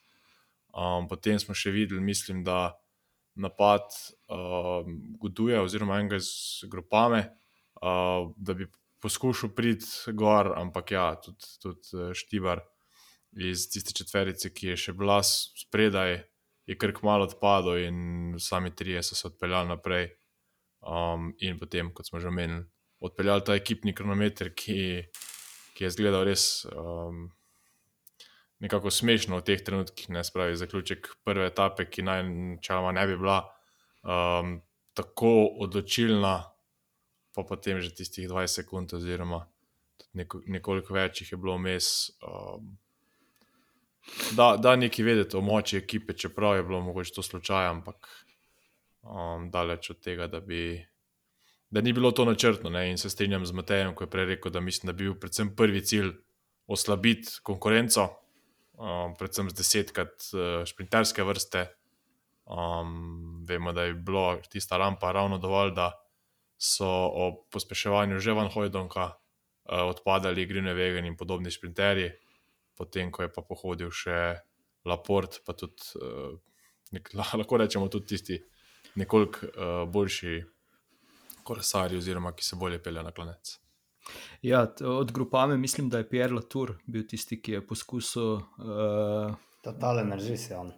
Um, 0.73 1.07
potem 1.07 1.37
smo 1.39 1.53
še 1.53 1.71
videli, 1.71 2.01
mislim, 2.01 2.41
da 2.43 2.73
napad 3.35 3.93
um, 4.29 4.95
Guduje, 5.21 5.59
oziroma 5.61 5.99
enega 6.01 6.19
z 6.21 6.69
grupame, 6.69 7.27
uh, 7.81 8.29
da 8.37 8.55
bi 8.57 8.67
poskušal 9.03 9.51
priti 9.53 10.13
gor, 10.17 10.53
ampak 10.57 10.91
ja, 10.95 11.07
tudi, 11.21 11.49
tudi 11.61 12.13
Štibar 12.17 12.61
iz 13.37 13.67
tiste 13.69 13.93
četverice, 13.97 14.53
ki 14.53 14.73
je 14.73 14.77
še 14.77 14.93
bila 14.97 15.19
spredaj, 15.25 16.21
je 16.69 16.77
kar 16.79 16.93
kmalo 16.95 17.27
odpadlo, 17.27 17.75
in 17.77 18.37
sami 18.39 18.71
trije 18.75 19.03
so 19.03 19.17
se 19.17 19.27
odpeljali 19.27 19.73
naprej. 19.73 20.11
Um, 20.83 21.31
in 21.39 21.59
potem, 21.59 21.93
kot 21.95 22.09
smo 22.09 22.19
že 22.19 22.27
omenili, 22.27 22.65
odpeljali 23.03 23.45
ta 23.45 23.55
ekipni 23.55 23.93
kronometer, 23.95 24.51
ki, 24.55 25.05
ki 25.75 25.85
je 25.85 25.91
izgledal 25.91 26.25
res 26.27 26.65
um, 26.71 27.29
nekako 28.63 28.91
smešno 28.91 29.41
v 29.41 29.43
teh 29.43 29.63
trenutkih, 29.63 30.09
ne 30.15 30.23
spravi 30.23 30.55
zaključek 30.55 31.09
prve 31.27 31.49
etape, 31.51 31.83
ki 31.89 32.05
naj 32.07 32.23
načeloma 32.29 32.93
ne 32.95 33.07
bi 33.07 33.17
bila 33.19 33.41
um, 34.03 34.61
tako 34.95 35.33
odločilna, 35.65 36.35
pa 37.35 37.43
potem 37.43 37.81
že 37.83 37.91
tistih 37.91 38.29
20 38.29 38.63
sekund, 38.63 38.93
oziroma 38.95 39.43
nekoliko 40.13 40.93
več 40.93 41.21
jih 41.21 41.33
je 41.33 41.41
bilo 41.41 41.57
vmes. 41.57 41.89
Um, 42.23 42.77
da, 44.37 44.53
da 44.59 44.75
nekaj 44.79 45.05
vedeti 45.05 45.37
o 45.37 45.41
moči 45.41 45.77
ekipe, 45.77 46.13
čeprav 46.13 46.55
je 46.55 46.63
bilo 46.63 46.81
mogoče 46.81 47.13
to 47.15 47.23
slučaj, 47.23 47.67
ampak 47.67 48.07
um, 49.01 49.49
daleč 49.51 49.89
od 49.89 49.99
tega, 49.99 50.27
da, 50.27 50.39
bi, 50.39 50.77
da 51.69 51.81
ni 51.81 51.93
bilo 51.93 52.11
to 52.11 52.25
načrtno. 52.25 52.69
Ne? 52.69 52.89
In 52.91 52.97
se 52.97 53.09
strinjam 53.09 53.45
z 53.45 53.51
Matejem, 53.51 53.95
ko 53.95 54.03
je 54.03 54.11
prej 54.11 54.25
rekel, 54.35 54.51
da 54.51 54.59
mislim, 54.59 54.87
da 54.87 54.93
bi 54.93 55.07
bil 55.07 55.19
predvsem 55.19 55.55
prvi 55.55 55.83
cilj 55.85 56.11
oslabiti 56.67 57.41
konkurenco, 57.43 58.22
um, 58.77 59.15
predvsem 59.19 59.49
z 59.49 59.59
desetkrat 59.59 60.29
uh, 60.33 60.63
šprinterske 60.65 61.23
vrste. 61.23 61.67
Um, 62.43 63.43
vemo, 63.47 63.71
da 63.71 63.87
je 63.87 63.93
bilo 63.93 64.37
tista 64.51 64.77
rampa 64.77 65.11
ravno 65.11 65.37
dovolj, 65.37 65.71
da 65.77 65.93
so 66.57 66.87
ob 66.87 67.45
pospeševanju 67.51 68.19
že 68.19 68.35
van 68.35 68.51
Hojdonka 68.51 69.05
uh, 69.05 69.87
odpadali 69.87 70.45
Grine 70.45 70.73
Vegan 70.73 71.05
in 71.05 71.17
podobni 71.17 71.51
šprinterji 71.51 72.11
potem 72.75 73.11
ko 73.11 73.23
je 73.23 73.31
pa 73.31 73.41
pohodil 73.45 73.93
še 73.93 74.41
Laport, 74.83 75.39
pa 75.47 75.55
tudi, 75.55 75.79
uh, 76.01 76.35
nek, 76.91 77.13
lahko 77.39 77.59
rečemo, 77.61 77.87
tudi 77.87 78.15
tisti 78.15 78.39
nekoliko 78.99 79.47
uh, 79.47 79.75
boljši 79.89 80.41
kolesari, 81.47 81.97
oziroma 81.99 82.33
ki 82.35 82.43
se 82.45 82.59
bolje 82.59 82.81
peljejo 82.83 83.05
na 83.07 83.13
klanec. 83.15 83.57
Ja, 84.41 84.67
od 84.85 85.11
grupame 85.11 85.57
mislim, 85.57 85.89
da 85.89 85.97
je 85.97 86.09
Pierre 86.09 86.33
Latour 86.33 86.73
bil 86.85 87.07
tisti, 87.07 87.41
ki 87.41 87.51
je 87.51 87.67
poskusil. 87.67 88.33
Uh... 88.33 89.35
Totalen 89.63 90.11
režis 90.11 90.49
je 90.49 90.57
on. 90.57 90.71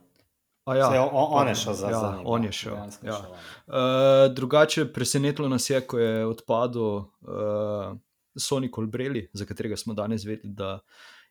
Ja, 0.66 0.90
Vse, 0.90 1.00
on, 1.00 1.28
on 1.30 1.48
je 1.48 1.56
šel 1.56 1.74
za 1.74 1.90
ja, 1.90 2.00
zadnji. 2.00 2.24
On 2.26 2.44
je 2.44 2.52
šel. 2.52 2.78
Ja. 3.04 3.18
Uh, 3.18 4.34
drugače, 4.34 4.88
presenetilo 4.94 5.50
nas 5.50 5.70
je, 5.70 5.82
ko 5.88 6.00
je 6.00 6.26
odpadel 6.26 6.82
uh, 6.82 7.98
Sonic 8.38 8.78
Olbreli, 8.78 9.30
za 9.34 9.46
katerega 9.46 9.78
smo 9.78 9.94
danes 9.94 10.26
vedeli, 10.26 10.54
da 10.54 10.80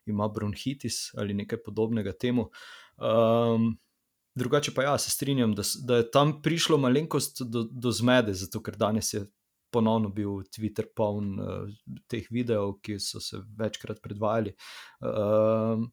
ima 0.05 0.27
bronhitis 0.27 1.13
ali 1.17 1.33
nekaj 1.33 1.63
podobnega 1.63 2.13
temu. 2.13 2.49
Um, 2.97 3.77
drugače 4.35 4.73
pa 4.75 4.83
ja, 4.83 4.97
se 4.97 5.11
strinjam, 5.11 5.55
da, 5.55 5.63
da 5.83 5.97
je 5.97 6.11
tam 6.11 6.41
prišlo 6.41 6.77
malenkost 6.77 7.41
do, 7.41 7.67
do 7.71 7.91
zmede, 7.91 8.33
zato 8.33 8.63
ker 8.63 8.75
danes 8.75 9.13
je 9.13 9.25
ponovno 9.75 10.09
bil 10.13 10.39
Twitter 10.55 10.87
poln 10.95 11.35
uh, 11.39 11.67
teh 12.11 12.27
videov, 12.31 12.77
ki 12.85 12.97
so 13.03 13.21
se 13.23 13.41
večkrat 13.59 14.01
predvajali. 14.03 14.55
Um, 15.03 15.89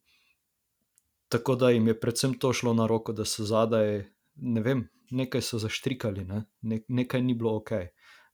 tako 1.33 1.57
da 1.59 1.73
jim 1.75 1.89
je 1.91 1.99
predvsem 2.01 2.37
to 2.39 2.53
šlo 2.53 2.75
na 2.79 2.87
roko, 2.87 3.15
da 3.17 3.27
so 3.29 3.47
zadaj, 3.49 4.05
ne 4.37 4.63
vem, 4.65 4.87
nekaj 5.11 5.45
so 5.45 5.61
zaštrikali, 5.63 6.25
ne? 6.29 6.45
Ne, 6.63 6.83
nekaj 6.89 7.25
ni 7.25 7.35
bilo 7.35 7.57
ok. 7.59 7.75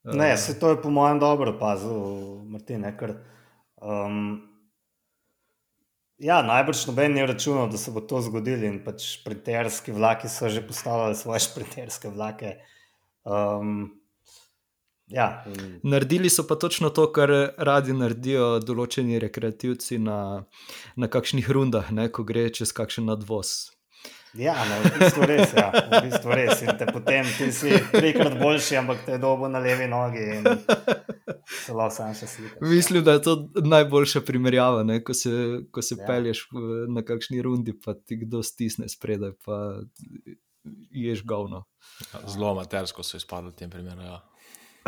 Uh, 0.04 0.14
ne, 0.18 0.36
se 0.36 0.58
to 0.60 0.74
je 0.74 0.82
po 0.82 0.90
mojem 0.90 1.22
dobro 1.22 1.56
opazil, 1.56 2.44
Martin, 2.52 2.86
ker 3.00 3.16
um, 3.80 4.48
Ja, 6.18 6.40
najbrž 6.42 6.80
noben 6.90 7.16
je 7.16 7.26
računal, 7.26 7.68
da 7.70 7.78
se 7.78 7.92
bo 7.94 8.00
to 8.00 8.18
zgodilo, 8.26 8.66
in 8.66 8.80
pač 8.82 9.04
šprinterski 9.06 9.92
vlaki 9.94 10.26
so 10.28 10.48
že 10.50 10.64
postavili 10.66 11.14
svoje 11.14 11.40
šprinterske 11.46 12.10
vlake. 12.10 12.56
Um, 13.22 13.97
Ja, 15.08 15.44
in, 15.48 15.80
Naredili 15.88 16.28
so 16.30 16.44
pa 16.46 16.54
točno 16.60 16.90
to, 16.90 17.06
kar 17.12 17.30
radi 17.56 17.92
naredijo 17.96 18.58
določeni 18.60 19.16
rekreativci 19.22 19.98
na, 19.98 20.44
na 20.96 21.08
kakšnih 21.08 21.48
rundah, 21.50 21.88
ne, 21.96 22.08
ko 22.12 22.24
gre 22.28 22.50
čez 22.52 22.72
kakšen 22.76 23.08
nadvoz. 23.08 23.70
ja 24.36 24.52
no, 24.68 24.76
v 24.84 24.90
bistvu 25.00 25.24
res. 25.26 25.54
Ja, 25.56 25.70
v 25.72 26.02
bistvu 26.10 26.34
res. 26.36 26.60
In 26.62 26.76
te 26.78 26.86
potem 26.92 27.24
ti 27.38 27.48
si 27.56 27.72
trikrat 27.94 28.36
boljši, 28.38 28.76
ampak 28.82 29.00
te 29.06 29.16
je 29.16 29.22
dobo 29.22 29.48
na 29.48 29.58
levi 29.64 29.88
nogi 29.88 30.20
in 30.36 30.44
lahko 30.44 31.88
sam 31.96 32.12
še 32.14 32.28
slikaš. 32.28 32.60
ja. 32.60 32.68
Mislim, 32.68 33.04
da 33.04 33.16
je 33.16 33.22
to 33.24 33.34
najboljša 33.64 34.20
primerjava, 34.28 34.84
ne, 34.84 35.00
ko 35.04 35.14
se, 35.16 35.32
ko 35.72 35.82
se 35.82 35.96
Ja. 35.96 36.02
ja. 36.02 36.06
pelješ 36.06 36.44
na 36.92 37.02
kakšni 37.02 37.40
rundi, 37.42 37.72
pa 37.72 37.94
ti 37.96 38.20
kdo 38.26 38.42
stisne 38.44 38.88
spredaj, 38.92 39.32
pa 39.44 39.80
ješ 40.92 41.24
govno. 41.24 41.64
Zelo 42.28 42.52
amatersko 42.52 43.02
so 43.02 43.16
izpadli 43.16 43.50
v 43.56 43.62
tem 43.64 43.70
primeru. 43.72 44.04
Ja. 44.04 44.20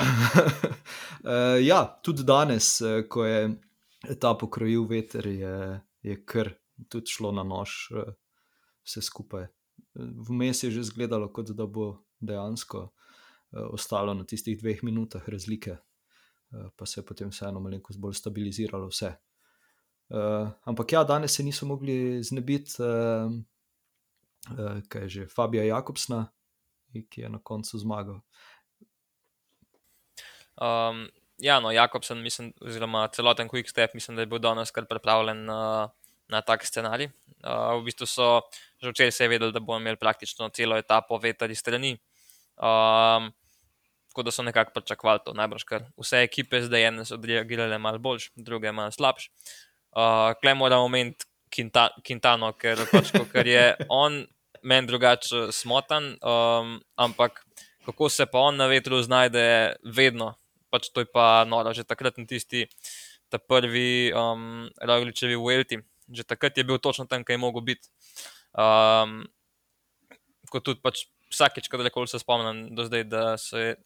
Uh, 0.01 1.59
ja, 1.71 1.85
tudi 2.03 2.25
danes, 2.25 2.81
eh, 2.81 3.03
ko 3.09 3.25
je 3.25 3.57
ta 4.21 4.35
pokrojil 4.35 4.87
veter, 4.89 5.27
je, 5.27 5.81
je 6.03 6.17
kar 6.25 6.55
tudi 6.89 7.07
šlo 7.07 7.33
na 7.33 7.45
nož, 7.45 7.91
eh, 7.97 8.13
vse 8.85 9.03
skupaj. 9.03 9.47
Vmes 10.29 10.63
je 10.63 10.71
že 10.71 10.81
izgledalo, 10.81 11.33
kot 11.33 11.51
da 11.51 11.67
bo 11.67 12.05
dejansko 12.21 12.89
eh, 12.89 13.59
ostalo 13.59 14.15
na 14.15 14.25
tistih 14.25 14.59
dveh 14.59 14.83
minutah 14.83 15.29
razlike, 15.29 15.71
eh, 15.71 16.69
pa 16.77 16.87
se 16.87 17.01
je 17.01 17.07
potem 17.07 17.31
vseeno 17.31 17.61
malenkost 17.61 18.01
bolj 18.01 18.15
stabiliziralo 18.15 18.89
vse. 18.89 19.17
Uh, 20.11 20.51
ampak 20.67 20.93
ja, 20.93 21.05
danes 21.05 21.37
se 21.37 21.43
niso 21.43 21.67
mogli 21.67 22.23
znebiti, 22.23 22.83
uh, 22.83 23.31
uh, 24.51 24.81
kaj 24.89 25.03
je 25.03 25.09
že, 25.09 25.27
Fabija 25.31 25.63
Jakobsna, 25.65 26.25
ki 27.09 27.21
je 27.21 27.29
na 27.29 27.39
koncu 27.39 27.79
zmagal. 27.79 28.19
Um, 30.61 31.09
ja, 31.41 31.61
no, 31.61 31.71
Jakobsen, 31.73 32.21
mislim, 32.23 32.53
oziroma 32.61 33.09
celoten 33.09 33.49
Quick 33.49 33.71
Step, 33.71 33.95
mislim, 33.95 34.17
da 34.17 34.23
je 34.23 34.31
bil 34.31 34.39
danes 34.39 34.71
kar 34.71 34.85
pripravljen 34.85 35.45
na, 35.45 35.89
na 36.29 36.41
tak 36.41 36.67
scenarij. 36.67 37.11
Uh, 37.41 37.81
v 37.81 37.89
bistvu 37.89 38.07
so 38.07 38.43
že 38.81 38.93
včeraj 38.93 39.13
se 39.13 39.29
vedeli, 39.29 39.53
da 39.53 39.61
bomo 39.61 39.81
imeli 39.81 39.97
praktično 39.97 40.49
celo 40.49 40.77
etapo 40.77 41.19
veter 41.19 41.51
iz 41.51 41.61
strani. 41.61 41.97
Um, 42.57 43.33
tako 44.11 44.23
da 44.23 44.31
so 44.31 44.43
nekako 44.43 44.73
pričakovali 44.75 45.21
to, 45.25 45.33
najbrž 45.33 45.65
kar 45.65 45.85
vse 45.97 46.23
ekipe 46.25 46.63
zdaj 46.63 46.87
ene 46.89 47.05
so 47.05 47.15
odreagirale 47.15 47.79
malo 47.79 47.99
boljš, 47.99 48.31
druge 48.37 48.73
malo 48.73 48.91
slabš. 48.91 49.31
Uh, 49.97 50.33
Klej 50.41 50.55
moramo 50.55 50.85
omeniti 50.85 51.25
Quinta, 51.51 51.89
Quintano, 52.07 52.53
ker, 52.53 52.79
pač, 52.93 53.13
ker 53.33 53.47
je 53.47 53.65
on 53.89 54.23
meni 54.63 54.87
drugače 54.87 55.49
smotan, 55.53 56.15
um, 56.21 56.77
ampak 56.97 57.41
kako 57.85 58.09
se 58.09 58.27
pa 58.27 58.39
on 58.39 58.57
na 58.57 58.67
vetru 58.67 59.03
znajde, 59.03 59.77
vedno. 59.85 60.35
Pač 60.71 60.91
to 60.95 61.03
je 61.03 61.09
pa 61.11 61.45
noro, 61.49 61.75
že 61.75 61.85
takrat 61.85 62.19
na 62.19 62.27
tisti 62.27 62.67
ta 63.31 63.39
prvi 63.39 64.11
um, 64.15 64.67
Rogličevi 64.79 65.39
Welti, 65.39 65.79
že 66.11 66.27
takrat 66.27 66.59
je 66.59 66.67
bil 66.67 66.79
točno 66.83 67.07
tam, 67.07 67.23
kaj 67.23 67.39
je 67.39 67.43
mogel 67.43 67.63
biti. 67.63 67.87
Um, 68.55 69.23
kot 70.51 70.67
tudi 70.67 70.83
pač 70.83 71.07
vsakeč, 71.31 71.71
kadarkoli 71.71 72.11
se 72.11 72.19
spomnim 72.19 72.75
do 72.75 72.85
zdaj, 72.89 73.05
da 73.07 73.39
se 73.39 73.59
je 73.59 73.77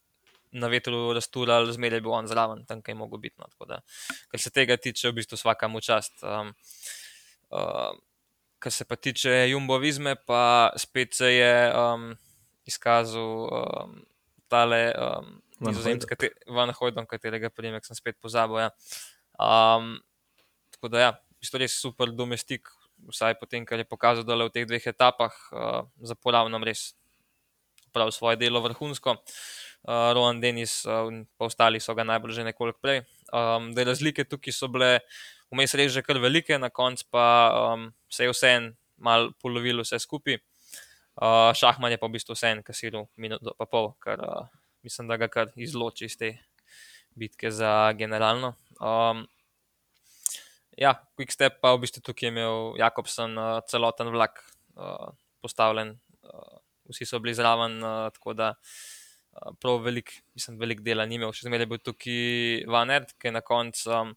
na 0.54 0.70
vetru 0.70 1.12
raztural, 1.12 1.66
zmeraj 1.74 2.00
bil 2.00 2.14
on 2.14 2.28
zraven, 2.30 2.62
tam, 2.64 2.80
kaj 2.82 2.94
je 2.94 2.98
mogel 2.98 3.20
biti. 3.20 3.36
No, 3.42 3.50
da, 3.68 3.80
kar 4.30 4.40
se 4.40 4.52
tega 4.54 4.78
tiče, 4.78 5.10
v 5.10 5.18
bistvu 5.18 5.36
vsaka 5.36 5.68
mu 5.68 5.82
čast. 5.84 6.22
Um, 6.22 6.54
uh, 7.50 7.92
kar 8.62 8.72
se 8.72 8.86
pa 8.88 8.96
tiče 8.96 9.50
Jumbo 9.50 9.78
Vizme, 9.82 10.14
pa 10.16 10.72
spet 10.80 11.14
se 11.14 11.32
je 11.34 11.54
um, 11.74 12.14
izkazal 12.64 13.50
um, 13.50 13.98
tale 14.48 14.94
um, 14.94 15.34
Hooydonk. 15.60 16.08
kate- 16.10 16.34
Van 16.46 16.72
Hojdon, 16.74 17.06
katerega 17.06 17.50
primek 17.50 17.84
sem 17.86 17.96
spet 17.96 18.16
pozabil. 18.20 18.58
Ja. 18.58 18.70
Um, 19.38 20.00
tako 20.74 20.88
da, 20.88 20.98
ja, 20.98 21.12
bistvu 21.40 21.58
res 21.62 21.76
super 21.80 22.10
domestik, 22.10 22.68
vsaj 23.10 23.36
potem, 23.38 23.64
kar 23.66 23.78
je 23.78 23.84
pokazal, 23.84 24.24
da 24.24 24.34
je 24.34 24.48
v 24.48 24.54
teh 24.54 24.66
dveh 24.66 24.86
etapah 24.86 25.34
uh, 25.52 25.82
za 26.02 26.14
polavnom 26.14 26.62
res 26.64 26.94
prav 27.94 28.10
svoje 28.10 28.36
delo 28.36 28.60
vrhunsko. 28.60 29.14
Uh, 29.84 30.10
Rohan 30.16 30.40
Denis 30.40 30.82
uh, 30.88 31.06
in 31.12 31.26
pa 31.38 31.44
ostali 31.44 31.78
so 31.78 31.94
ga 31.94 32.02
najbolj 32.04 32.32
že 32.40 32.44
nekoliko 32.44 32.80
prej. 32.80 33.04
Um, 33.30 33.70
da 33.76 33.84
razlike 33.84 34.24
tukaj 34.24 34.52
so 34.56 34.66
bile 34.72 35.00
vmes 35.52 35.74
res 35.76 35.92
že 35.92 36.02
kar 36.02 36.18
velike, 36.18 36.56
na 36.58 36.70
koncu 36.72 37.04
pa 37.12 37.26
um, 37.52 37.92
se 38.08 38.24
je 38.24 38.32
vseeno 38.32 38.72
mal 38.96 39.30
polovilo 39.42 39.84
vse 39.84 39.98
skupaj. 40.00 40.40
Uh, 41.14 41.52
Šahman 41.54 41.92
je 41.92 41.98
pa 42.00 42.08
v 42.08 42.16
bistvu 42.16 42.34
vseeno 42.34 42.64
kasiral 42.64 43.06
minuto 43.20 43.52
pa 43.54 43.66
pol, 43.68 43.92
kar 44.00 44.18
uh, 44.18 44.48
mislim, 44.84 45.08
da 45.08 45.16
ga 45.16 45.28
kar 45.32 45.52
izloči 45.56 46.08
iz 46.08 46.18
te 46.20 46.34
bitke 47.14 47.50
za 47.50 47.92
generalno. 47.98 48.54
Um, 48.80 49.24
ja, 50.76 50.94
Quick 51.16 51.32
Step 51.32 51.60
pa 51.62 51.74
v 51.74 51.84
bistvu 51.86 52.02
tukaj 52.02 52.28
je 52.28 52.32
imel 52.34 52.74
Jakobsen 52.78 53.38
uh, 53.38 53.60
celoten 53.70 54.10
vlak 54.14 54.42
uh, 54.76 55.14
postavljen, 55.42 55.94
uh, 56.26 56.58
vsi 56.90 57.06
so 57.08 57.20
bili 57.22 57.34
zraven, 57.34 57.78
uh, 57.82 58.10
tako 58.14 58.34
da 58.34 58.52
uh, 58.54 59.54
prav 59.60 59.80
velik, 59.84 60.12
mislim, 60.34 60.58
velik 60.58 60.82
dela 60.84 61.06
ni 61.06 61.20
imel, 61.20 61.32
še 61.32 61.46
zmeraj 61.48 61.70
bil 61.70 61.82
tukaj 61.82 62.66
Van 62.70 62.90
Ert, 62.90 63.14
ki 63.18 63.30
je 63.30 63.36
na 63.38 63.44
koncu 63.44 63.90
um, 63.92 64.14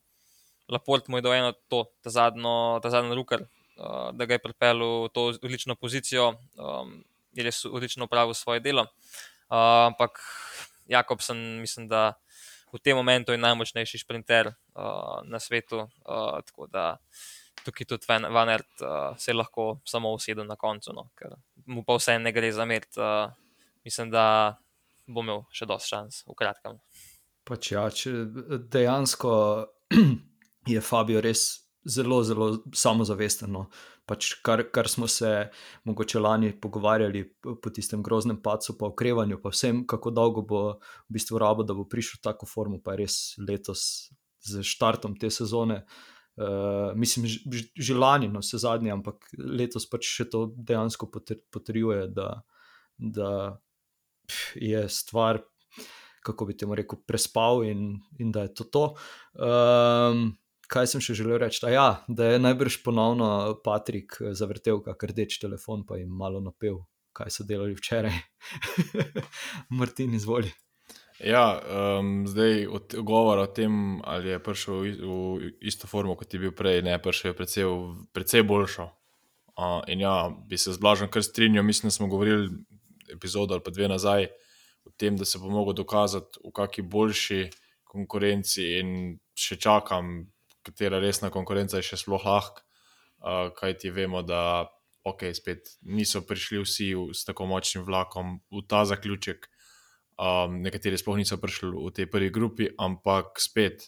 Laport 0.68 1.08
mu 1.08 1.22
je 1.22 1.24
dal 1.24 1.38
eno 1.38 1.54
to, 1.72 1.86
ta 2.04 2.12
zadnjo, 2.12 2.82
ta 2.84 2.92
zadnji 2.92 3.16
rukar, 3.16 3.46
uh, 3.80 4.10
da 4.12 4.28
ga 4.28 4.36
je 4.36 4.44
pripeljal 4.44 5.06
v 5.06 5.14
to 5.16 5.30
odlično 5.38 5.78
pozicijo, 5.80 6.34
um, 6.60 6.98
je 7.38 7.46
res 7.46 7.64
odlično 7.70 8.10
upravil 8.10 8.36
svoje 8.36 8.60
delo. 8.66 8.84
Uh, 9.48 9.88
ampak 9.88 10.20
Jakobsen, 10.90 11.60
mislim, 11.62 11.88
da 11.88 12.14
v 12.74 12.80
tem 12.84 12.98
momentu 12.98 13.32
je 13.32 13.42
najmočnejši 13.42 14.00
sprinter 14.04 14.52
uh, 14.52 15.24
na 15.24 15.40
svetu, 15.40 15.88
uh, 15.88 16.40
tako 16.46 16.68
da 16.68 16.98
tukaj 17.66 17.88
tudi 17.88 18.06
Van, 18.10 18.50
Ert 18.50 18.82
uh, 18.82 19.18
se 19.20 19.34
lahko 19.34 19.80
samo 19.86 20.14
usedel 20.16 20.46
na 20.48 20.56
koncu, 20.56 20.94
no, 20.96 21.10
ker 21.20 21.36
mu 21.66 21.84
pa 21.84 21.98
vse 22.00 22.18
ne 22.20 22.32
gre 22.32 22.52
zameriti. 22.52 23.00
Uh, 23.00 23.32
mislim, 23.88 24.12
da 24.12 24.58
bo 25.08 25.24
imel 25.24 25.46
še 25.56 25.68
dosti 25.68 25.96
šans 25.96 26.24
v 26.28 26.36
kratkem. 26.38 26.80
Pač 27.48 27.72
ja, 27.72 27.86
če 27.88 28.12
dejansko 28.72 29.32
je 30.74 30.84
Fabio 30.84 31.24
res 31.24 31.48
zelo, 31.88 32.20
zelo 32.28 32.50
samozavesten. 32.76 33.52
No. 33.52 33.68
Pač 34.08 34.30
kar, 34.46 34.64
kar 34.72 34.88
smo 34.88 35.08
se 35.12 35.50
mogoče 35.88 36.20
lani 36.24 36.54
pogovarjali 36.62 37.26
po 37.44 37.72
tistem 37.74 38.04
groznem 38.04 38.40
padcu, 38.42 38.78
pa 38.80 38.88
okrevanju, 38.88 39.42
pa 39.44 39.52
vsem, 39.52 39.84
kako 39.88 40.14
dolgo 40.16 40.44
bo 40.48 40.62
v 40.80 41.18
bistvu 41.18 41.42
rabo, 41.44 41.66
da 41.68 41.76
bo 41.76 41.84
prišel 41.90 42.22
tako 42.24 42.48
formo, 42.48 42.80
pa 42.84 42.96
res 42.96 43.36
letos 43.42 44.14
z 44.48 44.64
štartom 44.64 45.18
te 45.20 45.32
sezone. 45.34 45.84
Uh, 46.38 46.94
mislim, 46.96 47.26
že, 47.28 47.94
lani, 47.98 48.30
no, 48.30 48.44
vse 48.46 48.62
zadnje, 48.62 48.94
ampak 48.94 49.26
letos 49.36 49.90
pač 49.90 50.06
še 50.06 50.28
to 50.30 50.46
dejansko 50.54 51.10
potr- 51.10 51.42
potrjuje, 51.52 52.06
da, 52.14 52.30
da 52.96 53.32
je 54.56 54.84
stvar 54.88 55.42
kako 56.28 56.46
bi 56.46 56.58
temu 56.58 56.76
rekel, 56.76 57.00
prespal 57.08 57.64
in, 57.64 57.96
in 58.20 58.32
da 58.32 58.44
je 58.48 58.54
to 58.54 58.64
to. 58.64 58.84
Um, 59.40 60.36
kaj 60.72 60.92
sem 60.92 61.04
še 61.04 61.16
želel 61.18 61.42
reči? 61.42 61.64
A 61.66 61.72
Ja, 61.74 61.88
da 62.08 62.34
je 62.34 62.44
najbrž 62.44 62.82
ponovno 62.86 63.58
Patrik 63.64 64.20
zavrtel 64.38 64.82
kak 64.86 65.04
rdeč 65.12 65.40
telefon, 65.42 65.86
pa 65.88 65.98
jim 65.98 66.12
malo 66.12 66.42
napel, 66.44 66.84
kaj 67.18 67.34
so 67.34 67.48
delali 67.48 67.76
včeraj. 67.78 68.16
Martin, 69.80 70.14
izvoli. 70.14 70.52
Ja, 71.24 71.58
um, 72.00 72.28
zdaj 72.30 72.68
od 72.68 72.94
govora 73.02 73.48
o 73.48 73.50
tem, 73.50 74.02
ali 74.06 74.36
je 74.36 74.44
prišel 74.44 74.76
v, 74.76 74.92
v 75.02 75.52
isto 75.66 75.90
formo, 75.90 76.14
kot 76.16 76.34
je 76.34 76.42
bil 76.44 76.54
prej, 76.54 76.84
ne, 76.86 77.00
prišel 77.02 77.32
je 77.32 77.38
precej, 77.38 77.66
precej 78.14 78.46
boljšo. 78.46 78.86
Uh, 79.58 79.82
in 79.90 80.04
ja, 80.06 80.30
bi 80.30 80.60
se 80.62 80.76
z 80.76 80.78
Blažom 80.78 81.10
kar 81.10 81.26
strinjal, 81.26 81.66
mislim, 81.66 81.90
da 81.90 81.96
smo 81.96 82.08
govorili 82.08 82.52
epizodo 83.10 83.56
ali 83.56 83.64
pa 83.66 83.72
dve 83.72 83.88
nazaj 83.90 84.28
o 84.86 84.92
tem, 84.98 85.18
da 85.18 85.26
se 85.26 85.40
bo 85.40 85.50
mogel 85.50 85.74
dokazati 85.74 86.38
v 86.46 86.52
kakšni 86.54 86.84
boljši 86.86 87.42
konkurenci 87.84 88.68
in 88.78 88.92
še 89.34 89.58
čakam, 89.58 90.28
katera 90.68 91.00
resna 91.04 91.32
konkurenca 91.34 91.80
je 91.80 91.88
še 91.94 92.02
sploh 92.04 92.24
lahka, 92.28 92.64
kaj 93.58 93.78
ti 93.82 93.90
vemo, 93.90 94.22
da 94.22 94.68
ok, 95.08 95.24
spet 95.34 95.72
niso 95.88 96.22
prišli 96.28 96.60
vsi 96.62 96.88
s 97.16 97.24
tako 97.26 97.48
močnim 97.48 97.86
vlakom 97.88 98.42
v 98.52 98.62
ta 98.68 98.84
zaključek. 98.86 99.48
Um, 100.18 100.60
nekateri 100.66 100.98
sploh 100.98 101.16
niso 101.20 101.38
prišli 101.38 101.70
v 101.72 101.92
tej 101.94 102.08
prvi 102.10 102.30
grupi, 102.34 102.66
ampak 102.82 103.38
spet 103.40 103.86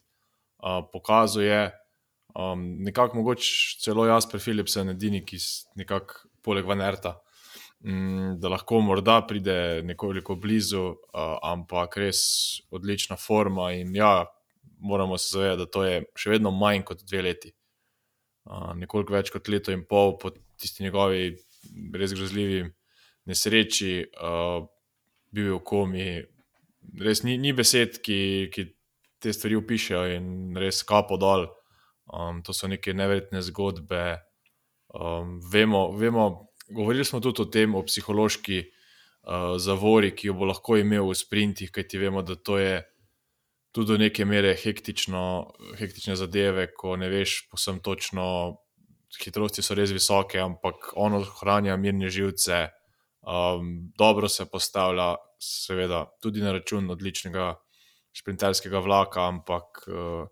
uh, 0.61 0.85
pokazuje, 0.93 1.71
um, 2.37 2.61
nekako 2.85 3.17
mogoče 3.19 3.81
celo 3.81 4.05
jaz, 4.05 4.27
pri 4.29 4.37
Philipsen, 4.39 4.93
edini, 4.93 5.23
ki 5.25 5.39
s- 5.41 5.65
nekako 5.75 6.29
poleg 6.45 6.69
Vanerta, 6.69 7.15
um, 7.81 8.37
da 8.37 8.53
lahko 8.53 8.77
morda 8.85 9.23
pride 9.25 9.81
nekoliko 9.89 10.37
blizu, 10.37 10.85
uh, 10.93 11.39
ampak 11.49 11.97
res 11.97 12.21
odlična 12.69 13.17
forma 13.17 13.71
in 13.73 13.95
ja, 13.97 14.27
moramo 14.79 15.17
se 15.17 15.35
zavedati, 15.35 15.59
da 15.59 15.65
to 15.65 15.83
je 15.85 16.01
še 16.15 16.33
vedno 16.35 16.51
manj 16.55 16.83
kot 16.87 17.03
dve 17.03 17.21
leti. 17.21 17.53
Uh, 18.49 18.73
nekoliko 18.79 19.13
več 19.13 19.29
kot 19.33 19.49
leto 19.51 19.73
in 19.75 19.83
pol 19.85 20.15
po 20.17 20.31
tisti 20.59 20.83
njegovi 20.83 21.35
res 21.93 22.15
grozljivi 22.15 22.63
nesreči, 23.29 23.93
uh, 24.17 24.63
bil 25.35 25.51
je 25.51 25.55
v 25.57 25.63
komi, 25.65 26.07
res 27.03 27.23
ni, 27.23 27.37
ni 27.37 27.53
besed, 27.53 27.99
ki, 28.05 28.49
ki 28.53 28.65
te 29.21 29.33
stvari 29.35 29.59
opišajo 29.59 30.15
in 30.15 30.57
res 30.57 30.81
kapo 30.87 31.19
dol. 31.21 31.47
Um, 32.09 32.41
to 32.41 32.55
so 32.57 32.67
neke 32.71 32.95
neverjetne 32.97 33.43
zgodbe. 33.45 34.17
Um, 34.89 35.37
vemo, 35.51 35.91
vemo, 35.93 36.25
govorili 36.73 37.05
smo 37.05 37.19
tudi 37.21 37.43
o 37.43 37.49
tem, 37.51 37.75
o 37.77 37.83
psihološki 37.85 38.63
uh, 38.63 39.59
zavori, 39.61 40.15
ki 40.17 40.31
jo 40.31 40.39
bo 40.39 40.49
lahko 40.49 40.79
imel 40.79 41.05
v 41.11 41.17
sprintih, 41.19 41.69
kajti 41.75 42.01
vemo, 42.01 42.23
da 42.25 42.33
to 42.33 42.57
je 42.57 42.79
tudi 43.71 43.91
do 43.91 43.97
neke 43.97 44.25
mere 44.25 44.55
hektično, 44.57 45.21
hektične 45.77 46.15
zadeve, 46.15 46.67
ko 46.73 46.95
ne 46.97 47.09
veš 47.09 47.43
posem 47.51 47.79
točno, 47.85 48.25
hitrosti 49.17 49.63
so 49.65 49.77
res 49.77 49.93
visoke, 49.93 50.39
ampak 50.41 50.91
ono 50.97 51.21
ohranja 51.23 51.77
mirne 51.77 52.09
živce, 52.13 52.67
um, 53.21 53.91
dobro 53.97 54.29
se 54.29 54.45
postavlja, 54.49 55.15
seveda 55.39 56.05
tudi 56.21 56.43
na 56.43 56.51
račun 56.51 56.89
odličnega 56.91 57.53
šprinterskega 58.13 58.81
vlaka, 58.83 59.27
ampak 59.27 59.83
uh, 59.87 60.27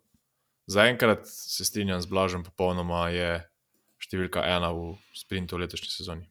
zaenkrat 0.68 1.26
se 1.28 1.66
strinjam 1.66 2.02
z 2.02 2.10
Blažem, 2.12 2.44
popolnoma 2.44 3.08
je 3.14 3.32
številka 4.04 4.44
ena 4.46 4.74
v 4.76 4.96
sprintu 5.16 5.58
v 5.58 5.66
letošnji 5.66 5.94
sezoni. 5.94 6.28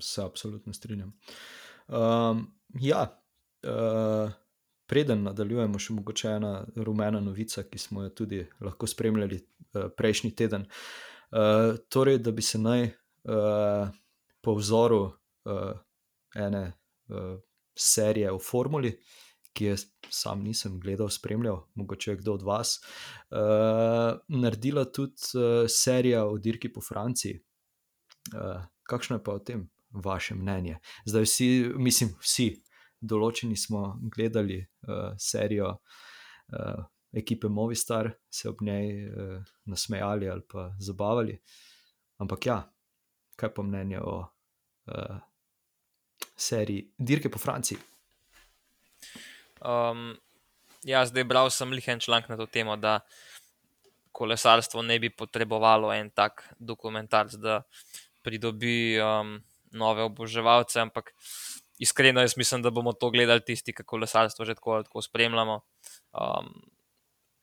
Se 0.00 0.22
absolutno 0.22 0.72
strinjam. 0.72 1.12
Um, 1.90 2.46
ja, 2.80 3.02
uh, 3.66 4.30
preden 4.90 5.22
nadaljujemo, 5.28 5.78
še 5.78 5.94
mogoče 5.94 6.34
ena 6.40 6.52
rumena 6.82 7.20
novica, 7.22 7.62
ki 7.70 7.78
smo 7.78 8.04
jo 8.06 8.10
tudi 8.22 8.42
lahko 8.64 8.88
spremljali 8.90 9.38
uh, 9.38 9.86
prejšnji 9.96 10.34
teden. 10.36 10.66
Uh, 11.30 11.78
torej, 11.88 12.18
da 12.24 12.34
bi 12.34 12.42
se 12.42 12.58
naj 12.58 12.88
uh, 12.90 13.92
po 14.42 14.56
vzoru 14.58 15.02
uh, 15.06 15.72
ene 16.34 16.64
uh, 16.66 17.36
serije 17.78 18.32
o 18.34 18.40
formuli, 18.42 18.96
ki 19.54 19.64
je 19.64 19.76
sam 20.14 20.42
nisem 20.46 20.78
gledal, 20.80 21.10
spremljal, 21.10 21.64
mogoče 21.74 22.16
kdo 22.20 22.34
od 22.38 22.42
vas, 22.46 22.78
uh, 23.30 24.18
naredila 24.28 24.84
tudi 24.84 25.30
uh, 25.34 25.66
serija 25.68 26.24
o 26.26 26.38
dirki 26.38 26.72
po 26.72 26.82
Franciji. 26.82 27.40
Uh, 28.34 28.62
kakšno 28.82 29.18
je 29.18 29.24
pa 29.24 29.34
o 29.34 29.38
tem 29.38 29.68
vaše 29.90 30.34
mnenje? 30.34 30.78
Zdaj, 31.06 31.26
vsi, 31.26 31.48
mislim, 31.76 32.14
vsi, 32.20 32.50
določeni 33.00 33.56
smo 33.56 33.96
gledali 34.12 34.60
uh, 34.60 35.12
serijo 35.18 35.72
uh, 35.74 36.84
ekipe 37.12 37.48
Movistar, 37.48 38.12
se 38.30 38.48
ob 38.48 38.62
njej 38.62 38.90
uh, 39.08 39.52
nasmejali 39.66 40.28
ali 40.30 40.44
pa 40.46 40.70
zabavali. 40.78 41.38
Ampak 42.20 42.46
ja, 42.46 42.60
kaj 43.36 43.54
pa 43.56 43.64
mnenje 43.64 44.00
o 44.04 44.16
uh, 44.20 45.18
seriji 46.36 46.90
Dirke 46.98 47.32
po 47.32 47.40
Franciji? 47.40 47.78
Um, 49.60 50.14
ja, 50.84 51.04
zdaj 51.06 51.24
bral 51.24 51.50
sem 51.52 51.72
lihen 51.72 52.00
članek 52.00 52.28
na 52.28 52.36
to 52.36 52.46
temo, 52.46 52.76
da 52.76 53.00
kolesarstvo 54.12 54.82
ne 54.82 54.98
bi 54.98 55.10
potrebovalo 55.10 55.92
en 55.92 56.10
tak 56.10 56.44
dokumentarc, 56.58 57.36
da 57.40 57.62
pridobi 58.22 59.00
um, 59.00 59.38
nove 59.72 60.02
oboževalce, 60.02 60.80
ampak 60.80 61.12
iskreno 61.80 62.20
jaz 62.20 62.36
mislim, 62.36 62.62
da 62.62 62.70
bomo 62.70 62.92
to 62.92 63.10
gledali 63.10 63.40
tisti, 63.44 63.72
ki 63.72 63.86
kolesarstvo 63.88 64.44
že 64.44 64.54
tako 64.54 64.78
ali 64.78 64.84
tako 64.84 65.02
spremljamo. 65.02 65.60
Um, 66.12 66.52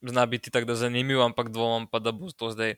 zna 0.01 0.25
biti 0.25 0.51
tako 0.51 0.75
zanimivo, 0.75 1.23
ampak 1.25 1.49
dvomim 1.49 1.88
pa, 1.89 1.99
da 1.99 2.11
bo 2.11 2.29
to 2.31 2.51
zdaj 2.53 2.75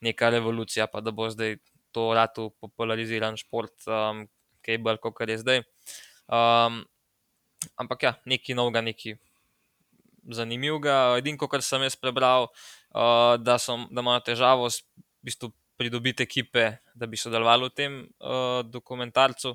neka 0.00 0.30
revolucija, 0.30 0.86
pa 0.86 1.00
da 1.00 1.10
bo 1.10 1.28
zdaj 1.30 1.56
to 1.92 2.14
ratu 2.14 2.50
populariziran 2.60 3.36
šport, 3.36 3.74
um, 3.86 4.24
ki 4.64 4.78
je 4.78 4.78
bolj 4.78 4.96
kot 5.04 5.28
je 5.28 5.38
zdaj. 5.38 5.62
Um, 6.32 6.80
ampak 7.76 8.02
ja, 8.02 8.14
neki 8.24 8.54
novega, 8.54 8.80
neki 8.80 9.16
zanimivega. 10.32 11.18
Edino, 11.18 11.48
kar 11.48 11.62
sem 11.62 11.82
jaz 11.84 11.96
prebral, 11.96 12.48
uh, 12.48 13.36
da, 13.36 13.58
da 13.90 14.00
imajo 14.00 14.24
težavo 14.32 14.70
s 14.70 14.80
v 15.22 15.30
bistvu, 15.30 15.52
pridobiti 15.78 16.22
ekipe, 16.22 16.78
da 16.94 17.06
bi 17.06 17.18
sodelovali 17.18 17.68
v 17.68 17.74
tem 17.74 17.94
uh, 18.02 18.62
dokumentarcu. 18.66 19.54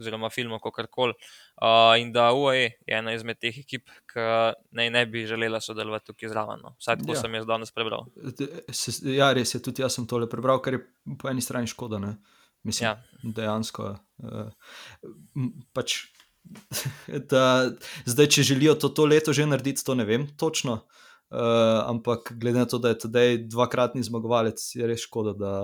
Oziroma, 0.00 0.30
filmu, 0.30 0.58
kako 0.58 0.86
koli. 0.90 1.14
Uh, 1.54 1.94
in 2.00 2.12
da 2.12 2.32
UAE 2.34 2.64
je 2.86 2.98
ena 2.98 3.14
izmed 3.14 3.38
teh 3.38 3.58
ekip, 3.60 3.90
ki 4.10 4.24
naj 4.74 4.90
ne 4.90 5.04
bi 5.06 5.26
želela 5.26 5.60
sodelovati 5.62 6.10
tukaj 6.10 6.32
zraven. 6.32 6.64
No. 6.64 6.74
Vsaj 6.82 6.98
tako 7.02 7.14
ja. 7.14 7.20
sem 7.20 7.36
jaz 7.38 7.46
danes 7.46 7.70
prebral. 7.74 8.08
Ja, 9.14 9.32
res 9.36 9.54
je, 9.54 9.62
tudi 9.62 9.84
jaz 9.84 9.94
sem 9.98 10.08
tole 10.10 10.26
prebral, 10.30 10.58
kar 10.64 10.78
je 10.78 10.82
po 11.20 11.30
eni 11.30 11.44
strani 11.44 11.70
škoda. 11.70 12.02
Ne? 12.02 12.16
Mislim, 12.64 12.88
Ja. 12.88 12.96
dejansko. 13.22 13.94
Uh, 14.18 14.50
pač, 15.76 16.00
da, 17.32 17.70
zdaj, 18.06 18.28
če 18.34 18.42
želijo 18.50 18.74
to, 18.74 18.88
to 18.88 19.06
leto 19.06 19.32
že 19.32 19.46
narediti, 19.46 19.84
to 19.84 19.94
ne 19.94 20.04
vem 20.08 20.26
točno. 20.36 20.82
Uh, 21.34 21.82
ampak 21.90 22.32
glede 22.38 22.58
na 22.62 22.66
to, 22.68 22.78
da 22.78 22.92
je 22.92 22.98
tedaj 23.06 23.38
dvakratni 23.50 24.02
zmagovalec, 24.06 24.60
je 24.74 24.86
res 24.86 25.02
škoda, 25.02 25.32
da, 25.34 25.54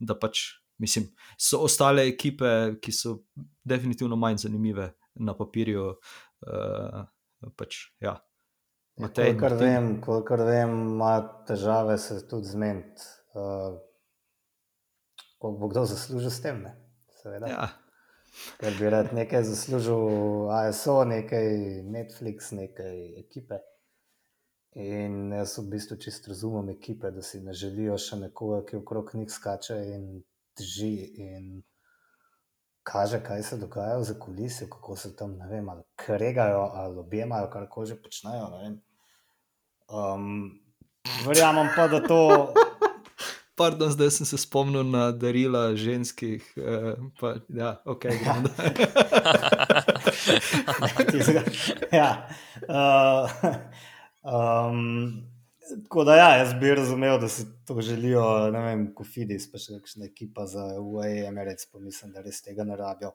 da 0.00 0.16
pač, 0.18 0.58
mislim, 0.78 1.08
so 1.38 1.62
ostale 1.66 2.06
ekipe, 2.08 2.78
ki 2.82 2.92
so 2.92 3.18
definitivno 3.64 4.16
manj 4.16 4.44
zanimive 4.44 4.92
na 5.14 5.34
papirju. 5.36 5.90
Uh, 6.46 7.04
pač, 7.56 7.88
ja. 8.00 8.18
Matej, 8.98 9.32
Kolikor 9.32 9.54
Martin? 9.54 9.66
vem, 9.66 9.90
kolikor 10.02 10.42
vem, 10.46 10.72
ima 10.94 11.12
težave 11.46 11.98
se 12.02 12.20
tudi 12.28 12.50
zmeniti. 12.50 13.02
Uh, 13.34 13.78
koliko 15.38 15.58
bo 15.60 15.68
kdo 15.68 15.84
zaslužil 15.86 16.30
s 16.30 16.42
tem? 16.42 16.62
Ne? 16.62 16.74
Seveda. 17.22 17.46
Ja, 17.46 17.68
Ker 18.58 18.74
bi 18.78 18.90
rad 18.90 19.12
nekaj 19.14 19.42
zaslužil, 19.48 20.50
ASO, 20.52 21.00
nekaj 21.04 21.48
Netflix, 21.86 22.52
nekaj 22.54 23.18
ekipe. 23.20 23.58
In 24.78 25.32
jaz 25.32 25.56
v 25.58 25.64
bistvu 25.72 25.96
čisto 25.98 26.30
razumem 26.30 26.68
ekipe, 26.70 27.10
da 27.10 27.22
si 27.22 27.40
ne 27.42 27.54
želijo 27.56 27.96
še 27.98 28.20
nekoga, 28.20 28.60
ki 28.68 28.76
okrog 28.78 29.14
njih 29.14 29.30
skače 29.32 29.78
in 29.94 30.04
drži 30.58 30.94
in 31.14 31.62
kaže, 32.82 33.20
kaj 33.24 33.42
se 33.42 33.56
dogaja 33.56 34.02
za 34.02 34.14
kulisijo, 34.18 34.68
kako 34.68 34.96
se 34.96 35.16
tam, 35.16 35.36
ne 35.36 35.48
vem, 35.48 35.68
ali 35.68 35.82
kregajo, 35.96 36.70
ali 36.74 36.98
objemajo, 36.98 37.50
kar 37.50 37.68
koli 37.68 37.86
že 37.86 38.02
počnejo. 38.02 38.48
Um, 39.88 40.60
verjamem 41.26 41.68
pa, 41.76 41.88
da 41.88 42.00
to. 42.00 42.52
Pardon, 43.58 43.90
zdaj 43.90 44.10
sem 44.10 44.26
se 44.26 44.38
spomnil 44.38 44.84
na 44.84 45.10
darila 45.12 45.74
ženskih. 45.76 46.52
Eh, 46.56 46.94
pa, 47.20 47.34
ja, 47.48 47.82
ok, 47.84 48.02
gremo 48.02 48.42
dalje. 48.46 48.86
tistega. 51.12 51.42
ja. 51.92 52.28
uh, 52.68 53.30
um, 54.70 55.37
tako 55.84 56.04
da, 56.04 56.16
ja, 56.16 56.28
jaz 56.40 56.54
bi 56.60 56.74
razumel, 56.74 57.18
da 57.20 57.28
si 57.28 57.44
to 57.66 57.80
želijo, 57.80 58.24
ne 58.54 58.62
vem, 58.64 58.84
Kofidis, 58.94 59.48
pa 59.52 59.60
še 59.60 59.78
kakšna 59.78 60.08
ekipa 60.08 60.46
za 60.46 60.64
UAE, 60.80 61.26
Emirates, 61.28 61.68
pa 61.72 61.82
mislim, 61.82 62.12
da 62.16 62.24
res 62.24 62.40
tega 62.44 62.66
ne 62.68 62.76
rabijo. 62.78 63.12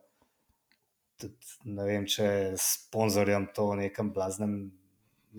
Tudi, 1.22 1.54
ne 1.70 1.88
vem, 1.88 2.08
če 2.10 2.30
je 2.30 2.54
sponzorjem 2.62 3.50
to 3.56 3.70
v 3.72 3.84
nekem 3.86 4.14
blaznem 4.14 4.58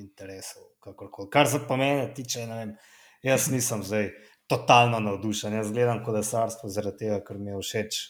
interesu. 0.01 0.63
Kakorkoli. 0.85 1.31
Kar 1.33 1.49
se 1.49 1.63
pa 1.69 1.77
mene 1.81 2.11
tiče, 2.15 2.47
ne 2.51 2.61
vem, 2.61 2.75
jaz 3.25 3.49
nisem 3.53 3.83
zdaj 3.87 4.11
totalno 4.51 5.01
navdušen. 5.01 5.55
Jaz 5.57 5.73
gledam 5.73 6.03
kolesarstvo 6.05 6.69
zaradi 6.69 7.07
tega, 7.07 7.23
ker 7.25 7.41
mi 7.41 7.55
je 7.55 7.63
všeč 7.63 8.03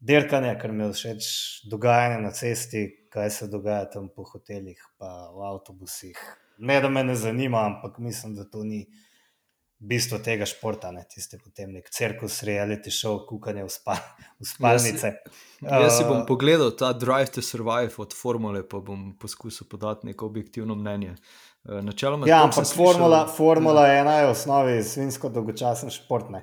dirkanje, 0.00 0.56
ker 0.60 0.74
mi 0.74 0.84
je 0.86 0.92
všeč 0.96 1.30
dogajanje 1.70 2.20
na 2.24 2.34
cesti, 2.34 2.84
kaj 3.12 3.30
se 3.30 3.48
dogaja 3.50 3.88
tam 3.94 4.10
po 4.14 4.26
hotelih, 4.26 4.82
pa 4.98 5.30
v 5.34 5.46
avtobusih. 5.52 6.18
Ne, 6.58 6.80
da 6.80 6.88
me 6.88 7.04
ne 7.04 7.14
zanima, 7.14 7.64
ampak 7.66 7.98
mislim, 7.98 8.34
da 8.34 8.44
to 8.44 8.64
ni 8.64 8.86
bistvo 9.78 10.18
tega 10.18 10.46
športa, 10.46 10.90
ne 10.90 11.04
tiste 11.10 11.38
potem 11.38 11.70
nek 11.72 11.86
cirkus, 11.94 12.40
reality 12.42 12.90
show, 12.90 13.20
kukanje 13.28 13.62
v, 13.62 13.70
spa, 13.70 13.94
v 14.40 14.46
spalnice. 14.46 15.12
Jaz 15.62 15.98
si 15.98 16.04
bom 16.04 16.24
Uh, 16.24 16.26
pogledal 16.26 16.72
ta 16.74 16.92
Drive 16.92 17.30
to 17.36 17.42
Survive 17.42 17.94
od 18.02 18.14
formule, 18.14 18.64
pa 18.68 18.80
bom 18.82 19.12
poskusil 19.18 19.68
podati 19.70 20.06
neko 20.10 20.26
objektivno 20.26 20.74
mnenje. 20.74 21.14
Eh, 21.68 21.82
Načeloma, 21.82 22.26
Ja, 22.26 22.42
ampak 22.42 22.66
formula, 22.66 23.26
slišal- 23.26 23.36
formula 23.36 23.86
ena 23.92 24.18
je 24.18 24.26
v 24.26 24.30
osnovi 24.30 24.82
svinsko 24.82 25.28
dolgočasen 25.28 25.90
šport. 25.94 26.30
Ne? 26.30 26.42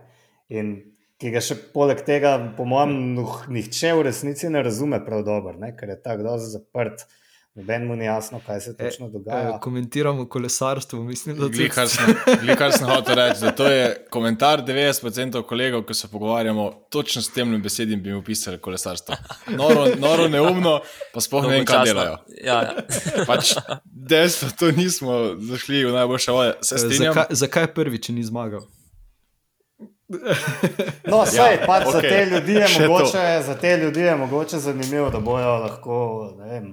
In 0.50 0.76
ki 1.20 1.32
ga 1.32 1.42
še 1.44 1.56
poleg 1.74 2.06
tega, 2.08 2.38
po 2.58 2.66
mojem, 2.68 3.16
nihče 3.52 3.94
v 3.96 4.08
resnici 4.08 4.50
ne 4.50 4.64
razume 4.64 5.00
prav 5.06 5.24
dobro, 5.28 5.58
ne? 5.60 5.76
ker 5.76 5.90
je 5.90 6.02
tako 6.02 6.24
dosti 6.24 6.56
zaprt. 6.56 7.04
Noben 7.56 7.86
mu 7.88 7.96
ni 7.96 8.06
jasno, 8.06 8.42
kaj 8.46 8.60
se 8.60 8.78
točno 8.78 9.08
Eh, 9.08 9.10
dogaja. 9.10 9.60
komentiramo 9.60 10.30
kolesarstvo, 10.30 11.04
mislim, 11.04 11.36
da 11.38 11.44
sem, 11.88 12.06
glih, 12.42 12.58
kar 12.58 12.72
sem 12.72 12.88
hotel 12.88 13.16
reči, 13.16 13.42
da 13.42 13.52
to 13.52 13.68
je 13.68 14.06
komentar 14.10 14.66
90% 14.66 15.42
kolegov, 15.44 15.84
ki 15.84 15.94
se 15.94 16.08
pogovarjamo, 16.08 16.72
točno 16.90 17.22
s 17.22 17.32
tem 17.34 17.62
besedim 17.62 18.04
bi 18.04 18.10
mi 18.10 18.16
opisali 18.16 18.58
kolesarstvo. 18.58 19.16
Noro, 19.48 19.86
noro 19.98 20.28
neumno, 20.28 20.80
pa 21.14 21.22
sploh 21.22 21.48
ne 21.48 21.50
vem, 21.50 21.66
kaj 21.66 21.86
delajo. 21.86 22.18
Ja, 22.44 22.62
ja. 22.62 22.74
Pač 23.28 23.54
dejstvo, 23.86 24.50
to 24.60 24.72
nismo 24.72 25.36
zašli 25.40 25.86
v 25.86 25.94
najboljše 25.94 26.32
vode. 26.32 26.58
Se 26.62 26.78
strinjam. 26.78 27.14
Zakaj, 27.14 27.36
zakaj 27.36 27.68
prvi, 27.74 28.02
če 28.02 28.14
ni 28.14 28.24
zmagal? 28.24 28.68
No, 31.08 31.24
vse, 31.24 31.38
ja, 31.38 31.46
pač 31.66 31.88
okay. 31.88 31.92
za 31.92 32.02
te 32.02 32.52
je 32.54 32.68
še 32.68 32.84
to. 32.84 32.92
mogoče, 32.92 33.24
za 33.46 33.56
te 33.56 33.78
ljudi 33.78 34.00
je 34.00 34.16
mogoče 34.16 34.60
zanimivo, 34.60 35.10
da 35.10 35.20
bojo 35.20 35.56
lahko, 35.64 36.02
ne 36.38 36.52
vem, 36.52 36.68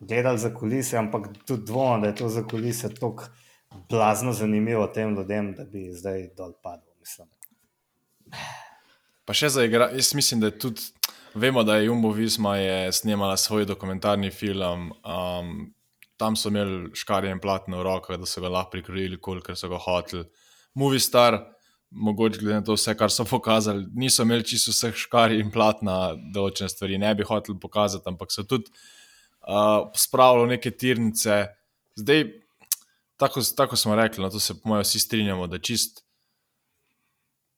gledali 0.00 0.38
za 0.38 0.54
kulise, 0.54 0.96
ampak 0.98 1.28
tudi 1.46 1.66
dvomim, 1.66 2.02
da 2.02 2.08
je 2.08 2.14
to 2.14 2.28
za 2.28 2.42
kulise 2.46 2.94
tako 2.94 3.24
blazno 3.88 4.32
zanimivo 4.32 4.86
tem 4.86 5.14
ljudem, 5.14 5.54
da 5.54 5.64
bi 5.64 5.90
zdaj 5.92 6.28
dol 6.36 6.52
padel. 6.62 6.90
Mislim. 7.00 7.28
Pa 9.24 9.34
še 9.34 9.48
za 9.48 9.64
igra, 9.64 9.90
jaz 9.94 10.14
mislim, 10.14 10.40
da 10.40 10.50
je 10.50 10.58
tudi, 10.58 10.82
vemo, 11.34 11.62
da 11.62 11.76
je 11.76 11.86
Jumbo 11.86 12.10
Visma 12.12 12.56
je 12.56 12.92
snemala 12.92 13.36
svoj 13.36 13.64
dokumentarni 13.64 14.30
film. 14.30 14.90
Um, 15.04 15.74
tam 16.20 16.36
so 16.36 16.50
imeli 16.50 16.90
škarje 16.94 17.30
in 17.32 17.40
platno 17.40 17.78
v 17.78 17.86
rokah, 17.86 18.18
da 18.20 18.26
so 18.26 18.42
ga 18.42 18.50
lahko 18.52 18.74
prikrojili, 18.74 19.20
kolikor 19.20 19.56
so 19.56 19.70
ga 19.72 19.78
hoteli. 19.80 20.26
Movie 20.74 21.00
Star, 21.00 21.38
mogoče 21.90 22.40
glede 22.42 22.60
na 22.60 22.64
to 22.66 22.76
vse, 22.76 22.94
kar 22.98 23.10
so 23.10 23.24
pokazali, 23.24 23.86
niso 23.94 24.26
imeli 24.26 24.44
čisto 24.46 24.74
vseh 24.74 24.98
škarij 25.06 25.40
in 25.40 25.50
platna, 25.50 26.12
da 26.34 26.44
očne 26.44 26.68
stvari 26.68 26.98
ne 26.98 27.14
bi 27.14 27.26
hoteli 27.26 27.58
pokazati, 27.60 28.06
ampak 28.10 28.34
so 28.34 28.44
tudi 28.44 28.70
uh, 29.50 29.90
spravili 29.94 30.54
neke 30.54 30.70
tirnice. 30.70 31.46
Zdaj, 31.98 32.24
tako, 33.16 33.42
tako 33.56 33.76
smo 33.76 33.96
rekli, 33.96 34.22
na 34.22 34.28
no, 34.28 34.30
to 34.30 34.40
se 34.40 34.54
po 34.54 34.68
mojem 34.68 34.86
vsi 34.86 35.00
strinjamo, 35.00 35.46
da 35.46 35.58
čist. 35.58 36.04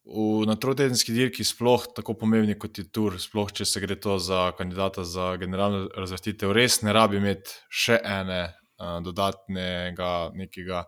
V, 0.05 0.47
na 0.47 0.57
trotedenski 0.59 1.13
dirki, 1.15 1.45
sploh 1.47 1.85
tako 1.95 2.17
pomembni 2.19 2.57
kot 2.59 2.79
je 2.79 2.89
tur, 2.91 3.21
sploh 3.23 3.53
če 3.55 3.65
se 3.69 3.81
gre 3.85 3.95
to 4.01 4.17
za 4.19 4.49
kandidata 4.59 5.05
za 5.07 5.37
generalno 5.39 5.85
razvrstitev, 5.95 6.51
res 6.53 6.81
ne 6.83 6.95
rabi 6.97 7.21
imeti 7.21 7.55
še 7.71 8.01
ene 8.03 8.41
uh, 8.49 8.99
dodatnega 9.05 10.33
nekega 10.35 10.83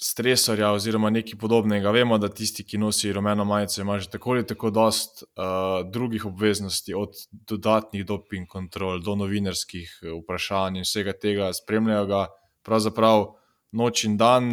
stresorja 0.00 0.72
oziroma 0.72 1.10
nekaj 1.10 1.38
podobnega. 1.38 1.90
Vemo, 1.94 2.18
da 2.18 2.28
tisti, 2.28 2.64
ki 2.66 2.78
nosi 2.78 3.12
rumeno 3.12 3.44
majico, 3.44 3.80
ima 3.80 3.98
že 3.98 4.10
tako 4.10 4.30
ali 4.30 4.46
tako 4.46 4.70
dost 4.70 5.22
uh, 5.22 5.90
drugih 5.90 6.26
obveznosti, 6.26 6.94
od 6.94 7.14
dodatnih 7.30 8.06
doping 8.06 8.48
kontrol 8.48 9.00
do 9.00 9.14
novinarskih 9.14 10.00
eh, 10.02 10.10
vprašanj 10.22 10.76
in 10.76 10.86
vsega 10.86 11.12
tega, 11.12 11.52
spremljajo 11.52 12.06
ga 12.06 12.26
pravzaprav 12.62 13.26
noč 13.72 14.04
in 14.04 14.16
dan, 14.16 14.50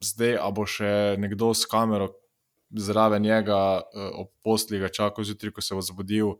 zdaj 0.00 0.38
a 0.40 0.50
bo 0.50 0.64
še 0.66 1.16
nekdo 1.18 1.52
s 1.54 1.66
kamero 1.66 2.12
zraven 2.70 3.22
njega 3.22 3.80
uh, 3.80 4.10
ob 4.24 4.32
posli 4.44 4.80
ga 4.80 4.88
čakal 4.88 5.24
zjutraj, 5.24 5.52
ko 5.52 5.64
se 5.64 5.74
bo 5.74 5.82
zbudil. 5.84 6.36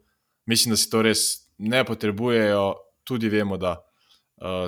Mislim, 0.47 0.73
da 0.73 0.81
si 0.81 0.89
to 0.91 1.03
res 1.03 1.51
ne 1.59 1.85
potrebujejo, 1.85 2.75
tudi 3.05 3.29
vemo, 3.29 3.57
da 3.57 3.83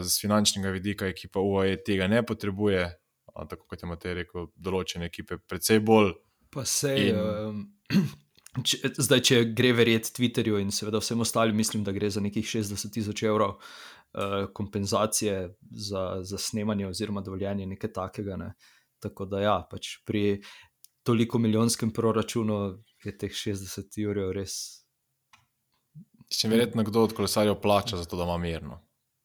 z 0.03 0.21
finančnega 0.21 0.71
vidika 0.75 1.07
ekipa 1.07 1.41
UAE 1.41 1.77
tega 1.87 2.09
ne 2.11 2.25
potrebuje, 2.27 2.89
tako 3.49 3.67
kot 3.71 3.83
je 3.83 3.89
Matej 3.89 4.17
rekel, 4.23 4.51
določene 4.57 5.09
ekipe, 5.11 5.39
predvsej 5.49 5.81
bolj. 5.85 6.15
Pa 6.51 6.65
sej, 6.67 7.11
in... 7.11 7.21
um, 7.21 7.63
če, 8.67 8.93
zdaj, 8.99 9.23
če 9.29 9.41
gre 9.57 9.73
verjeti 9.79 10.13
Twitterju 10.17 10.59
in 10.63 10.73
seveda 10.75 11.03
vsem 11.03 11.23
ostalim, 11.23 11.59
mislim, 11.59 11.85
da 11.87 11.95
gre 11.97 12.11
za 12.11 12.23
nekih 12.25 12.47
60 12.47 12.91
tisoč 12.95 13.23
evrov 13.29 13.57
uh, 13.57 14.51
kompenzacije 14.57 15.39
za, 15.71 16.05
za 16.27 16.39
snemanje 16.39 16.91
oziroma 16.91 17.23
dovoljenje 17.27 17.69
nekaj 17.71 17.93
takega. 18.01 18.37
Ne. 18.41 18.53
Tako 19.01 19.29
da 19.31 19.45
ja, 19.45 19.57
pač 19.71 19.97
pri 20.05 20.43
toliko 21.07 21.39
milijonskem 21.39 21.93
proračunu 21.95 22.61
je 23.05 23.17
teh 23.19 23.33
60 23.33 23.99
evrov 24.05 24.35
res. 24.37 24.59
Če 26.31 26.51
verjetno 26.51 26.85
kdo 26.87 27.09
od 27.09 27.15
kolesarjev 27.17 27.57
plača 27.63 27.99
za 27.99 28.07
to, 28.07 28.19
da 28.19 28.27
ima 28.29 28.37
mirno. 28.39 28.83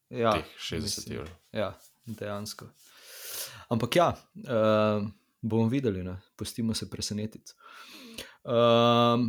Ja, 0.09 0.37
60 0.61 1.11
evrov. 1.13 1.33
Ja, 1.53 1.73
dejansko. 2.05 2.69
Ampak 3.69 3.95
ja, 3.95 4.09
uh, 4.13 5.07
bomo 5.41 5.67
videli, 5.67 6.03
ne? 6.03 6.17
pustimo 6.35 6.73
se 6.73 6.89
presenetiti. 6.89 7.53
Uh, 8.43 9.25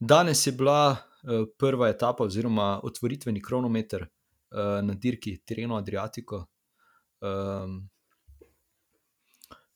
danes 0.00 0.46
je 0.46 0.52
bila 0.52 0.90
uh, 0.92 1.46
prva 1.58 1.88
etapa, 1.88 2.24
oziroma 2.24 2.80
otvoritveni 2.82 3.42
kronometer 3.42 4.02
uh, 4.02 4.84
na 4.84 4.94
dirki 4.94 5.38
Tireno 5.44 5.76
Adriatico. 5.76 6.46
Um, 7.20 7.88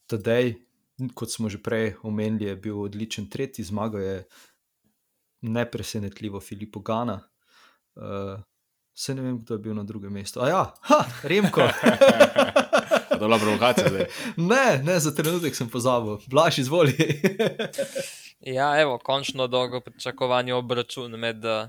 Tadej, 0.06 0.54
kot 1.14 1.32
smo 1.32 1.48
že 1.48 1.62
prej 1.62 1.94
omenili, 2.02 2.50
je 2.50 2.56
bil 2.56 2.80
odličen 2.80 3.30
tretji, 3.30 3.64
zmagal 3.64 4.00
je 4.00 4.16
nepresenetljivo 5.42 6.40
Filipo 6.40 6.80
Gana. 6.80 7.20
Uh, 7.94 8.40
Se 8.94 9.14
ne 9.14 9.22
vem, 9.22 9.38
kdo 9.40 9.54
je 9.54 9.58
bil 9.58 9.74
na 9.74 9.82
drugem 9.84 10.12
mestu. 10.12 10.40
A 10.44 10.48
ja, 10.48 10.74
ha, 10.80 11.04
Remko. 11.24 11.64
to 13.22 13.28
bila 13.28 13.38
provokacija. 13.38 13.88
Zdaj. 13.88 14.06
Ne, 14.52 14.82
ne, 14.82 15.00
za 15.00 15.14
trenutek 15.14 15.54
sem 15.54 15.68
pozabil, 15.70 16.18
blaž 16.26 16.58
izvoli. 16.58 16.94
ja, 18.58 18.80
evo, 18.80 18.98
končno 18.98 19.46
dolgo 19.46 19.80
pričakovanje 19.80 20.54
obračun 20.54 21.10
med 21.10 21.44
uh, 21.44 21.68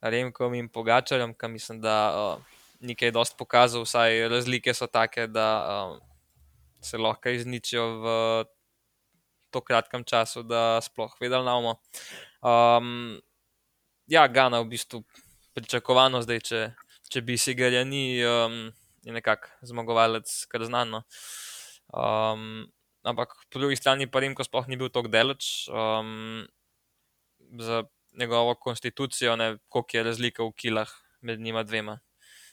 Remkom 0.00 0.54
in 0.54 0.68
Pogačarjem, 0.68 1.34
ki 1.34 1.48
mislim, 1.48 1.80
da 1.80 1.96
uh, 2.16 2.42
nekaj 2.80 3.12
dosti 3.12 3.36
pokazal, 3.38 3.84
vsaj 3.84 4.28
razlike 4.28 4.74
so 4.74 4.86
take, 4.86 5.26
da 5.26 5.48
uh, 5.60 5.98
se 6.80 6.98
lahko 6.98 7.28
izničijo 7.28 7.84
v 8.00 8.44
tako 9.50 9.64
kratkem 9.66 10.04
času, 10.04 10.42
da 10.42 10.80
sploh 10.80 11.12
vedel 11.20 11.44
namo. 11.44 11.76
Um, 12.40 13.20
ja, 14.06 14.28
Gana 14.28 14.60
v 14.60 14.72
bistvu 14.72 15.04
pričakovano 15.52 16.22
zdaj, 16.22 16.40
če, 16.40 16.66
če 17.12 17.20
bi 17.20 17.36
si 17.36 17.54
ga 17.54 17.68
ja 17.68 17.84
ni. 17.84 18.24
Um, 18.24 18.70
je 19.02 19.12
nekako 19.12 19.48
zmagovalec, 19.62 20.28
kar 20.48 20.64
znano. 20.64 21.02
Um, 21.92 22.68
ampak 23.02 23.34
po 23.50 23.58
drugi 23.58 23.76
strani 23.76 24.06
pa 24.10 24.20
Rimko 24.20 24.44
sploh 24.44 24.68
ni 24.68 24.76
bil 24.76 24.92
tako 24.92 25.08
daleč 25.08 25.68
um, 25.72 26.44
za 27.58 27.84
njegovo 28.12 28.54
konstitucijo, 28.54 29.36
ne 29.36 29.56
koliko 29.68 29.96
je 29.96 30.02
razlika 30.02 30.44
v 30.44 30.52
kilah 30.52 30.92
med 31.20 31.40
njima 31.40 31.62
dvema. 31.62 31.98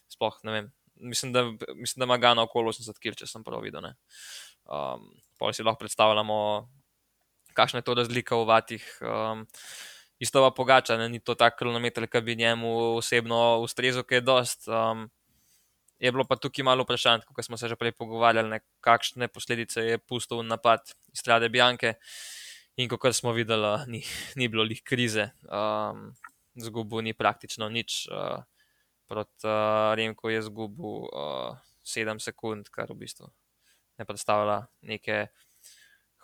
Sploh 0.07 0.39
ne 0.43 0.51
vem. 0.51 0.71
Mislim, 0.95 1.33
da, 1.33 1.43
mislim, 1.75 2.01
da 2.01 2.03
ima 2.05 2.17
Gana 2.17 2.41
okoli 2.41 2.71
80 2.73 2.97
kg, 2.97 3.17
če 3.19 3.27
sem 3.27 3.43
prav 3.43 3.61
videl. 3.61 3.85
Um, 4.65 5.11
pa 5.37 5.51
si 5.53 5.63
lahko 5.63 5.83
predstavljamo, 5.83 6.37
kakšna 7.53 7.83
je 7.83 7.85
to 7.85 7.93
razlika 7.93 8.35
v 8.35 8.47
vatih. 8.49 8.87
Um, 9.01 9.45
isto 10.19 10.41
pa 10.41 10.49
pogača, 10.55 10.97
ne? 10.97 11.09
ni 11.09 11.19
to 11.19 11.35
tak 11.35 11.59
kronometer, 11.59 12.07
ki 12.09 12.21
bi 12.25 12.35
njemu 12.35 12.97
osebno 12.97 13.59
ustrezal, 13.61 14.03
ki 14.03 14.17
je 14.17 14.25
dost. 14.25 14.65
Um, 14.67 15.05
Je 15.99 16.11
bilo 16.13 16.25
pa 16.29 16.37
tukaj 16.37 16.65
malo 16.65 16.85
vprašanj, 16.85 17.25
kot 17.33 17.45
smo 17.45 17.57
se 17.57 17.67
že 17.67 17.75
prej 17.75 17.95
pogovarjali, 17.97 18.49
ne, 18.49 18.59
kakšne 18.85 19.27
posledice 19.27 19.81
je 19.81 19.97
pustil 19.97 20.43
napad 20.45 20.85
iz 21.13 21.23
Strade 21.23 21.49
Bjanke. 21.49 21.95
In 22.77 22.89
kot 22.89 23.15
smo 23.17 23.33
videli, 23.33 23.73
ni, 23.89 24.03
ni 24.37 24.47
bilo 24.47 24.63
lih 24.63 24.83
krize, 24.85 25.31
um, 25.49 26.11
zgubil 26.53 27.01
ni 27.01 27.13
praktično 27.17 27.69
nič. 27.69 28.05
Uh, 28.13 28.45
proti 29.07 29.47
uh, 29.47 29.95
Remku 29.97 30.29
je 30.29 30.43
zgubil 30.45 31.09
uh, 31.09 31.57
7 31.81 32.21
sekund, 32.21 32.69
kar 32.69 32.91
v 32.93 33.01
bistvu 33.01 33.31
ne 33.97 34.05
predstavlja 34.05 34.67
neke 34.81 35.27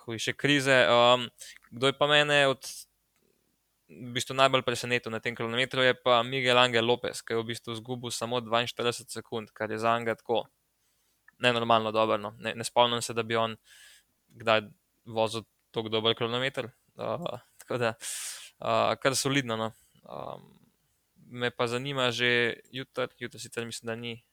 hujše 0.06 0.34
krize. 0.34 0.86
Um, 0.86 1.30
kdo 1.72 1.90
je 1.90 1.98
pa 1.98 2.08
mene 2.08 2.48
od 2.48 2.62
v 3.94 4.12
bistvu 4.16 4.36
najbolj 4.36 4.64
presenetil 4.66 5.12
na 5.14 5.20
tem 5.20 5.36
kilometru, 5.36 5.84
je 5.86 5.94
pa 5.94 6.22
Miguel 6.24 6.58
Angel 6.58 6.86
Lopez, 6.86 7.22
ki 7.22 7.34
je 7.34 7.40
v 7.42 7.48
bistvu 7.54 7.78
izgubil 7.78 8.12
samo 8.12 8.42
42 8.42 9.08
sekund, 9.10 9.54
kar 9.54 9.72
je 9.72 9.80
za 9.80 9.94
njega 10.00 10.16
tako 10.16 10.46
nenormalno 11.40 11.92
dobro. 11.92 12.18
No. 12.18 12.36
Ne, 12.40 12.56
ne 12.56 12.64
spomnim 12.64 13.02
se, 13.02 13.14
da 13.14 13.24
bi 13.24 13.36
on 13.36 13.56
kdaj 14.28 14.62
vozil 15.06 15.44
tako 15.72 15.90
dober 15.90 16.16
kilometr. 16.16 16.70
Uh, 16.96 17.40
tako 17.58 17.78
da, 17.78 17.94
uh, 18.60 18.94
kar 19.02 19.16
solidno. 19.16 19.58
No. 19.58 19.72
Um, 20.04 20.46
me 21.34 21.50
pa 21.52 21.68
zanima 21.68 22.12
že 22.12 22.60
jutri, 22.72 23.08
jutri 23.18 23.40
sicer 23.40 23.66
mislim, 23.66 23.88
da 23.88 23.96
ni. 23.96 24.24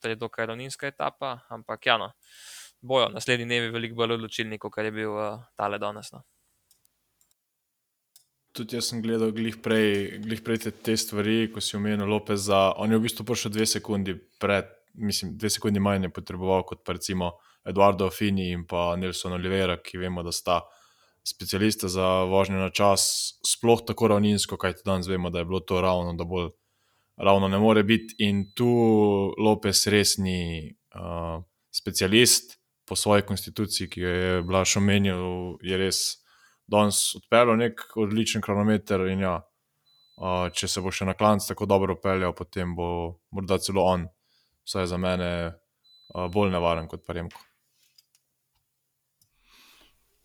To 0.00 0.08
je 0.08 0.16
dokaj 0.16 0.46
ravninska 0.46 0.86
etapa, 0.88 1.38
ampak 1.52 1.86
ja, 1.86 1.98
no, 2.00 2.12
bojo 2.80 3.10
naslednji 3.12 3.44
dnevi 3.44 3.68
veliko 3.70 3.94
bolj 3.94 4.14
odločilni, 4.16 4.58
kot 4.58 4.78
je 4.78 4.90
bil 4.90 5.12
uh, 5.12 5.42
tale 5.56 5.78
danes. 5.78 6.12
No 6.12 6.22
tudi 8.52 8.76
jaz 8.76 8.90
sem 8.90 9.00
gledal 9.02 9.32
glih 9.32 9.56
prej, 9.64 10.18
glih 10.24 10.42
prej 10.44 10.66
te, 10.66 10.72
te 10.72 10.96
stvari, 10.96 11.46
ko 11.52 11.60
si 11.60 11.76
omenil 11.76 12.08
Lopeza. 12.08 12.72
On 12.80 12.90
je 12.90 12.98
v 12.98 13.06
bistvu 13.06 13.26
prišel 13.28 13.54
dve 13.54 13.66
sekundi 13.66 14.14
pred, 14.40 14.68
mislim, 14.94 15.36
dve 15.40 15.50
sekundi 15.50 15.80
manj 15.80 16.08
je 16.08 16.12
potreboval 16.12 16.66
kot 16.68 16.84
pa 16.84 16.96
recimo 16.98 17.32
Eduardo 17.68 18.10
Fini 18.10 18.50
in 18.52 18.66
pa 18.68 18.92
Nelson 18.96 19.36
Oliveira, 19.38 19.78
ki 19.80 20.00
vemo, 20.02 20.22
da 20.22 20.32
sta 20.32 20.60
specialista 21.24 21.88
za 21.88 22.24
vožnjo 22.28 22.58
na 22.58 22.70
čas, 22.74 23.38
sploh 23.46 23.84
tako 23.86 24.10
ravninsko, 24.12 24.58
kaj 24.58 24.80
ti 24.80 24.86
danes 24.86 25.08
vemo, 25.08 25.30
da 25.30 25.38
je 25.38 25.48
bilo 25.48 25.60
to 25.60 25.80
ravno, 25.80 26.12
da 26.18 26.24
bolj 26.24 26.50
ravno 27.16 27.48
ne 27.48 27.58
more 27.58 27.82
biti. 27.82 28.16
In 28.26 28.48
tu 28.54 28.72
Lopez 29.38 29.86
res 29.86 30.16
ni 30.18 30.74
uh, 30.94 31.38
specialist 31.70 32.58
po 32.84 32.96
svoji 32.96 33.22
konstituciji, 33.22 33.88
ki 33.88 34.00
jo 34.00 34.08
je 34.08 34.42
Blaž 34.42 34.76
omenil, 34.76 35.56
je 35.62 35.78
res 35.78 36.21
danes 36.66 37.14
odpeljal 37.18 37.56
nek 37.58 37.86
odličen 37.96 38.44
kronometer. 38.44 39.06
Ja, 39.20 39.38
uh, 40.16 40.48
če 40.54 40.68
se 40.68 40.82
bo 40.84 40.92
še 40.94 41.08
na 41.08 41.16
klancu 41.18 41.52
tako 41.52 41.68
dobro 41.70 41.98
upeljal, 41.98 42.34
potem 42.36 42.76
bo 42.76 42.88
morda 43.30 43.58
celo 43.62 43.86
on, 43.86 44.06
vsaj 44.68 44.90
za 44.92 45.00
mene, 45.00 45.32
uh, 46.14 46.28
bolj 46.32 46.52
nevaren 46.54 46.88
kot 46.90 47.06
pa 47.06 47.18
Remko. 47.18 47.40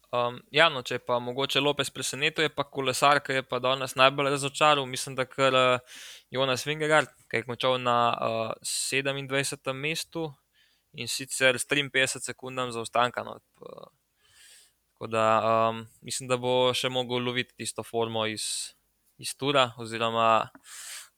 Um, 0.07 0.37
ja, 0.55 0.69
no, 0.71 0.79
če 0.87 1.01
pa 1.03 1.17
mogoče 1.19 1.59
Lopes 1.59 1.89
presenetil, 1.91 2.45
je 2.45 2.51
pa 2.55 2.63
kolesar, 2.63 3.19
ki 3.19 3.41
je 3.41 3.43
pa 3.43 3.59
danes 3.59 3.97
najbolj 3.99 4.31
razočaral. 4.37 4.85
Mislim, 4.87 5.17
da 5.19 5.25
kar 5.27 5.55
uh, 5.57 6.03
Jonas 6.31 6.63
Vingegaard, 6.67 7.11
ki 7.27 7.41
je 7.41 7.47
končal 7.47 7.75
na 7.83 7.97
uh, 8.15 8.53
27. 8.63 9.73
mestu 9.75 10.29
in 10.95 11.11
sicer 11.11 11.59
s 11.59 11.67
53 11.67 12.23
sekundami 12.23 12.71
zaostanka. 12.71 13.25
No, 13.27 13.35
uh, 13.59 13.89
da 15.05 15.69
um, 15.69 15.83
mislim, 16.01 16.25
da 16.31 16.39
bo 16.41 16.73
še 16.73 16.89
mogel 16.89 17.21
loviti 17.21 17.53
tisto 17.61 17.85
formo 17.85 18.25
iz, 18.25 18.73
iz 19.21 19.35
Tura, 19.37 19.69
oziroma, 19.77 20.49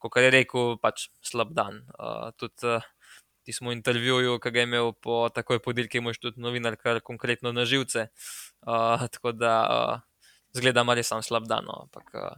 kot 0.03 0.19
je 0.19 0.33
rekel, 0.35 0.75
pač 0.83 1.07
slab 1.23 1.55
dan. 1.55 1.85
Uh, 1.95 2.33
tudi, 2.35 2.67
uh, 2.67 2.83
tistem 3.47 3.71
intervjuju, 3.71 4.37
ki 4.43 4.51
ga 4.51 4.61
je 4.61 4.67
imel 4.67 4.91
po 4.93 5.21
takoj 5.33 5.61
podirki, 5.63 6.03
imaš 6.03 6.19
tudi 6.19 6.43
novinar, 6.43 6.75
kar 6.77 6.99
konkretno 7.01 7.53
na 7.55 7.65
živce. 7.65 8.09
Uh, 8.61 9.07
tako 9.13 9.31
da 9.31 9.55
uh, 9.63 9.95
zgleda, 10.53 10.83
da 10.83 10.99
je 10.99 11.07
sam 11.07 11.23
slab 11.23 11.47
dan. 11.47 11.65
No. 11.65 11.87
Ampak 11.87 12.13
uh, 12.13 12.37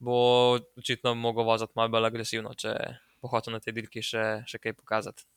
bo 0.00 0.58
očitno 0.80 1.14
mogel 1.14 1.44
voziti 1.44 1.76
malo 1.76 1.92
bolj 1.92 2.08
agresivno, 2.08 2.54
če 2.56 2.74
bo 3.20 3.28
hotel 3.28 3.54
na 3.54 3.60
te 3.60 3.72
dirki 3.76 4.02
še, 4.02 4.42
še 4.48 4.58
kaj 4.58 4.78
pokazati. 4.80 5.28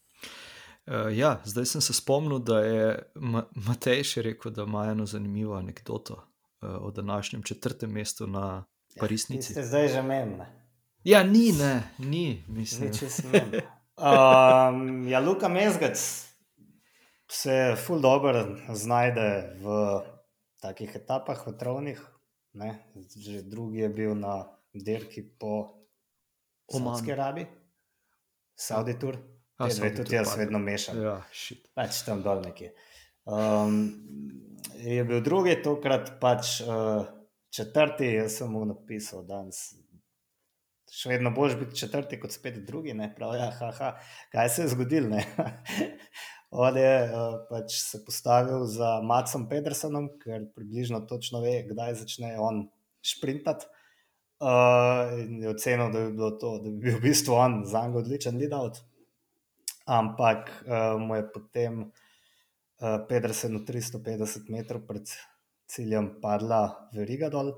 Uh, 0.86 1.18
ja, 1.18 1.38
zdaj 1.46 1.66
sem 1.66 1.82
se 1.82 1.94
spomnil, 1.94 2.40
da 2.44 2.60
je 2.60 3.12
Matej 3.56 4.04
še 4.04 4.22
rekel, 4.22 4.52
da 4.52 4.66
ima 4.68 4.90
eno 4.92 5.06
zanimivo 5.08 5.56
anekdoto 5.56 6.18
uh, 6.18 6.76
o 6.84 6.92
današnjem 6.92 7.44
četrtem 7.44 7.92
mestu 7.92 8.28
na 8.28 8.66
ja, 8.96 9.00
Parisnici. 9.00 9.54
Ja, 9.56 9.64
zdaj 9.66 9.88
že 9.88 10.02
menjne. 10.04 10.50
Ja, 11.04 11.24
ni, 11.24 11.52
ne, 11.52 11.84
ni, 11.98 12.44
mislim. 12.48 12.92
Ni, 12.92 12.98
če 13.00 13.10
smem. 13.10 13.56
Um, 13.94 15.08
ja, 15.08 15.20
Luka 15.20 15.48
Mezgac 15.48 16.00
se 17.32 17.76
ful 17.86 18.00
dobro 18.02 18.44
znajde 18.74 19.28
v 19.62 19.76
takih 20.62 20.96
etapah, 20.96 21.48
v 21.48 21.58
trovnih. 21.60 22.02
Ne? 22.54 22.76
Že 23.18 23.44
drugi 23.50 23.84
je 23.84 23.90
bil 23.90 24.16
na 24.16 24.44
dirki 24.74 25.24
po 25.40 25.84
Omanski 26.68 27.12
Arabi, 27.12 27.48
Saudi 28.56 29.00
Tour. 29.00 29.18
Te 29.68 29.78
dve 29.80 29.94
tudi 29.96 30.18
jaz 30.18 30.36
vedno 30.40 30.60
mešam. 30.60 31.00
Ja, 31.04 31.18
pač 31.78 32.04
tam 32.08 32.24
dol 32.26 32.44
nekje. 32.46 32.74
Um, 33.24 33.78
je 34.84 35.04
bil 35.08 35.24
drugi, 35.24 35.56
tokrat 35.64 36.18
pač 36.22 36.60
uh, 36.66 37.06
četrti, 37.54 38.16
jaz 38.18 38.42
sem 38.42 38.52
mu 38.52 38.66
napisal 38.68 39.24
danes 39.28 39.72
še 40.94 41.10
vedno 41.10 41.32
boš 41.34 41.58
biti 41.58 41.78
četrti, 41.82 42.20
kot 42.22 42.34
spet 42.36 42.62
drugi. 42.68 42.94
Prav, 43.16 43.36
ja, 43.38 43.50
ha, 43.60 43.72
ha. 43.80 43.92
Kaj 44.34 44.50
se 44.50 44.66
je 44.66 44.74
zgodilo? 44.76 45.22
On 46.66 46.76
je 46.78 46.90
uh, 47.10 47.40
pač 47.50 47.80
se 47.82 48.04
postavil 48.06 48.68
za 48.70 49.00
Macom 49.02 49.48
Pedersenom, 49.50 50.12
ker 50.22 50.46
približno 50.54 51.02
točno 51.10 51.42
ve, 51.42 51.64
kdaj 51.66 51.96
začne 52.04 52.36
on 52.38 52.68
šprintati. 53.02 53.66
Uh, 54.44 55.16
in 55.24 55.40
je 55.42 55.50
ocenil, 55.50 55.90
da 55.90 56.04
bi, 56.12 56.30
to, 56.38 56.52
da 56.62 56.70
bi 56.70 56.78
bil 56.84 57.00
v 57.00 57.08
bistvu 57.08 57.34
on 57.40 57.64
za 57.66 57.88
njega 57.88 58.04
odličen 58.04 58.38
lead-out. 58.38 58.84
Ampak 59.86 60.52
uh, 60.64 60.96
mu 61.00 61.16
je 61.20 61.24
potem 61.34 61.74
uh, 61.84 63.00
Pedersen 63.10 63.58
v 63.60 63.66
350 63.68 64.52
metrov 64.54 64.86
pred 64.88 65.10
ciljem 65.68 66.20
padla 66.24 66.90
veriga 66.96 67.30
dol. 67.34 67.52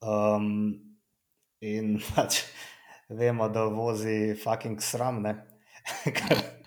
Um, 0.00 0.78
in 1.60 1.98
pač 2.14 2.44
vemo, 3.08 3.48
da 3.52 3.68
vozi 3.68 4.34
fucking 4.38 4.80
sram. 4.80 5.24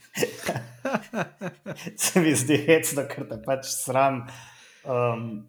Se 1.97 2.19
mi 2.19 2.35
zdi 2.35 2.57
hecno, 2.67 3.05
ker 3.09 3.27
te 3.29 3.39
pač 3.45 3.71
sram. 3.73 4.25
Um, 4.83 5.47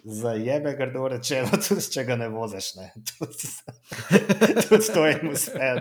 Za 0.00 0.32
jebe, 0.32 0.72
grdo 0.78 1.10
rečeno, 1.12 1.58
tudi 1.60 1.84
če 1.92 2.06
ga 2.08 2.16
ne 2.16 2.30
voziš. 2.32 2.70
Ne. 2.78 2.86
Tudi, 3.10 3.50
tudi 4.64 4.86
to 4.94 5.04
jim 5.10 5.34
uspe. 5.34 5.74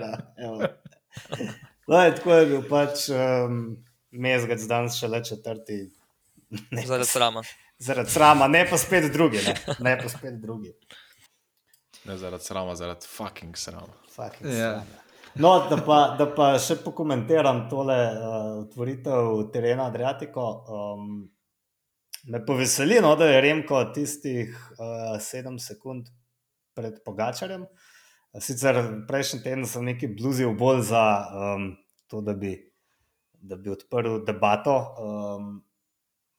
Tako 1.89 2.33
je 2.33 2.45
bil 2.45 2.63
pač 2.69 3.07
um, 3.13 3.59
mesec, 4.11 4.67
danes 4.69 4.99
še 4.99 5.09
le 5.09 5.23
četrti. 5.25 5.79
Zaradi 6.89 7.09
srama. 7.09 7.43
Zaradi 7.79 8.13
srama, 8.13 8.47
ne 8.47 8.65
pa 8.69 8.77
spet 8.77 9.09
drugi. 9.13 9.41
Ne, 9.45 9.55
ne 9.87 9.95
pa 9.97 10.11
spet 10.11 10.37
drugi. 10.41 10.73
Ne 12.05 12.17
zaradi 12.17 12.45
srama, 12.45 12.75
zaradi 12.75 13.09
fucking 13.09 13.57
srama. 13.57 13.93
Fucking 14.15 14.49
yeah. 14.49 14.79
srama. 14.79 15.05
No, 15.39 15.51
da 15.69 15.77
pa, 15.85 15.97
da 16.19 16.25
pa 16.35 16.53
še 16.59 16.79
pokomentiram 16.83 17.67
tole 17.71 17.97
otvoritev 18.65 19.33
uh, 19.33 19.43
terena 19.53 19.85
Adriatiko. 19.89 20.45
Um, 20.67 21.11
me 22.29 22.41
poveseli, 22.45 22.97
no, 23.01 23.13
da 23.15 23.29
je 23.29 23.41
Remko 23.45 23.83
tistih 23.95 24.49
uh, 24.51 25.15
sedem 25.23 25.59
sekund 25.61 26.09
pred 26.75 26.97
Pogačarjem. 27.05 27.63
Sicer 28.37 28.77
prejšnji 29.09 29.41
teden 29.41 29.65
sem 29.65 29.87
nekaj 29.87 30.11
bluzil 30.13 30.53
bolj 30.57 30.83
za 30.91 31.03
um, 31.33 31.71
to, 32.07 32.21
da 32.21 32.35
bi, 32.37 32.53
da 33.33 33.57
bi 33.57 33.73
odprl 33.73 34.19
debato. 34.25 34.75
Um, 35.01 35.49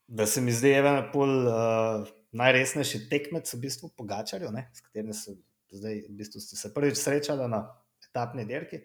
da 0.07 0.26
se 0.26 0.41
mi 0.41 0.53
zdi, 0.53 0.70
da 0.82 0.95
je 0.97 1.03
uh, 1.14 2.09
najresnejši 2.32 3.09
tekmec 3.11 3.55
v 3.55 3.61
bistvu 3.62 3.91
Pogačarju, 3.99 4.51
ne, 4.55 4.68
s 4.74 4.82
katerim 4.86 5.14
so 5.14 5.34
zdaj 5.70 6.03
v 6.09 6.14
bistvu 6.18 6.41
se 6.43 6.72
prvič 6.74 6.99
srečali 6.99 7.47
na 7.51 7.62
etapni 8.09 8.45
dirki. 8.47 8.82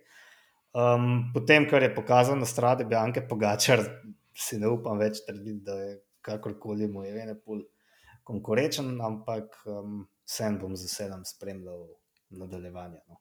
Um, 0.76 1.32
potem, 1.34 1.66
kar 1.70 1.84
je 1.84 1.94
pokazal 1.96 2.38
na 2.38 2.46
stradi 2.46 2.86
Bjanke 2.86 3.24
Pogačar, 3.28 3.82
si 4.36 4.60
ne 4.60 4.70
upam 4.70 5.00
več 5.00 5.24
trditi, 5.26 5.64
da 5.66 5.78
je 5.80 5.94
kakorkoli 6.26 6.90
mu 6.92 7.06
je 7.06 7.14
ene 7.22 7.38
pol 7.40 7.64
konkurenčen, 8.26 8.96
ampak 9.02 9.62
um, 9.70 10.04
vsem 10.26 10.58
bom 10.60 10.76
z 10.76 10.90
veseljem 10.90 11.24
spremljal 11.26 11.86
nadaljevanje. 12.40 13.02
No. 13.08 13.20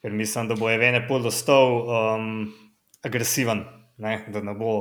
Ker 0.00 0.12
mislim, 0.16 0.48
da 0.48 0.56
bo 0.56 0.70
je 0.70 0.80
ene 0.88 1.02
pol 1.08 1.26
ostal 1.28 1.76
um, 1.82 2.30
agresiven, 3.04 3.64
ne? 4.00 4.14
da 4.32 4.42
ne 4.42 4.54
bo 4.56 4.72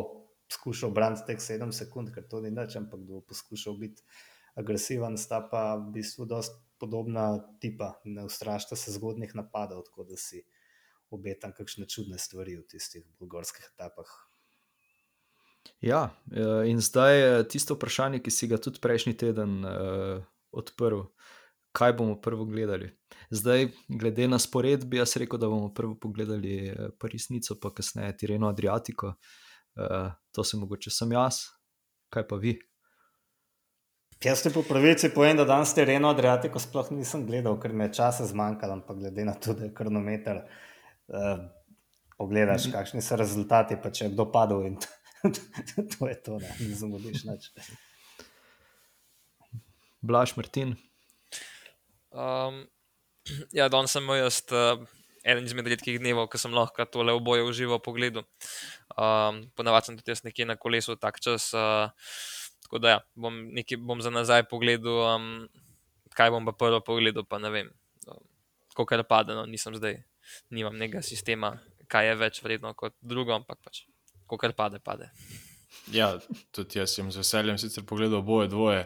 poskušal 0.49 0.93
braniti 0.95 1.27
teh 1.27 1.41
sedem 1.43 1.71
sekund, 1.75 2.13
ker 2.15 2.25
to 2.29 2.41
ni 2.41 2.51
nič, 2.51 2.77
ampak 2.79 3.03
da 3.03 3.19
bo 3.19 3.21
poskušal 3.27 3.77
biti 3.77 4.01
agresiven, 4.59 5.17
sta 5.17 5.41
pa 5.51 5.75
v 5.75 5.91
bistvu 5.99 6.25
dosti 6.29 6.57
podobna 6.79 7.35
tipa, 7.59 7.99
ne 8.05 8.23
ustrašite 8.23 8.75
se 8.79 8.95
zgodnih 8.95 9.35
napadov, 9.35 9.83
tako 9.89 10.07
da 10.07 10.17
si 10.17 10.45
obetam 11.11 11.51
kakšne 11.57 11.87
čudne 11.89 12.17
stvari 12.17 12.55
v 12.55 12.65
tistih 12.69 13.03
bulgarskih 13.19 13.65
etapah. 13.73 14.09
Ja, 15.81 16.09
eh, 16.31 16.69
in 16.71 16.79
zdaj 16.79 17.19
je 17.19 17.47
tisto 17.47 17.75
vprašanje, 17.75 18.23
ki 18.23 18.31
si 18.31 18.47
ga 18.47 18.57
tudi 18.57 18.79
prejšnji 18.79 19.13
teden 19.17 19.63
uh, 19.65 20.23
odprl. 20.51 21.07
Kaj 21.71 21.93
bomo 21.93 22.15
prvo 22.21 22.45
gledali? 22.45 22.89
Zdaj, 23.29 23.67
glede 23.87 24.27
na 24.27 24.39
spored, 24.39 24.85
bi 24.85 24.97
jaz 24.97 25.17
rekel, 25.17 25.39
da 25.39 25.47
bomo 25.47 25.73
prvo 25.73 25.95
pogledali 26.01 26.55
eh, 26.67 26.89
Parisnico, 26.99 27.59
pa 27.61 27.73
kasneje 27.73 28.17
Tireno 28.17 28.49
Adriatiko. 28.49 29.13
Uh, 29.79 30.11
to 30.35 30.43
sem 30.43 30.59
mogoče 30.59 30.91
sem 30.91 31.11
jaz, 31.13 31.37
kaj 32.11 32.25
pa 32.27 32.35
vi? 32.41 32.55
Jaz 34.23 34.41
ti 34.43 34.49
po 34.51 34.63
pravici 34.67 35.11
povem, 35.13 35.37
da 35.39 35.45
danes 35.47 35.71
te 35.75 35.85
Reno 35.87 36.09
Adriatiko 36.11 36.59
sploh 36.59 36.89
nisem 36.91 37.23
gledal, 37.27 37.55
ker 37.61 37.71
mi 37.71 37.85
je 37.85 37.93
časa 38.01 38.25
zmanjkalo, 38.27 38.79
ampak 38.81 38.97
glede 38.99 39.23
na 39.29 39.37
to, 39.39 39.53
da 39.55 39.69
je 39.69 39.73
kronometer, 39.77 40.41
uh, 41.07 41.45
pogledaš, 42.17 42.65
mm 42.65 42.69
-hmm. 42.69 42.73
kakšni 42.73 43.01
so 43.01 43.15
rezultati, 43.15 43.77
pa 43.83 43.91
če 43.91 44.05
je 44.05 44.11
kdo 44.11 44.31
padel 44.31 44.65
in 44.65 44.75
to, 44.75 44.87
to 45.93 46.07
je 46.07 46.21
to, 46.23 46.39
da 46.39 46.47
ne 46.59 46.75
zamudiš 46.75 47.23
nič. 47.23 47.51
Blaž 50.01 50.35
Martin. 50.35 50.75
Um, 52.11 52.63
ja, 53.57 53.69
danes 53.69 53.95
sem 53.95 54.15
jaz. 54.19 54.43
Uh... 54.51 54.87
Eden 55.19 55.43
izmed 55.43 55.67
redkih 55.67 55.97
dnevov, 55.99 56.29
ko 56.31 56.39
sem 56.39 56.53
lahko 56.55 56.85
tole 56.87 57.11
oboje 57.11 57.43
užival 57.43 57.81
pogledu. 57.83 58.23
Um, 58.95 59.41
Ponavadi 59.51 59.89
sem 59.89 59.97
tudi 59.99 60.13
jaz 60.13 60.23
nekje 60.23 60.47
na 60.47 60.55
kolesu, 60.55 60.95
tak 60.95 61.19
čas. 61.19 61.51
Uh, 61.51 61.91
Tako 62.69 62.79
da 62.79 62.89
ja, 62.89 62.99
bom, 63.17 63.33
nekaj, 63.49 63.79
bom 63.81 64.01
za 64.01 64.11
nazaj 64.13 64.43
pogledal, 64.45 64.99
um, 65.15 65.47
kaj 66.13 66.29
bom 66.29 66.45
pa 66.45 66.53
prvo 66.53 66.77
pogledal, 66.85 67.25
pa 67.25 67.39
ne 67.41 67.49
vem. 67.49 67.71
Um, 68.05 68.21
Ko 68.77 68.85
kar 68.85 69.01
pade, 69.09 69.33
no, 69.33 69.47
nisem 69.49 69.73
zdaj, 69.73 69.97
nimam 70.53 70.77
nekega 70.77 71.01
sistema, 71.01 71.55
kaj 71.89 72.11
je 72.11 72.19
več 72.19 72.43
vredno 72.45 72.75
kot 72.77 72.93
drugo, 73.01 73.33
ampak 73.33 73.57
pač, 73.65 73.81
ko 74.29 74.37
kar 74.37 74.53
pade, 74.53 74.77
pade. 74.85 75.09
Ja, 75.89 76.11
tudi 76.53 76.77
jaz 76.77 76.93
sem 76.93 77.09
z 77.09 77.23
veseljem 77.23 77.57
sicer 77.57 77.83
pogledal 77.89 78.21
oboje 78.21 78.53
dvoje, 78.53 78.85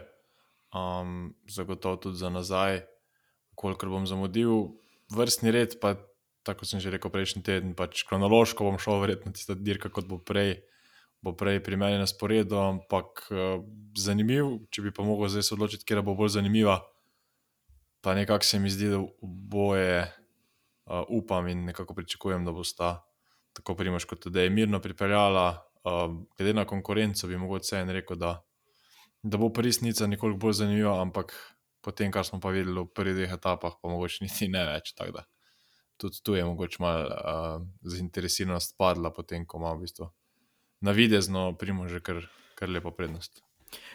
um, 0.72 1.28
zagotovo 1.44 2.00
tudi 2.08 2.22
za 2.24 2.32
nazaj, 2.32 2.80
kolikor 3.56 3.92
bom 3.92 4.06
zamudil 4.06 4.74
vrstni 5.14 5.52
red, 5.54 5.78
pa 5.80 5.96
tako 6.44 6.68
sem 6.68 6.80
že 6.80 6.92
rekel 6.92 7.10
prejšnji 7.10 7.42
teden, 7.42 7.74
pač 7.74 8.04
kronološko 8.08 8.66
bom 8.66 8.78
šel 8.78 9.00
verjetno 9.00 9.32
tista 9.32 9.56
dirka, 9.56 9.88
kot 9.88 10.08
bo 10.08 10.20
prej 10.20 10.60
bo 11.24 11.32
prej 11.32 11.64
pri 11.64 11.80
meni 11.80 11.96
na 11.96 12.04
sporedu, 12.04 12.60
ampak 12.60 13.24
uh, 13.32 13.64
zanimiv. 13.96 14.68
Če 14.68 14.84
bi 14.84 14.92
pa 14.92 15.06
mogel 15.06 15.32
zdaj 15.32 15.48
se 15.48 15.54
odločiti, 15.56 15.86
kje 15.88 16.04
bo 16.04 16.12
bolj 16.18 16.36
zanimiva, 16.36 16.82
pa 18.04 18.12
nekako 18.12 18.44
se 18.44 18.60
mi 18.60 18.68
zdi, 18.68 18.92
da 18.92 19.00
boje 19.24 20.04
uh, 20.04 21.00
upam 21.08 21.48
in 21.48 21.64
nekako 21.64 21.96
pričakujem, 21.96 22.44
da 22.44 22.52
bo 22.52 22.60
sta 22.60 22.98
tako 23.56 23.76
primož, 23.78 24.04
kot 24.10 24.28
da 24.28 24.44
je 24.44 24.52
mirno 24.52 24.82
pripeljala. 24.84 25.64
Uh, 25.84 26.12
glede 26.36 26.52
na 26.56 26.66
konkurenco, 26.68 27.28
bi 27.28 27.40
mogoče 27.40 27.80
en 27.80 27.92
rekel, 27.96 28.20
da, 28.20 28.36
da 29.22 29.40
bo 29.40 29.48
resnica 29.56 30.06
nekoliko 30.06 30.44
bolj 30.44 30.60
zanimiva, 30.60 30.98
ampak 31.00 31.32
potem, 31.84 32.10
kar 32.12 32.24
smo 32.26 32.40
pa 32.40 32.52
videli 32.54 32.80
v 32.80 32.88
prvih 32.88 33.16
dveh 33.20 33.36
etapah, 33.36 33.78
pa 33.80 33.92
mogoče 33.92 34.24
niti 34.24 34.48
ne 34.48 34.64
več. 34.72 34.94
Tudi 36.00 36.20
tu 36.24 36.34
je 36.34 36.44
mogoče 36.44 36.82
malo 36.82 37.06
uh, 37.06 37.66
zainteresiranost 37.86 38.78
padla, 38.80 39.12
potem 39.14 39.46
ko 39.46 39.60
ima 39.60 39.76
v 39.76 39.84
bistvu 39.84 40.10
navidezno 40.84 41.56
primo 41.58 41.88
že 41.88 42.00
kar, 42.00 42.24
kar 42.54 42.68
lepo 42.68 42.90
prednost. 42.90 43.40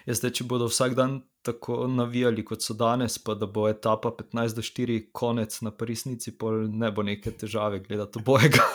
Ja, 0.08 0.16
zdaj, 0.18 0.32
če 0.40 0.44
bodo 0.50 0.68
vsak 0.68 0.96
dan 0.98 1.22
tako 1.46 1.88
navijali, 1.88 2.44
kot 2.44 2.64
so 2.66 2.74
danes, 2.76 3.16
pa 3.24 3.36
da 3.40 3.48
bo 3.48 3.68
etapa 3.70 4.12
15 4.16 4.58
do 4.58 4.64
4 4.66 5.12
konec 5.16 5.56
na 5.64 5.72
resnici, 5.72 6.34
pol 6.36 6.68
ne 6.68 6.92
bo 6.92 7.04
neke 7.06 7.32
težave 7.32 7.80
gledati 7.86 8.20
obojega. 8.20 8.66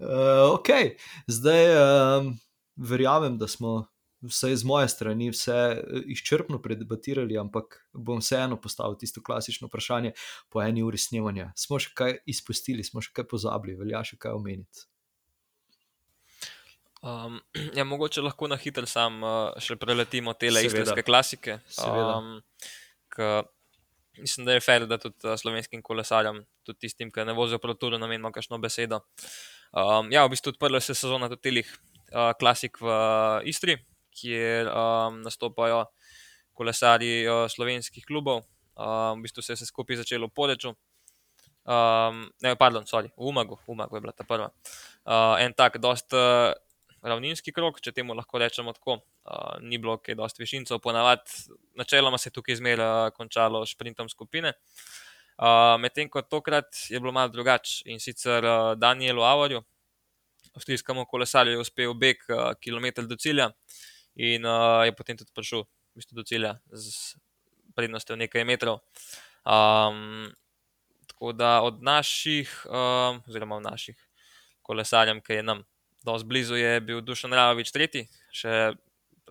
uh, 0.00 0.54
ok, 0.54 0.70
zdaj 1.28 1.62
um, 1.76 2.32
verjamem, 2.76 3.36
da 3.38 3.48
smo 3.48 3.84
vse 4.24 4.52
iz 4.52 4.64
moje 4.64 4.88
strani 4.88 5.30
vse 5.30 5.52
eh, 5.52 6.02
izčrpno 6.06 6.60
predebatirali, 6.62 7.38
ampak 7.38 7.80
bom 7.92 8.20
vseeno 8.20 8.60
postavil 8.60 8.96
tisto 8.98 9.22
klasično 9.22 9.68
vprašanje 9.68 10.12
po 10.50 10.62
eni 10.62 10.82
uri 10.82 10.98
snemanja. 10.98 11.52
Smo 11.56 11.78
še 11.82 11.92
kaj 11.94 12.18
izpustili, 12.26 12.84
smo 12.84 13.04
še 13.04 13.12
kaj 13.16 13.28
pozabili, 13.30 13.76
velja 13.78 14.04
še 14.04 14.20
kaj 14.20 14.36
omeniti. 14.36 14.86
Um, 17.06 17.40
ja, 17.78 17.84
mogoče 17.84 18.24
lahko 18.24 18.48
na 18.48 18.58
hitro 18.60 18.86
sam 18.88 19.20
uh, 19.22 19.52
še 19.62 19.76
preletimo 19.80 20.34
te 20.34 20.50
istrske 20.50 21.04
klasike. 21.06 21.60
Um, 21.84 22.40
mislim, 24.18 24.46
da 24.46 24.56
je 24.56 24.60
fair, 24.64 24.86
da 24.88 24.98
tudi 24.98 25.28
uh, 25.28 25.36
slovenskim 25.38 25.82
kolesarjem, 25.84 26.40
tudi 26.64 26.86
tistim, 26.86 27.12
ki 27.12 27.26
ne 27.28 27.36
vozijo 27.36 27.60
proti 27.62 27.84
turu, 27.84 28.00
namenimo 28.00 28.32
kakšno 28.32 28.58
besedo. 28.58 29.02
Um, 29.76 30.08
ja, 30.12 30.24
v 30.24 30.32
bistvu 30.32 30.54
odprla 30.54 30.80
se 30.80 30.96
sezona 30.96 31.28
tudi 31.28 31.60
teh 31.60 31.68
uh, 31.68 32.32
klasik 32.40 32.80
v 32.80 32.88
uh, 32.88 33.44
Istri, 33.44 33.76
kjer 34.16 34.72
um, 34.72 35.20
nastopajo 35.22 35.84
kolesari 36.56 37.26
uh, 37.28 37.44
slovenskih 37.52 38.04
klubov. 38.08 38.42
Um, 38.76 39.20
v 39.20 39.28
bistvu 39.28 39.42
se 39.44 39.52
je 39.52 39.60
vse 39.60 39.68
skupaj 39.68 40.02
začelo 40.02 40.28
v 40.28 40.36
Poreču. 40.36 40.72
Um, 41.66 42.28
ne, 42.42 42.54
pardon, 42.56 42.86
sorry, 42.86 43.10
v 43.16 43.28
Umagu, 43.28 43.58
Umagu 43.66 43.96
je 43.96 44.00
bila 44.04 44.12
ta 44.12 44.24
prva. 44.24 44.52
Uh, 45.02 45.34
en 45.42 45.52
tak, 45.52 45.80
dosta 45.82 46.16
uh, 46.16 46.54
ravninski 47.02 47.52
krok, 47.52 47.80
če 47.82 47.92
temu 47.92 48.14
lahko 48.14 48.38
rečemo 48.38 48.72
tako. 48.76 49.00
Uh, 49.26 49.58
ni 49.64 49.80
bilo 49.82 49.96
kaj 49.98 50.14
dosti 50.14 50.44
višincev, 50.44 50.78
ponavadi, 50.84 51.48
načeloma 51.74 52.20
se 52.22 52.30
je 52.30 52.36
tukaj 52.38 52.60
zmeraj 52.60 53.08
uh, 53.08 53.14
končalo 53.16 53.64
sprintom 53.66 54.08
skupine. 54.08 54.54
Uh, 55.36 55.74
Medtem 55.82 56.08
ko 56.08 56.22
tokrat 56.22 56.86
je 56.88 57.00
bilo 57.00 57.12
malo 57.12 57.28
drugače 57.34 57.90
in 57.90 58.00
sicer 58.00 58.44
uh, 58.44 58.72
Danielu 58.78 59.26
Avarju, 59.26 59.64
avstrijskemu 60.56 61.04
kolesarju, 61.10 61.58
je 61.58 61.64
uspel 61.66 61.92
beg 61.98 62.22
uh, 62.30 62.54
kilometr 62.62 63.04
do 63.10 63.18
cilja. 63.20 63.50
Uh, 63.50 63.86
in 64.16 64.44
uh, 64.48 64.84
je 64.88 64.92
potem 64.96 65.16
tudi 65.16 65.32
prišel 65.36 65.64
v 65.64 66.00
bistvu 66.00 66.16
do 66.16 66.24
cilja 66.24 66.56
z 66.72 67.16
prednostjo 67.76 68.16
nekaj 68.16 68.44
metrov. 68.48 68.80
Um, 69.44 70.32
tako 71.06 71.32
da 71.32 71.60
od 71.62 71.82
naših, 71.84 72.48
um, 72.66 73.20
oziroma 73.28 73.60
od 73.60 73.64
naših 73.68 73.96
kolesarjev, 74.64 75.20
ki 75.22 75.40
je 75.40 75.42
nam 75.42 75.62
dosti 76.04 76.26
blizu, 76.28 76.56
je 76.56 76.80
bil 76.80 77.00
Dušan 77.04 77.32
Ravovič 77.32 77.70
tretji, 77.72 78.06
še 78.32 78.74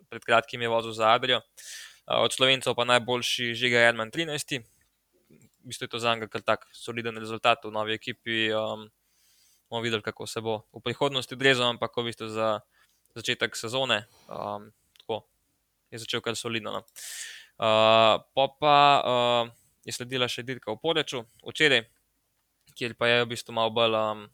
pred 0.10 0.24
kratkim 0.24 0.62
je 0.62 0.70
vozil 0.70 0.94
za 0.94 1.12
Adrijo. 1.18 1.42
Uh, 2.06 2.22
od 2.22 2.34
slovencev 2.34 2.78
pa 2.78 2.86
najboljši 2.86 3.54
Žiga 3.58 3.90
Jadman 3.90 4.14
13. 4.14 4.62
V 5.66 5.74
bistvu 5.74 5.90
je 5.90 5.94
to 5.98 6.00
za 6.00 6.14
njega 6.14 6.30
kar 6.30 6.46
tak 6.46 6.70
soliden 6.78 7.18
rezultat 7.18 7.66
v 7.66 7.74
novi 7.74 7.98
ekipi. 7.98 8.54
Um, 8.54 8.86
bomo 9.70 9.82
videli, 9.82 10.06
kako 10.06 10.28
se 10.30 10.42
bo 10.42 10.62
v 10.74 10.80
prihodnosti 10.86 11.34
odrezal, 11.34 11.74
ampak 11.74 11.98
v 11.98 12.06
bistvu 12.14 12.30
za 12.30 12.62
začetek 13.16 13.56
sezone. 13.56 14.04
Um, 14.28 14.72
tako 15.00 15.24
je 15.92 16.04
začel 16.04 16.22
kar 16.22 16.36
solidno. 16.36 16.76
No. 16.76 16.82
Uh, 17.56 18.20
pa 18.36 18.78
uh, 19.00 19.54
je 19.88 19.96
sledila 19.96 20.28
še 20.28 20.44
dirka 20.44 20.74
v 20.74 20.82
Poreču, 20.82 21.24
včeraj, 21.46 21.86
kjer 22.76 22.98
pa 23.00 23.08
je 23.08 23.24
v 23.24 23.32
bistvu 23.32 23.56
malo 23.56 23.72
bolj, 23.72 23.96
um, 23.96 24.28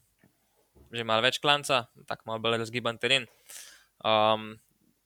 že 0.89 1.05
malo 1.05 1.21
več 1.21 1.38
klanca, 1.43 1.86
tako 2.09 2.34
malo 2.34 2.41
bolj 2.41 2.63
razgiban 2.65 2.97
teren. 2.97 3.29
Um, 4.01 4.57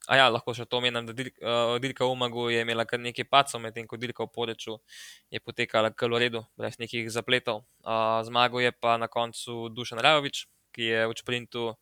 A 0.06 0.20
ja, 0.20 0.26
lahko 0.30 0.54
še 0.54 0.68
to 0.70 0.78
omenim, 0.78 1.08
da 1.08 1.14
uh, 1.18 1.78
dirka 1.82 2.06
v 2.06 2.14
Umagu 2.14 2.44
je 2.54 2.60
imela 2.62 2.86
kar 2.86 3.02
nekaj 3.02 3.26
pacov, 3.26 3.58
medtem 3.64 3.88
ko 3.90 3.98
dirka 3.98 4.22
v 4.22 4.30
Poreču 4.30 4.78
je 5.34 5.42
potekala 5.42 5.90
kar 5.90 6.14
v 6.14 6.20
redu, 6.22 6.44
brez 6.54 6.78
nekih 6.78 7.10
zapletov. 7.10 7.64
Uh, 7.82 8.22
zmagal 8.22 8.62
je 8.68 8.72
pa 8.78 9.00
na 9.02 9.10
koncu 9.10 9.66
Dušan 9.74 9.98
Rajovič, 10.06 10.46
ki 10.78 10.92
je 10.92 11.00
v 11.10 11.18
sprintu 11.18 11.74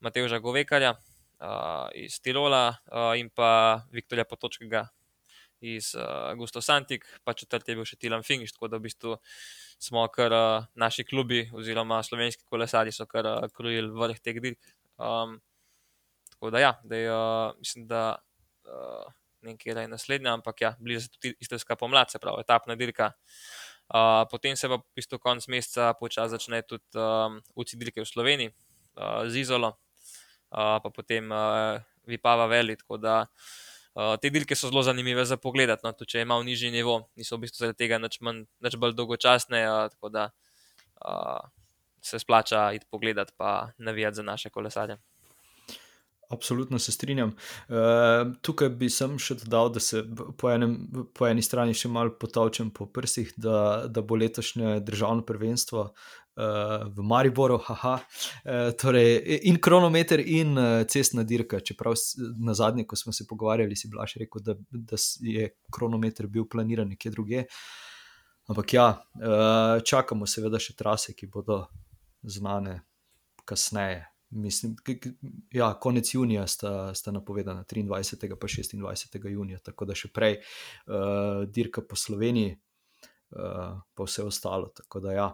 Mateoža 0.00 0.40
Govekarja, 0.40 0.96
uh, 1.40 1.88
iz 1.94 2.20
Tirola 2.20 2.68
uh, 2.70 3.12
in 3.18 3.30
pa 3.30 3.82
Viktorja 3.92 4.24
Potočkega 4.24 4.86
iz 5.60 5.94
uh, 5.94 6.34
Gusto 6.38 6.60
Santik, 6.60 7.06
pa 7.24 7.34
četrti 7.34 7.72
je 7.72 7.78
bil 7.78 7.86
še 7.88 7.98
Tilan 7.98 8.22
Finish, 8.22 8.54
tako 8.54 8.70
da 8.70 8.78
v 8.78 8.86
bistvu 8.86 9.16
smo 9.82 10.04
kar 10.14 10.34
uh, 10.34 10.68
naši 10.78 11.04
klubi 11.06 11.46
oziroma 11.54 12.00
slovenski 12.02 12.46
kolesari 12.46 12.94
so 12.94 13.06
kar 13.10 13.26
uh, 13.26 13.46
krojili 13.54 13.90
vrh 13.90 14.22
teh 14.22 14.38
dirk. 14.42 14.60
Um, 14.98 15.38
tako 16.34 16.52
da 16.54 16.62
ja, 16.62 16.72
da 16.84 17.02
je, 17.02 17.10
uh, 17.14 17.58
mislim, 17.58 17.86
da 17.90 18.02
uh, 18.66 19.12
nekaj 19.42 19.82
je 19.82 19.88
naslednja, 19.88 20.34
ampak 20.38 20.62
ja, 20.62 20.74
bliže 20.78 21.06
se 21.06 21.14
tudi 21.14 21.34
istrska 21.40 21.76
pomlad, 21.76 22.10
se 22.10 22.18
pravi, 22.22 22.42
etapna 22.42 22.76
dirka. 22.78 23.12
Uh, 23.88 24.26
potem 24.30 24.56
se 24.56 24.68
pa 24.68 24.76
v 24.76 24.84
bistvu 24.94 25.18
konec 25.18 25.46
meseca 25.48 25.94
počasi 25.96 26.36
začne 26.36 26.60
tudi 26.62 26.84
um, 27.00 27.40
UCI 27.56 27.78
dirke 27.80 28.04
v 28.04 28.10
Sloveniji 28.10 28.50
uh, 28.52 29.24
z 29.26 29.46
Izolo 29.46 29.78
pa 30.50 30.90
potem 30.94 31.30
uh, 31.32 31.80
Vipava 32.08 32.46
Veli. 32.46 32.76
Tako 32.76 32.96
da 32.96 33.20
uh, 33.24 34.16
te 34.20 34.30
dirke 34.30 34.56
so 34.56 34.70
zelo 34.70 34.82
zanimive 34.82 35.24
za 35.24 35.36
pogled. 35.36 35.70
No, 35.84 35.92
če 35.92 36.24
ima 36.24 36.38
v 36.40 36.48
nižji 36.48 36.72
nivo, 36.74 37.00
niso 37.16 37.36
v 37.36 37.46
bistvu 37.46 37.66
zaradi 37.66 37.84
tega 37.84 38.00
nič, 38.02 38.20
manj, 38.24 38.46
nič 38.64 38.78
bolj 38.80 38.96
dolgočasne. 38.98 39.62
Uh, 39.68 39.84
tako 39.92 40.12
da 40.14 40.30
uh, 41.04 41.44
se 42.00 42.18
splača 42.18 42.72
iti 42.72 42.86
pogledat, 42.90 43.34
pa 43.36 43.70
navijati 43.78 44.22
za 44.22 44.22
naše 44.22 44.50
kolesarje. 44.50 44.98
Absolutno 46.28 46.78
se 46.78 46.92
strinjam. 46.92 47.28
Uh, 47.68 48.34
tukaj 48.44 48.68
bi 48.76 48.90
sem 48.92 49.14
še 49.18 49.38
dodal, 49.40 49.70
da 49.72 49.80
se 49.80 50.02
po, 50.36 50.50
enem, 50.52 50.74
po 51.16 51.24
eni 51.24 51.42
strani 51.42 51.76
še 51.76 51.88
malo 51.88 52.12
potovčem 52.20 52.68
po 52.70 52.84
prsih, 52.84 53.32
da, 53.40 53.88
da 53.88 54.04
bo 54.04 54.18
letošnje 54.20 54.80
državno 54.84 55.24
prvenstvo 55.24 55.86
uh, 56.38 56.86
v 56.94 57.02
Mariboru, 57.02 57.58
haha, 57.66 57.98
uh, 57.98 58.70
torej 58.78 59.40
in 59.50 59.58
kronometer, 59.60 60.22
in 60.22 60.54
uh, 60.58 60.84
cestna 60.86 61.24
dirka. 61.26 61.60
Čeprav 61.60 61.98
na 62.38 62.54
zadnje, 62.54 62.86
ko 62.86 62.96
smo 62.96 63.12
se 63.12 63.26
pogovarjali, 63.26 63.76
si 63.76 63.90
bila 63.90 64.06
še 64.06 64.22
rekel, 64.24 64.44
da, 64.44 64.54
da 64.70 65.00
je 65.20 65.50
kronometer 65.74 66.30
bil 66.30 66.46
planiran 66.50 66.88
nekje 66.88 67.12
druge. 67.14 67.46
Ampak 68.48 68.72
ja, 68.72 68.86
uh, 68.96 69.80
čakamo 69.84 70.26
seveda 70.26 70.60
še 70.62 70.76
trase, 70.78 71.12
ki 71.16 71.28
bodo 71.32 71.66
znane 72.22 72.80
kasneje. 73.48 74.06
Mislim, 74.30 74.74
ja, 75.52 75.72
konec 75.80 76.08
junija 76.14 76.46
sta, 76.46 76.94
sta 76.94 77.12
napovedana, 77.12 77.64
23. 77.64 78.28
in 78.74 78.82
26. 78.84 79.28
junija, 79.32 79.58
tako 79.64 79.88
da 79.88 79.96
še 79.96 80.10
prej 80.12 80.36
uh, 80.38 81.44
dirka 81.48 81.80
po 81.80 81.96
Sloveniji, 81.96 82.58
uh, 83.32 83.78
pa 83.96 84.08
vse 84.08 84.26
ostalo. 84.28 84.68
Tako 84.76 85.00
da, 85.00 85.14
ja. 85.16 85.28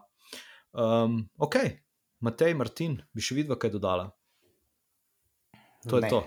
Um, 0.74 1.22
ok, 1.38 1.56
Matej, 2.24 2.54
Martin, 2.58 2.98
bi 3.14 3.24
še 3.24 3.38
videl, 3.38 3.56
kaj 3.60 3.72
dodala. 3.74 4.08
To 5.88 6.00
ne. 6.00 6.06
je 6.06 6.10
to. 6.10 6.20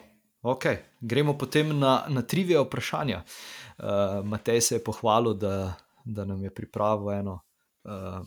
Okay. 0.48 0.80
Gremo 1.02 1.34
potem 1.36 1.74
na, 1.76 2.06
na 2.14 2.22
trivije 2.22 2.62
vprašanja. 2.62 3.24
Uh, 3.78 4.22
Matej 4.24 4.62
se 4.62 4.78
je 4.78 4.84
pohvalil, 4.84 5.34
da, 5.36 5.76
da 6.06 6.26
nam 6.30 6.44
je 6.46 6.54
pripravil 6.54 7.12
eno 7.18 7.40
uh, 7.84 8.22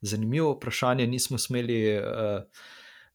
zanimivo 0.00 0.54
vprašanje. 0.56 1.06
Nismo 1.10 1.38
smeli. 1.38 1.78
Uh, 1.98 2.66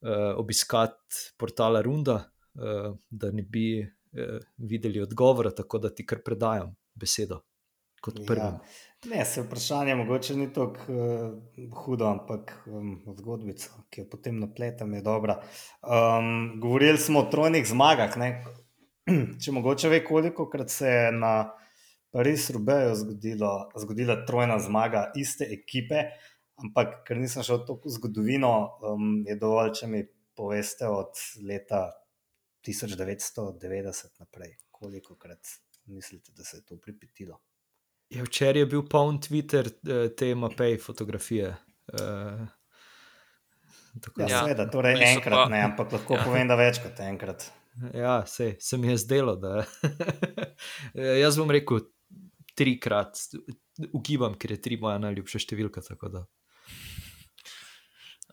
uh, 0.04 0.40
obiskati 0.40 1.34
portala 1.38 1.82
Runda, 1.82 2.14
uh, 2.14 2.98
da 3.10 3.32
ne 3.32 3.42
bi 3.44 3.82
uh, 3.82 4.40
videli 4.58 5.02
odgovora, 5.02 5.52
tako 5.52 5.78
da 5.78 5.96
ti 5.96 6.06
kar 6.06 6.20
predajam 6.26 6.76
besedo 6.94 7.42
kot 8.02 8.20
prvi. 8.28 8.42
Ja. 8.42 8.60
Ne, 9.06 9.26
se 9.26 9.42
vprašanje 9.42 9.96
mogoče 9.96 10.36
ni 10.36 10.54
tako 10.54 10.94
uh, 10.94 11.74
hudo, 11.76 12.06
ampak 12.08 12.54
um, 12.66 13.02
zgodbica, 13.18 13.70
ki 13.90 14.02
jo 14.02 14.08
potem 14.12 14.40
napletam, 14.40 14.94
je 14.94 15.02
dobra. 15.02 15.42
Um, 15.82 16.62
govorili 16.62 16.98
smo 16.98 17.20
o 17.20 17.28
trojnih 17.32 17.68
zmagah. 17.68 18.16
Ne? 18.18 18.30
Če 19.44 19.52
mogoče 19.52 19.92
ve, 19.92 20.00
koliko 20.06 20.48
krat 20.50 20.72
se 20.72 20.88
je 20.88 21.12
na 21.12 21.34
Parizu-Rubeju 22.16 22.96
zgodila, 22.96 23.54
zgodila 23.76 24.18
trojna 24.26 24.60
zmaga 24.60 25.10
iste 25.20 25.50
ekipe. 25.52 26.08
Ampak, 26.64 27.02
ker 27.08 27.20
nisem 27.20 27.44
šel 27.44 27.66
tako 27.68 27.90
v 27.90 27.98
zgodovino, 27.98 28.54
um, 28.88 29.08
je 29.28 29.36
dovolj, 29.36 29.74
če 29.82 29.90
mi 29.92 30.06
poveste 30.38 30.88
od 30.88 31.20
leta 31.44 31.90
1990 32.64 34.20
naprej, 34.24 34.56
koliko 34.72 35.20
krat 35.20 35.58
mislite, 35.92 36.32
da 36.38 36.48
se 36.48 36.62
je 36.62 36.70
to 36.70 36.80
pripetilo. 36.80 37.42
Ja, 38.14 38.24
včeraj 38.24 38.62
je 38.62 38.70
bil 38.70 38.84
poln 38.90 39.18
Twitter 39.22 39.70
eh, 39.70 40.10
te 40.18 40.36
mapej 40.38 40.78
fotografije. 40.78 41.56
Uh, 41.94 42.44
ja, 44.18 44.28
ja, 44.28 44.44
seveda, 44.44 44.68
torej 44.72 45.02
enkrat 45.02 45.46
pa... 45.46 45.50
ne, 45.50 45.64
ampak 45.66 45.96
lahko 45.98 46.18
ja. 46.20 46.26
povem, 46.26 46.48
da 46.50 46.58
več 46.60 46.80
kot 46.84 47.02
enkrat. 47.04 47.48
Ja, 47.94 48.22
sej, 48.30 48.56
se 48.62 48.78
mi 48.78 48.92
je 48.92 49.00
zdelo, 49.02 49.34
da 49.42 49.64
jaz 51.24 51.40
bom 51.42 51.50
rekel 51.52 51.82
trikrat, 52.58 53.18
ugibam, 53.90 54.38
ker 54.38 54.54
je 54.54 54.62
tri 54.62 54.78
moja 54.82 55.00
najljubša 55.02 55.42
številka. 55.42 55.82
tako 55.82 56.12
da. 56.14 56.24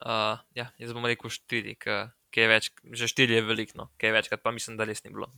Uh, 0.01 0.37
ja, 0.57 0.68
jaz 0.81 0.93
bom 0.97 1.09
rekel 1.09 1.33
štiri, 1.33 1.76
ker 1.81 2.12
je 2.37 2.51
več, 2.53 2.70
že 2.97 3.09
štiri 3.09 3.41
je 3.41 3.47
veliko, 3.49 3.81
no. 3.81 3.89
kaj 4.01 4.12
večkrat 4.18 4.45
pa 4.45 4.53
mislim, 4.53 4.76
da 4.76 4.89
res 4.89 5.05
ni 5.05 5.12
bilo. 5.16 5.33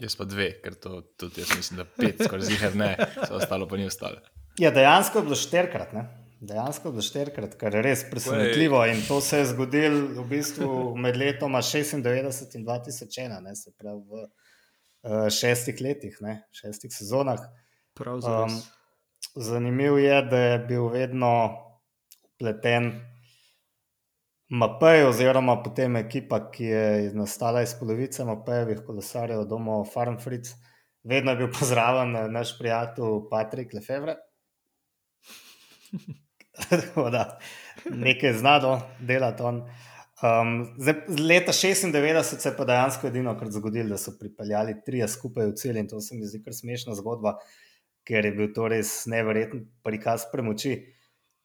Jaz 0.00 0.16
pa 0.16 0.24
dve, 0.24 0.48
ker 0.62 0.74
to 0.80 1.00
tudi 1.20 1.42
jaz 1.42 1.52
mislim, 1.56 1.82
da 1.82 1.84
pet, 1.84 2.22
skoraj 2.24 2.46
ziher 2.48 2.76
ne, 2.76 2.94
vse 3.16 3.34
ostalo 3.36 3.68
pa 3.68 3.76
ni 3.76 3.86
ostalo. 3.86 4.20
Ja, 4.60 4.70
dejansko 4.70 5.18
je 5.18 5.26
bilo 5.28 5.36
štirikrat, 5.36 5.92
ne? 5.96 6.06
Dejansko 6.40 6.88
je 6.88 6.92
bilo 6.92 7.04
štirikrat, 7.06 7.56
kar 7.60 7.74
je 7.74 7.82
res 7.86 8.04
presenetljivo. 8.10 8.80
In 8.90 9.02
to 9.08 9.20
se 9.20 9.38
je 9.38 9.50
zgodilo 9.52 10.22
v 10.22 10.26
bistvu 10.28 10.70
med 10.98 11.16
letoma 11.16 11.62
96 11.62 12.56
in 12.58 12.66
2001, 12.66 13.40
ne? 13.44 13.54
se 13.56 13.72
pravi 13.78 14.00
v 14.00 14.22
uh, 14.24 15.28
šestih 15.30 15.80
letih, 15.80 16.16
ne? 16.20 16.40
šestih 16.52 16.92
sezonah. 16.94 17.40
Prav 17.94 18.14
Um, 18.14 18.22
zares. 18.22 18.64
zanimivo 19.36 19.98
je, 19.98 20.22
da 20.22 20.38
je 20.38 20.58
bil 20.58 20.88
vedno 20.88 21.32
upleten 22.34 22.92
Mapej, 24.52 25.06
oziroma 25.08 25.54
potem 25.64 25.94
ekipa, 25.96 26.36
ki 26.52 26.64
je 26.64 27.12
nastala 27.16 27.62
iz 27.64 27.72
polovice 27.72 28.24
Mapejevih 28.28 28.82
kolesarjev, 28.84 29.46
domo 29.48 29.78
Farm 29.88 30.18
Fritz. 30.20 30.50
Vedno 31.08 31.32
je 31.32 31.36
bil 31.38 31.48
pozdraven 31.56 32.12
naš 32.32 32.58
prijatelj. 32.58 33.24
Tako 36.68 37.08
da 37.10 37.38
nekaj 37.90 38.32
znado 38.32 38.80
delati 39.00 39.42
on. 39.42 39.64
Um, 40.22 40.74
zdaj, 40.78 40.94
leta 41.08 41.52
96 41.52 42.22
se 42.22 42.48
je 42.48 42.56
pa 42.56 42.64
dejansko 42.68 43.06
edino 43.08 43.32
kar 43.38 43.48
zgodilo, 43.50 43.88
da 43.88 43.98
so 43.98 44.12
pripeljali 44.20 44.82
trije 44.84 45.08
skupaj 45.08 45.46
v 45.46 45.54
cilj 45.56 45.78
in 45.80 45.88
to 45.88 46.00
se 46.00 46.14
mi 46.14 46.28
zdi 46.28 46.44
kar 46.44 46.52
smešna 46.52 46.94
zgodba, 46.94 47.38
ker 48.04 48.24
je 48.28 48.36
bil 48.36 48.52
to 48.52 48.68
res 48.68 49.06
neverjeten 49.06 49.64
prikaz 49.82 50.28
premoči. 50.32 50.91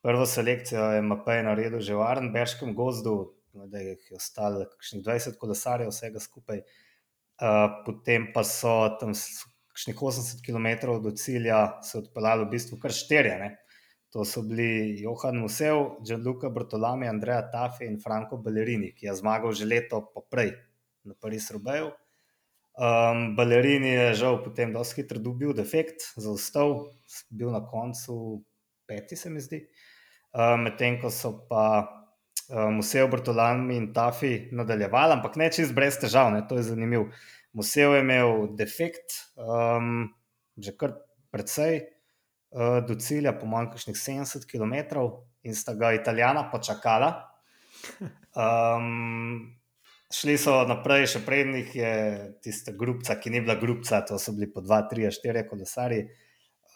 Prvo 0.08 0.26
selekcijo 0.26 0.86
je 0.96 1.02
Mapej 1.04 1.42
naredil 1.44 1.82
že 1.84 1.92
v 1.92 2.00
Arnberškem 2.00 2.72
gozdu, 2.72 3.36
da 3.52 3.76
je 3.76 3.90
jih 3.90 4.12
ostalo 4.16 4.64
kakšnih 4.72 5.02
20 5.04 5.36
kolesarjev 5.36 5.90
vsega 5.92 6.22
skupaj. 6.24 6.62
Uh, 7.44 7.84
potem 7.84 8.30
pa 8.32 8.40
so 8.48 8.88
tam 9.02 9.12
kakšnih 9.12 10.00
80 10.00 10.40
km 10.46 10.96
do 11.04 11.12
cilja 11.12 11.58
se 11.84 11.98
odpeljali 12.00 12.46
v 12.46 12.52
bistvu 12.54 12.80
kar 12.80 12.96
štirje. 12.96 13.50
To 14.16 14.24
so 14.24 14.46
bili 14.48 14.96
Johan 15.02 15.42
Musev, 15.44 16.00
Gianluca 16.08 16.54
Bertolami, 16.56 17.12
Andrea 17.12 17.42
Tafi 17.52 17.84
in 17.84 18.00
Franco 18.00 18.40
Ballerini, 18.40 18.94
ki 18.96 19.12
je 19.12 19.18
zmagal 19.20 19.52
že 19.52 19.68
leto 19.68 20.00
poprej 20.16 20.54
na 21.04 21.20
Paris 21.20 21.52
Rubeju. 21.52 21.92
Um, 22.80 23.36
Ballerini 23.36 23.92
je 23.92 24.24
žal 24.24 24.40
potem 24.40 24.72
dosti 24.72 25.04
hitro 25.04 25.20
dobil 25.20 25.52
defekt, 25.52 26.16
zaostal, 26.16 26.96
bil 27.28 27.52
na 27.52 27.60
koncu 27.60 28.40
peti, 28.88 29.20
se 29.20 29.28
mi 29.28 29.44
zdi. 29.44 29.66
Um, 29.68 29.97
Medtem 30.38 31.00
ko 31.02 31.10
so 31.10 31.34
pa 31.50 31.66
um, 32.50 32.78
Musev, 32.78 33.10
Bertolami 33.10 33.78
in 33.78 33.90
Tafi 33.94 34.50
nadaljevali, 34.54 35.18
ampak 35.18 35.36
ne 35.42 35.50
čist 35.54 35.74
brez 35.74 35.98
težav, 35.98 36.30
ne? 36.34 36.44
to 36.48 36.60
je 36.60 36.68
zanimivo. 36.70 37.10
Musev 37.58 37.96
je 37.96 38.02
imel 38.04 38.48
defekt, 38.58 39.18
um, 39.36 40.10
že 40.58 40.76
kar 40.78 40.94
precej 41.34 41.80
uh, 42.54 42.86
do 42.86 42.96
cilja, 43.02 43.34
po 43.34 43.50
manj 43.50 43.72
kakšnih 43.74 43.98
70 43.98 44.46
km, 44.46 44.76
in 45.48 45.56
sta 45.56 45.74
ga 45.74 45.96
Italijana 45.96 46.50
počakala. 46.52 47.16
Um, 48.38 49.58
šli 50.14 50.38
so 50.38 50.60
naprej, 50.70 51.08
še 51.16 51.24
prednjih 51.26 51.72
je 51.74 51.94
tista 52.46 52.76
grupca, 52.78 53.18
ki 53.18 53.34
ni 53.34 53.42
bila 53.42 53.58
grupca, 53.58 54.04
to 54.06 54.20
so 54.22 54.36
bili 54.36 54.52
po 54.54 54.62
dva, 54.62 54.84
tri, 54.86 55.08
štiri 55.10 55.48
kolesari. 55.50 56.04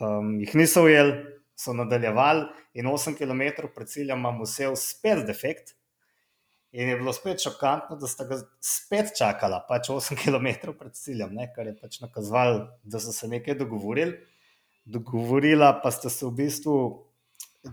Um, 0.01 0.39
jih 0.41 0.55
niso 0.57 0.87
ujeli, 0.87 1.40
so 1.61 1.75
nadaljevali 1.77 2.47
in 2.73 2.89
8 2.89 3.17
km 3.17 3.67
pred 3.75 3.89
ciljem 3.89 4.19
imam 4.19 4.41
vse 4.41 4.71
spet 4.79 5.25
defekt. 5.27 5.75
In 6.71 6.87
je 6.87 6.95
bilo 6.95 7.11
spet 7.13 7.43
šokantno, 7.43 7.97
da 7.99 8.07
sta 8.07 8.23
ga 8.29 8.37
spet 8.63 9.11
čakala, 9.17 9.59
pač 9.67 9.89
8 9.91 10.15
km 10.23 10.71
pred 10.79 10.95
ciljem, 10.95 11.33
ne, 11.35 11.49
kar 11.55 11.67
je 11.67 11.75
pač 11.77 11.99
nakazovalo, 11.99 12.69
da 12.83 12.99
so 12.99 13.11
se 13.11 13.27
nekaj 13.27 13.59
dogovorili. 13.59 14.15
Dogovorila 14.85 15.73
pa 15.83 15.91
sta 15.91 16.09
se 16.09 16.25
v 16.25 16.31
bistvu 16.39 16.75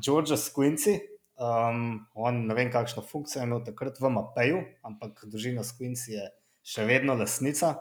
George 0.04 0.36
Squinci, 0.36 0.98
um, 1.38 2.02
on 2.14 2.42
ne 2.50 2.56
vem, 2.58 2.72
kakšno 2.74 3.02
funkcijo 3.06 3.40
je 3.40 3.46
imel 3.46 3.62
takrat 3.64 4.00
v 4.02 4.10
Mapeju, 4.12 4.64
ampak 4.84 5.22
družina 5.30 5.64
Squinci 5.64 6.18
je 6.18 6.26
še 6.66 6.84
vedno 6.84 7.14
lasnica 7.16 7.76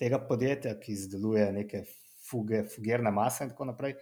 tega 0.00 0.22
podjetja, 0.22 0.78
ki 0.80 0.94
izdeluje 0.94 1.50
neke 1.52 1.82
fuge, 2.24 2.62
fugerne 2.70 3.12
mase 3.12 3.44
in 3.44 3.52
tako 3.52 3.68
naprej. 3.68 3.98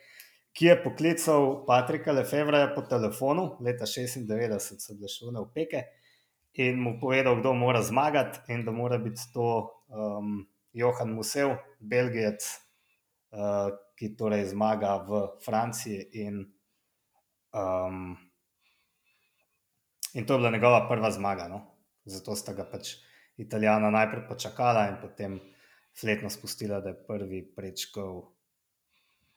Ki 0.52 0.66
je 0.66 0.76
poklical 0.82 1.64
Patrika 1.66 2.12
Lefevra 2.12 2.66
po 2.74 2.82
telefonu, 2.84 3.56
leta 3.64 3.86
96 3.88 4.80
so 4.80 4.94
bile 4.94 5.08
šune 5.08 5.40
v 5.40 5.48
peke, 5.54 5.84
in 6.60 6.80
mu 6.80 6.98
povedal, 7.00 7.38
kdo 7.40 7.54
mora 7.56 7.80
zmagati, 7.82 8.52
in 8.52 8.64
da 8.64 8.72
mora 8.72 8.98
biti 8.98 9.22
to 9.32 9.46
um, 9.88 10.42
Johan 10.72 11.14
Musev, 11.16 11.56
Belgijec, 11.80 12.44
uh, 13.32 13.72
ki 13.96 14.12
torej 14.16 14.50
zmaga 14.52 14.96
v 15.08 15.22
Franciji. 15.44 16.04
In, 16.20 16.44
um, 17.56 18.16
in 20.12 20.26
to 20.26 20.34
je 20.34 20.38
bila 20.38 20.50
njegova 20.50 20.84
prva 20.88 21.10
zmaga. 21.10 21.48
No? 21.48 21.64
Zato 22.04 22.36
sta 22.36 22.52
ga 22.52 22.68
pač 22.68 22.96
Italijana 23.36 23.90
najprej 23.90 24.28
počakala 24.28 24.88
in 24.90 25.00
potem 25.00 25.40
fletno 26.00 26.30
spustila, 26.30 26.80
da 26.80 26.92
je 26.92 27.04
prvi 27.06 27.40
prečkal 27.56 28.20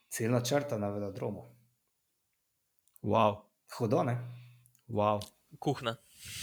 ciljno 0.10 0.42
črto 0.42 0.78
na 0.78 0.90
velodromu. 0.90 1.46
Wow, 3.04 3.42
Hudo, 3.78 4.04
ne? 4.04 4.18
wow. 4.90 5.22
Kuhna. 5.60 5.96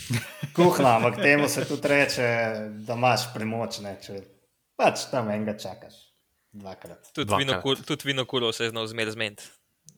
Kuhna, 0.57 0.97
ampak 0.97 1.17
temu 1.17 1.49
se 1.49 1.65
tudi 1.69 1.89
reče, 1.89 2.23
da 2.87 2.95
imaš 2.95 3.33
premoč, 3.35 3.79
ne, 3.81 3.97
če 4.03 4.21
pač 4.77 5.07
tam 5.11 5.31
enega 5.31 5.59
čakaš. 5.59 5.95
Dvakrat. 6.53 7.13
Tudi 7.17 7.35
vinokul, 7.39 7.77
vinokulov 8.05 8.53
se 8.53 8.65
je 8.65 8.71
znal 8.71 8.87
zmeraj 8.87 9.13
zmeniti. 9.13 9.45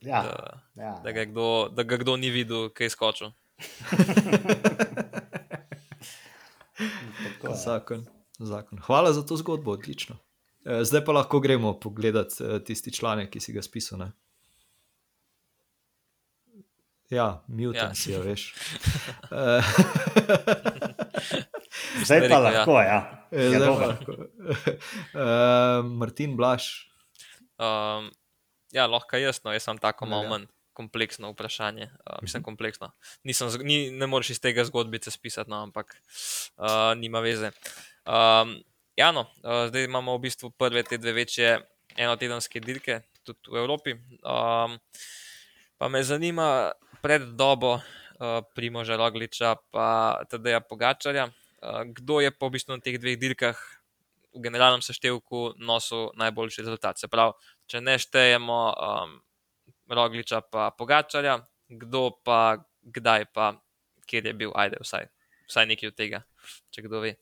Ja, 0.01 0.23
Da, 0.23 0.61
ja, 0.75 1.01
da, 1.05 1.13
ga 1.13 1.25
kdo, 1.25 1.69
da 1.73 1.83
ga 1.83 1.97
kdo 1.97 2.17
ni 2.17 2.31
videl, 2.31 2.69
kaj 2.71 2.85
je 2.87 2.91
skočil. 2.91 3.31
tako. 7.45 7.57
Zakon, 7.57 8.07
zakon. 8.39 8.79
Hvala 8.79 9.13
za 9.13 9.27
to 9.27 9.37
zgodbo, 9.37 9.71
odlično. 9.71 10.17
Eh, 10.65 10.85
Zdaj 10.85 11.05
pa 11.05 11.13
lahko 11.13 11.41
gremo 11.41 11.81
pogledat 11.81 12.41
eh, 12.41 12.61
tisti 12.65 12.93
članek, 12.93 13.31
ki 13.31 13.41
si 13.41 13.53
ga 13.53 13.63
spisal. 13.63 13.99
Ne? 13.99 14.13
Ja, 17.11 17.45
mutant 17.49 17.77
Ja. 17.77 17.83
ja. 17.89 17.95
si, 17.95 18.13
ja, 18.13 18.21
veš. 18.25 18.55
Zdaj 22.05 22.21
pa 22.21 22.25
rekel, 22.25 22.33
ja. 22.33 22.39
lahko, 22.41 22.73
ja. 22.81 23.27
eh, 23.31 23.45
ja 23.45 23.51
Zdaj 23.59 23.69
pa 23.69 23.87
lahko. 23.87 24.13
Eh, 25.15 25.83
Martin 25.85 26.37
Blaž, 26.37 26.89
Um, 27.55 28.11
ja, 28.75 28.83
lahko 28.91 29.15
jaz, 29.15 29.39
no, 29.47 29.53
jaz 29.55 29.63
sem 29.63 29.79
tako 29.79 30.07
malo 30.11 30.27
Ja. 30.27 30.29
manj 30.29 30.47
kompleksno 30.75 31.31
vprašanje. 31.31 31.87
Uh, 32.03 32.19
mislim, 32.23 32.43
kompleksno. 32.43 32.91
Nisem, 33.23 33.47
ni, 33.63 33.95
ne 33.95 34.07
moreš 34.11 34.31
iz 34.35 34.41
tega 34.43 34.65
zgodbice 34.67 35.07
spisati, 35.15 35.47
no, 35.51 35.63
ampak 35.63 35.95
uh, 36.59 36.99
nima 36.99 37.23
veze. 37.23 37.53
Um, 38.03 38.59
ja, 38.97 39.11
no, 39.13 39.27
uh, 39.43 39.67
zdaj 39.69 39.85
imamo 39.85 40.17
v 40.17 40.27
bistvu 40.29 40.51
prve 40.51 40.83
te 40.83 40.99
dve 40.99 41.13
večje 41.13 41.59
enotedenske 41.97 42.61
dirke, 42.61 43.01
tudi 43.25 43.51
v 43.51 43.61
Evropi. 43.63 43.95
Um, 44.23 44.79
pa 45.79 45.89
me 45.89 46.03
zanima 46.05 46.73
pred 47.03 47.35
dobo 47.39 47.77
uh, 47.79 48.43
Primoža 48.55 48.97
Rogliča 48.97 49.55
in 49.55 50.29
Tadeja 50.31 50.61
Pogačarja, 50.61 51.29
uh, 51.29 51.83
kdo 51.87 52.21
je 52.21 52.31
po 52.31 52.49
v 52.49 52.59
bistvu 52.59 52.77
na 52.77 52.83
teh 52.83 52.99
dveh 52.99 53.19
dirkah 53.19 53.59
v 54.35 54.43
generalnem 54.43 54.83
seštevku 54.83 55.55
nosil 55.63 56.11
najboljši 56.19 56.63
rezultat. 56.63 56.99
Se 56.99 57.09
pravi, 57.09 57.35
če 57.67 57.81
ne 57.81 57.99
štejemo 57.99 58.61
um, 58.75 59.19
Rogliča 59.91 60.43
pa 60.43 60.71
Pogačarja, 60.75 61.39
kdo 61.69 62.11
pa 62.25 62.59
kdaj 62.85 63.25
pa, 63.33 63.55
kjer 64.07 64.27
je 64.27 64.33
bil, 64.33 64.53
ajde, 64.55 64.81
vsaj, 64.85 65.09
vsaj 65.49 65.67
nekaj 65.67 65.89
od 65.89 65.97
tega, 65.97 66.21
če 66.71 66.85
kdo 66.85 67.01
ve. 67.05 67.17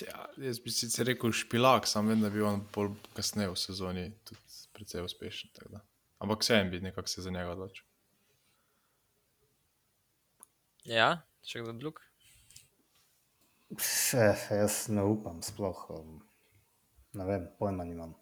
Ja, 0.00 0.26
jaz 0.40 0.60
bi 0.64 0.72
sicer 0.72 1.06
rekel 1.06 1.34
špilak, 1.36 1.86
sam 1.86 2.08
vem, 2.08 2.22
da 2.24 2.30
bi 2.32 2.40
on 2.42 2.62
bolj 2.72 2.94
kasneje 3.16 3.52
v 3.52 3.58
sezoni 3.60 4.04
tudi 4.24 4.40
precej 4.72 5.04
uspešen. 5.04 5.52
Ampak 6.22 6.40
vseeno 6.40 6.70
bi 6.70 6.80
nekako 6.80 7.08
se 7.08 7.22
za 7.22 7.30
njega 7.30 7.52
odločil. 7.52 7.84
Ja, 10.88 11.20
še 11.46 11.60
kdo 11.62 11.76
drug? 11.78 12.00
Se, 13.78 14.32
jaz 14.50 14.88
ne 14.88 15.04
upam, 15.06 15.42
sploh. 15.44 15.84
Um, 15.94 16.18
ne 17.14 17.28
vem, 17.28 17.46
pojma 17.60 17.84
nimam. 17.84 18.16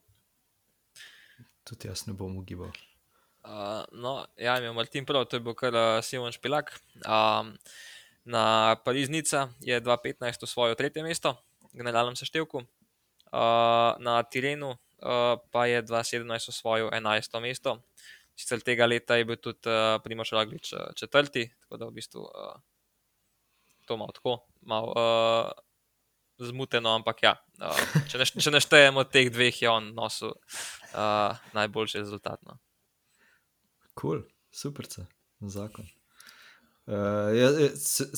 tudi 1.65 1.87
jaz 1.87 2.07
ne 2.09 2.15
bom 2.19 2.35
ugibal. 2.39 2.73
Uh, 3.41 3.87
no, 3.93 4.27
ja, 4.37 4.59
imel 4.59 4.75
Martin 4.75 5.07
prav, 5.07 5.25
to 5.31 5.39
je 5.39 5.45
bil 5.45 5.55
kar 5.55 5.75
uh, 5.75 6.01
Simon 6.05 6.35
Špilak. 6.35 6.75
Um, 7.07 7.55
na 8.25 8.77
Pariznica 8.85 9.49
je 9.65 9.81
2015 9.81 10.45
osvojil 10.45 10.75
tretje 10.77 11.03
mesto, 11.03 11.37
generalnem 11.73 12.17
seštevku. 12.17 12.65
Uh, 13.31 13.95
na 14.03 14.23
Tirenu 14.27 14.75
uh, 14.75 15.39
pa 15.51 15.67
je 15.67 15.83
2017 15.83 16.49
osvojil 16.49 16.91
11. 16.91 17.41
mesto. 17.41 17.79
Sicer 18.37 18.63
tega 18.65 18.87
leta 18.87 19.17
je 19.17 19.25
bil 19.25 19.37
tudi 19.37 19.69
uh, 19.69 20.01
Primoš 20.03 20.33
Raglič 20.33 20.73
uh, 20.73 20.91
četrti, 20.97 21.51
tako 21.61 21.77
da 21.77 21.87
v 21.87 21.97
bistvu 22.01 22.25
uh, 22.25 22.57
to 23.87 23.97
malo 23.97 24.13
tako, 24.13 24.39
malo 24.63 24.91
uh, 24.97 26.47
zmuteno, 26.47 26.95
ampak 26.95 27.23
ja, 27.23 27.35
uh, 27.61 27.81
če, 28.09 28.19
ne, 28.19 28.27
če 28.27 28.51
ne 28.55 28.61
štejemo 28.65 29.05
teh 29.13 29.31
dveh, 29.33 29.63
je 29.63 29.71
on 29.71 29.93
nosil 29.95 30.33
uh, 30.33 31.37
najboljši 31.57 32.01
rezultat. 32.01 32.41
No. 32.49 32.57
Kul, 33.95 34.23
cool, 34.23 34.27
super, 34.51 34.89
zakon. 35.41 35.89
Uh, 36.89 37.31
ja, 37.37 37.51
se, 37.77 38.09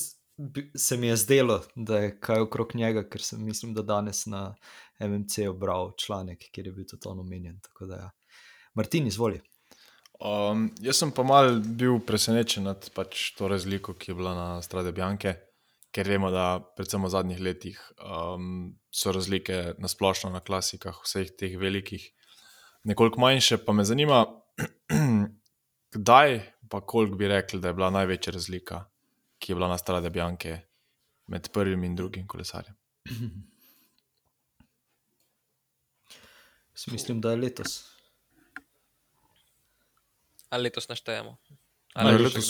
se 0.75 0.97
mi 0.97 1.07
je 1.07 1.17
zdelo, 1.17 1.61
da 1.75 1.99
je 1.99 2.19
kaj 2.19 2.39
okrog 2.39 2.75
njega, 2.75 3.03
ker 3.09 3.21
sem 3.21 3.43
mislim, 3.45 3.73
da 3.73 3.81
danes 3.81 4.25
na 4.25 4.55
MMC 4.99 5.37
obral 5.49 5.91
članek, 5.97 6.49
kjer 6.51 6.67
je 6.67 6.73
bil 6.73 6.85
to 6.85 7.09
omenjen. 7.09 7.59
Ja. 7.89 8.11
Martin, 8.73 9.07
izvoli. 9.07 9.41
Um, 10.19 10.69
jaz 10.81 11.01
sem 11.01 11.11
pa 11.11 11.23
mal 11.23 11.57
bil 11.59 11.99
presenečen 12.05 12.63
nad 12.63 12.85
pač 12.95 13.33
to 13.37 13.47
razliko, 13.47 13.93
ki 13.93 14.11
je 14.11 14.15
bila 14.15 14.33
na 14.35 14.61
Strade 14.61 14.91
Bjanke, 14.91 15.35
ker 15.93 16.07
vemo, 16.09 16.31
da 16.31 16.61
predvsem 16.77 17.03
v 17.03 17.11
zadnjih 17.11 17.41
letih 17.41 17.81
um, 17.99 18.73
so 18.93 19.11
razlike 19.11 19.75
na 19.77 19.89
splošno 19.91 20.31
na 20.33 20.39
klasikah, 20.39 21.01
vseh 21.03 21.33
teh 21.37 21.57
velikih, 21.59 22.05
nekoliko 22.89 23.21
manjše. 23.21 23.59
Pa 23.65 23.73
me 23.73 23.85
zanima, 23.85 24.23
kdaj 25.95 26.39
pa 26.69 26.81
koliko 26.81 27.19
bi 27.19 27.27
rekli, 27.27 27.59
da 27.61 27.69
je 27.69 27.77
bila 27.77 27.91
največja 27.93 28.33
razlika 28.33 28.85
ki 29.43 29.51
je 29.51 29.55
bila 29.55 29.67
na 29.67 29.77
Strade 29.77 30.09
Bjanke 30.09 30.59
med 31.27 31.49
prvim 31.51 31.83
in 31.83 31.95
drugim 31.95 32.27
kolesarjem. 32.27 32.75
Mislim, 36.91 37.21
da 37.21 37.31
je 37.31 37.37
letos. 37.37 37.83
Ali 40.49 40.63
letos 40.63 40.87
naštejemo? 40.87 41.37
Ali 41.93 42.11
ne, 42.11 42.17
letos, 42.17 42.49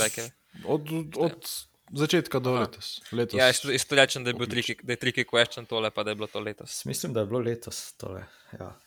od, 0.66 0.92
od, 0.92 1.12
od 1.18 1.50
začetka 1.92 2.40
do 2.40 2.54
letos. 2.54 3.02
letos. 3.12 3.40
Ja, 3.40 3.50
isto 3.50 3.96
rečem, 3.96 4.24
da 4.24 4.30
je 4.30 4.34
bil 4.34 4.48
triki, 4.50 4.78
da 4.84 4.94
je 4.94 5.00
triki 5.00 5.26
question 5.26 5.66
tole, 5.66 5.92
pa 5.92 6.04
da 6.04 6.12
je 6.12 6.16
bilo 6.16 6.28
to 6.28 6.40
letos. 6.40 6.86
Mislim, 6.86 7.14
da 7.14 7.20
je 7.20 7.26
bilo 7.26 7.40
letos 7.40 7.94
tole. 7.98 8.26
Ja. 8.60 8.80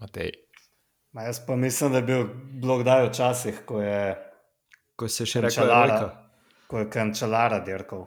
Matej. 0.00 0.30
Ma 1.12 1.22
jaz 1.22 1.40
pa 1.46 1.56
mislim, 1.56 1.92
da 1.92 1.98
je 1.98 2.02
bil 2.02 2.26
blok 2.60 2.82
daj 2.84 3.08
včasih, 3.08 3.62
ko 3.66 3.80
je 3.82 4.26
ko 4.96 5.08
se 5.08 5.26
še 5.28 5.44
reče, 5.44 5.66
da 5.68 5.82
je 5.84 6.06
ko 6.66 6.78
je 6.82 6.88
kančelara 6.90 7.60
dirkal. 7.64 8.06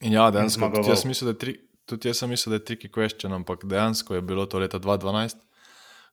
In 0.00 0.14
ja, 0.16 0.30
dejansko, 0.32 0.70
tudi 0.72 0.88
jaz, 0.88 1.04
mislim, 1.04 1.32
da 1.32 1.38
tri, 1.38 1.56
tudi 1.88 2.08
jaz 2.08 2.22
sem 2.22 2.30
mislil, 2.32 2.54
da 2.54 2.60
je 2.60 2.66
tricky 2.70 2.88
question, 2.92 3.34
ampak 3.36 3.66
dejansko 3.68 4.16
je 4.16 4.22
bilo 4.24 4.46
to 4.48 4.62
leta 4.62 4.80
2012, 4.80 5.42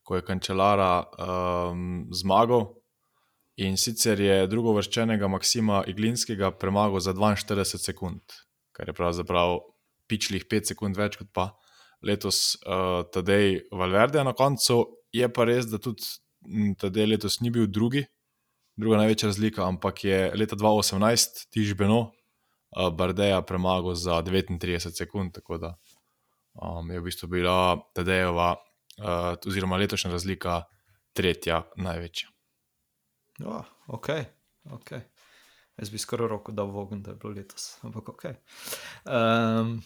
ko 0.03 0.17
je 0.17 0.25
kančelara 0.27 0.91
um, 1.03 2.07
zmagal. 2.11 2.67
In 3.63 3.77
sicer 3.79 4.19
je 4.21 4.35
drugo 4.51 4.75
vrščenega 4.75 5.29
Maksima 5.31 5.81
Iglinskega 5.89 6.51
premagal 6.59 7.01
za 7.01 7.15
42 7.17 7.79
sekund, 7.81 8.35
kar 8.75 8.91
je 8.91 8.93
pravzaprav 8.93 9.57
pičlih 10.07 10.45
5 10.45 10.73
sekund 10.73 10.99
več 10.99 11.17
kot 11.17 11.31
pa 11.33 11.47
letos 12.05 12.59
uh, 12.59 13.01
Tadej 13.13 13.63
Valverde 13.71 14.23
na 14.23 14.35
koncu. 14.37 14.83
Je 15.15 15.25
pa 15.33 15.47
res, 15.47 15.65
da 15.71 15.79
tudi 15.81 16.05
Tadej 16.79 17.05
letos 17.05 17.39
ni 17.43 17.51
bil 17.51 17.67
drugi, 17.67 18.05
druga 18.75 19.01
največja 19.01 19.31
razlika, 19.33 19.65
ampak 19.67 20.03
je 20.05 20.19
leta 20.35 20.55
2018 20.55 21.47
Tiž 21.51 21.73
Beno 21.75 22.11
Bardeja 22.71 23.41
premagal 23.41 23.95
za 23.95 24.21
39 24.21 24.95
sekund, 24.97 25.33
tako 25.33 25.57
da 25.57 25.75
um, 26.53 26.91
je 26.91 26.99
v 26.99 27.03
bistvu 27.03 27.27
bila 27.27 27.77
Tadejova, 27.93 28.55
uh, 28.55 29.35
oziroma 29.47 29.77
letošnja 29.77 30.11
razlika, 30.11 30.63
tretja 31.13 31.63
največja. 31.75 32.29
Oh, 33.45 33.65
ok, 33.87 34.09
ok. 34.71 34.91
Jaz 35.77 35.89
bi 35.93 36.01
skoraj 36.01 36.27
roko 36.27 36.51
dal 36.51 36.71
v 36.73 36.81
ogen, 36.81 37.01
da 37.05 37.13
je 37.13 37.19
bilo 37.21 37.33
letos, 37.33 37.77
ampak 37.85 38.09
ok. 38.09 38.23
Um, 39.05 39.77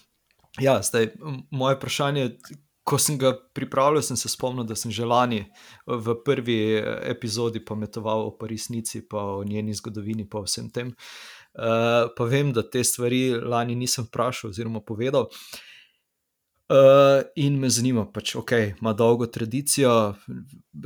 ja, 0.60 0.80
zdaj 0.84 1.14
moje 1.52 1.76
vprašanje 1.76 2.22
je 2.22 2.38
ko 2.84 2.98
sem 2.98 3.18
ga 3.22 3.34
pripravljal, 3.54 4.02
sem 4.04 4.18
se 4.18 4.30
spomnil, 4.30 4.66
da 4.68 4.76
sem 4.76 4.92
že 4.92 5.06
lani 5.06 5.46
v 5.88 6.16
prvi 6.26 6.58
epizodi 7.10 7.62
pometoval 7.66 8.26
o 8.28 8.48
resnici, 8.48 9.04
pa 9.08 9.24
o 9.38 9.44
njeni 9.44 9.74
zgodovini, 9.74 10.30
pa 10.30 10.42
vsem 10.42 10.70
tem. 10.70 10.96
Uh, 11.52 12.08
pa 12.16 12.26
vem, 12.26 12.54
da 12.56 12.64
te 12.64 12.84
stvari 12.84 13.36
lani 13.36 13.76
nisem 13.76 14.08
vprašal 14.08 14.50
oziroma 14.50 14.82
povedal. 14.82 15.28
Uh, 16.72 17.20
in 17.36 17.58
me 17.60 17.68
zanima, 17.70 18.06
pač, 18.08 18.32
ok, 18.40 18.52
ima 18.80 18.94
dolgo 18.96 19.26
tradicijo, 19.28 20.16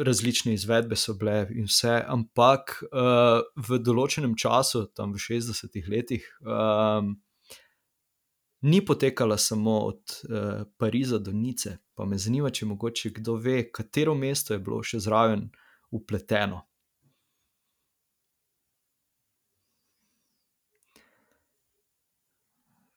različne 0.01 0.55
izvedbe 0.57 0.97
so 0.97 1.13
bile 1.13 1.43
in 1.53 1.67
vse, 1.69 1.99
ampak 2.09 2.80
uh, 2.89 3.45
v 3.67 3.77
določenem 3.85 4.34
času, 4.34 4.88
tam 4.97 5.13
v 5.13 5.22
60-ih 5.22 5.91
letih, 5.93 6.26
uh, 6.41 7.05
ni 8.65 8.85
potekala 8.85 9.37
samo 9.37 9.79
od 9.79 10.01
uh, 10.23 10.67
Pariza 10.77 11.17
do 11.17 11.31
Nice. 11.31 11.77
Pa 11.93 12.05
me 12.05 12.17
zanima, 12.17 12.49
če 12.49 12.65
mogoče 12.65 13.09
kdo 13.19 13.35
ve, 13.35 13.59
katero 13.71 14.15
mesto 14.17 14.53
je 14.53 14.59
bilo 14.59 14.81
še 14.83 14.99
zraven 15.05 15.49
upleteno. 15.93 16.63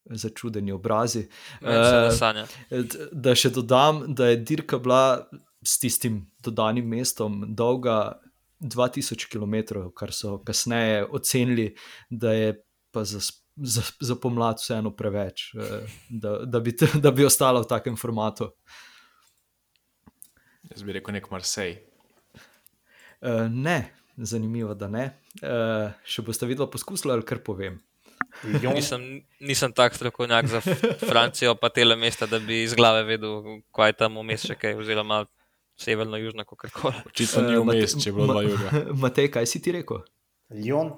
Začudeni 0.09 0.73
obrazi. 0.73 1.27
Uh, 1.61 2.97
da 3.13 3.35
še 3.37 3.51
dodam, 3.53 4.07
da 4.17 4.31
je 4.33 4.39
dirka 4.41 4.79
bila 4.81 5.03
s 5.61 5.77
tistim 5.83 6.23
dodanim 6.41 6.89
mestom 6.89 7.43
dolga 7.53 8.17
2000 8.65 9.29
km, 9.29 9.85
kar 9.95 10.17
so 10.17 10.39
kasneje 10.49 11.05
ocenili, 11.05 11.75
da 12.09 12.33
je 12.33 12.57
pa 12.91 13.05
za 13.05 13.21
za, 13.63 13.83
za 14.01 14.17
pomlad 14.17 14.61
vseeno 14.61 14.91
preveč, 14.97 15.55
eh, 15.55 15.87
da, 16.09 16.39
da, 16.45 16.61
bi, 16.61 16.77
da 17.05 17.11
bi 17.11 17.25
ostala 17.25 17.61
v 17.61 17.69
takem 17.69 17.97
formatu. 17.97 18.53
Jaz 20.69 20.83
bi 20.85 20.93
rekel, 20.93 21.15
nek 21.17 21.31
Marsej. 21.33 21.79
Uh, 23.19 23.49
ne, 23.51 23.89
zanimivo, 24.17 24.75
da 24.79 24.87
ne. 24.89 25.09
Uh, 25.43 25.91
še 26.07 26.23
boste 26.23 26.47
videli, 26.47 26.69
poskusili 26.71 27.17
ali 27.17 27.27
kar 27.27 27.41
povem. 27.43 27.81
Nisem, 28.45 29.25
nisem 29.43 29.73
tak 29.75 29.97
strokovnjak 29.97 30.47
za 30.47 30.61
Francijo, 31.01 31.55
pa 31.59 31.71
tele 31.75 31.97
mesta, 31.97 32.29
da 32.31 32.39
bi 32.39 32.63
iz 32.63 32.75
glave 32.79 33.03
vedel, 33.09 33.59
kaj 33.75 33.91
je 33.91 33.97
tam 33.99 34.21
vmes, 34.21 34.45
še 34.47 34.59
kaj, 34.59 34.77
oziroma 34.79 35.25
severno, 35.79 36.21
južno, 36.21 36.45
kako 36.45 36.71
koli. 36.75 37.03
Očitno 37.11 37.43
ni 37.49 37.59
vmes, 37.59 37.97
če 37.99 38.11
je 38.11 38.15
bilo 38.15 38.31
dva 38.31 38.45
jurja. 38.47 38.85
Matej, 39.03 39.33
kaj 39.35 39.51
si 39.51 39.63
ti 39.65 39.75
rekel? 39.75 40.05
Ljon? 40.55 40.95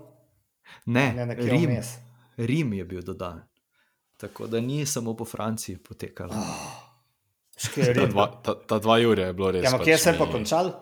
Ne, 0.87 1.11
ne, 1.17 1.29
ne, 1.31 1.37
Rim. 1.41 1.69
Vmes. 1.69 1.97
Rim 2.47 2.73
je 2.73 2.85
bil 2.85 3.03
dodan. 3.03 3.43
Tako 4.17 4.47
da 4.47 4.61
ni 4.61 4.87
samo 4.87 5.17
po 5.17 5.25
Franciji 5.25 5.79
potekalo. 5.79 6.35
Oh, 6.35 6.91
ta, 7.95 8.07
dva, 8.07 8.27
ta, 8.45 8.55
ta 8.67 8.79
dva 8.79 9.01
ure 9.09 9.23
je 9.23 9.33
bilo 9.33 9.51
res. 9.51 9.65
Ja, 9.65 9.79
kje 9.79 9.97
pač 9.97 10.01
se 10.01 10.11
je 10.11 10.19
pa 10.19 10.27
končal? 10.29 10.73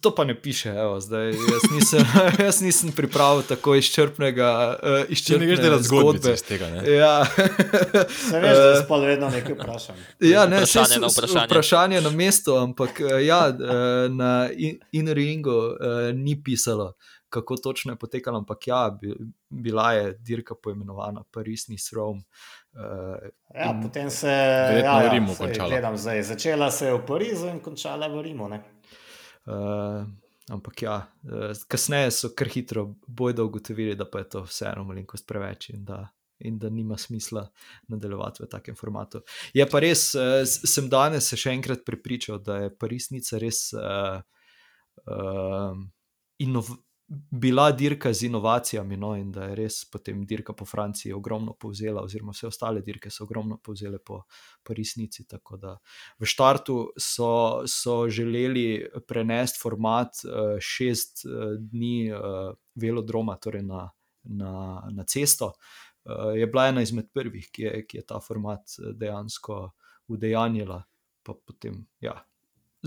To 0.00 0.12
pa 0.14 0.24
ne 0.24 0.34
piše, 0.36 0.68
evo, 0.68 1.00
zdaj, 1.00 1.32
jaz, 1.32 1.64
nisem, 1.72 2.04
jaz 2.46 2.60
nisem 2.62 2.92
pripravil 2.92 3.42
tako 3.48 3.74
izčrpnega. 3.74 4.50
Uh, 4.82 4.98
izčrpne 5.10 5.46
ne 5.46 5.56
greš 5.56 5.86
zgodbe 5.88 6.34
iz 6.36 6.42
tega. 6.46 6.68
Ja. 6.84 7.24
Se 8.30 8.38
veš, 8.38 8.58
da 8.58 8.82
se 8.82 9.00
vedno 9.06 9.30
nekaj 9.30 9.56
vprašam. 9.58 9.96
Ja, 10.20 10.46
ne, 10.46 10.60
vprašanje, 10.62 11.00
na 11.00 11.10
vprašanje. 11.10 11.46
vprašanje 11.46 12.00
na 12.00 12.10
mestu, 12.10 12.54
ampak 12.54 13.00
uh, 13.00 13.16
ja, 13.24 13.48
uh, 13.48 14.12
na 14.14 14.50
in-ringu 14.92 15.56
in 15.56 15.88
uh, 15.88 16.14
ni 16.14 16.36
pisalo 16.42 16.92
kako 17.28 17.56
točno 17.56 17.92
je 17.92 17.98
potekalo, 17.98 18.38
ampak 18.38 18.66
ja, 18.66 18.98
bila 19.48 19.92
je 19.92 20.12
dirka 20.18 20.54
poimenovana 20.62 21.24
Parisni 21.30 21.78
Srom. 21.78 22.18
Uh, 22.72 23.28
ja. 23.54 23.80
Potem 23.82 24.10
se 24.10 24.28
je 24.28 24.80
ja, 24.80 25.00
ja, 25.02 25.08
v 25.08 25.12
Rimu 25.12 25.34
končala. 25.38 25.96
Začela 26.22 26.70
se 26.70 26.86
je 26.86 26.94
v 26.94 27.06
Parizu 27.06 27.48
in 27.48 27.60
končala 27.60 28.08
v 28.08 28.22
Rimu. 28.22 28.48
Uh, 28.48 30.04
ampak 30.50 30.82
ja, 30.82 30.96
uh, 31.24 31.64
kasneje 31.68 32.10
so 32.10 32.32
kar 32.36 32.48
hitro 32.48 32.94
bojda 33.06 33.44
ugotovili, 33.44 33.96
da 33.96 34.04
pa 34.04 34.18
je 34.18 34.28
to 34.28 34.42
vseeno 34.48 34.84
malenkost 34.84 35.26
preveč 35.26 35.70
in 35.70 35.84
da. 35.84 36.06
In 36.38 36.54
da 36.58 36.68
nima 36.70 36.94
smisla 36.94 37.48
nadaljevati 37.90 38.44
v 38.44 38.46
takem 38.46 38.76
formatu. 38.78 39.24
Je 39.50 39.64
pa 39.66 39.80
res, 39.82 40.12
sem 40.46 40.86
danes 40.86 41.26
se 41.26 41.34
še 41.34 41.50
enkrat 41.50 41.82
prepričal, 41.82 42.38
da 42.38 42.60
je 42.62 42.68
Parisnica 42.70 43.40
res 43.42 43.72
uh, 43.74 44.20
uh, 45.02 45.74
inov, 46.38 46.70
bila 47.08 47.70
dirka 47.72 48.12
z 48.12 48.28
inovacijami, 48.28 48.96
no, 48.96 49.14
in 49.16 49.30
da 49.32 49.48
je 49.48 49.54
res 49.54 49.84
potem 49.90 50.26
dirka 50.26 50.52
po 50.52 50.64
Franciji 50.68 51.12
ogromno 51.12 51.54
povzela, 51.56 52.02
oziroma 52.04 52.32
vse 52.36 52.46
ostale 52.46 52.82
dirke 52.84 53.10
so 53.10 53.24
ogromno 53.24 53.56
povzele 53.56 53.98
po, 53.98 54.22
po 54.62 54.74
resnici. 54.76 55.24
Tako 55.28 55.56
da 55.56 55.76
v 56.18 56.28
štartu 56.28 56.92
so, 56.96 57.62
so 57.66 58.08
želeli 58.08 58.84
prenesti 59.08 59.58
format 59.62 60.20
uh, 60.24 60.58
šest 60.60 61.24
uh, 61.24 61.56
dni 61.58 62.12
uh, 62.12 62.52
velodroma, 62.74 63.36
torej 63.36 63.62
na 63.62 63.88
na, 64.28 64.82
na 64.90 65.04
cesto. 65.04 65.52
Uh, 66.04 66.36
je 66.36 66.46
bila 66.46 66.68
ena 66.68 66.82
izmed 66.82 67.10
prvih, 67.14 67.50
ki 67.52 67.62
je, 67.62 67.86
ki 67.86 67.96
je 67.96 68.06
ta 68.06 68.20
format 68.20 68.60
dejansko 68.94 69.70
udejanjila. 70.08 70.82
Potem, 71.22 71.86
ja, 72.00 72.14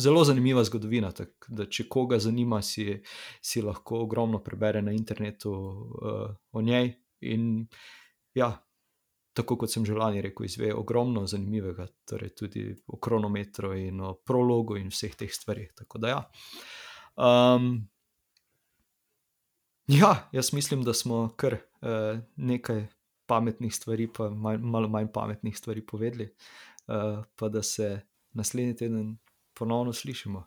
zelo 0.01 0.23
zanimiva 0.27 0.63
zgodovina. 0.67 1.11
Tak, 1.15 1.47
da, 1.47 1.67
če 1.69 1.85
koga 1.91 2.19
zanima, 2.19 2.61
si, 2.65 2.97
si 3.41 3.61
lahko 3.61 4.01
ogromno 4.05 4.41
prebere 4.43 4.81
na 4.81 4.95
internetu 4.95 5.53
uh, 5.53 6.25
o 6.51 6.65
njej. 6.65 6.93
In 7.31 7.67
ja, 8.37 8.51
tako 9.37 9.59
kot 9.61 9.71
sem 9.71 9.85
že 9.85 9.95
lani 9.95 10.23
rekel, 10.25 10.49
izve 10.49 10.73
ogromno 10.73 11.27
zanimivega, 11.29 11.85
torej 12.09 12.33
tudi 12.35 12.65
o 12.87 12.97
kronometru 12.97 13.75
in 13.77 14.01
o 14.01 14.15
prologu 14.25 14.79
in 14.81 14.91
vseh 14.91 15.15
teh 15.15 15.31
stvarih. 15.31 15.71
Tako 15.77 16.01
da 16.01 16.15
ja. 16.15 16.21
Um, 17.15 17.73
Ja, 19.91 20.29
jaz 20.31 20.53
mislim, 20.53 20.83
da 20.83 20.93
smo 20.93 21.33
kar 21.35 21.53
uh, 21.53 22.19
nekaj 22.35 22.85
pametnih 23.25 23.75
stvari, 23.75 24.07
pa 24.13 24.29
mal, 24.29 24.57
malo 24.57 24.87
manj 24.87 25.07
pametnih 25.13 25.57
stvari 25.57 25.85
povedali, 25.85 26.29
uh, 26.87 27.23
pa 27.35 27.49
da 27.49 27.63
se 27.63 28.01
naslednji 28.31 28.75
teden 28.75 29.17
ponovno 29.61 29.93
slišimo 29.93 30.41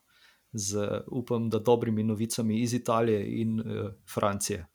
z, 0.52 0.88
upam, 1.06 1.48
da 1.50 1.58
dobrimi 1.58 2.02
novicami 2.02 2.60
iz 2.60 2.74
Italije 2.74 3.22
in 3.40 3.60
uh, 3.60 3.92
Francije. 4.14 4.66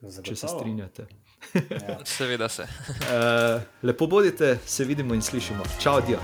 Zagotovo. 0.00 0.24
Če 0.24 0.36
se 0.36 0.48
strinjate. 0.48 1.06
Ja. 1.54 1.98
Seveda 2.16 2.48
se. 2.48 2.62
uh, 2.66 3.62
lepo 3.82 4.06
bodite, 4.06 4.58
se 4.66 4.84
vidimo 4.84 5.14
in 5.14 5.22
slišimo. 5.22 5.64
Čau, 5.80 6.02
Dio. 6.06 6.18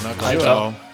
Enako, 0.00 0.24
Ajde. 0.24 0.44
čau. 0.44 0.87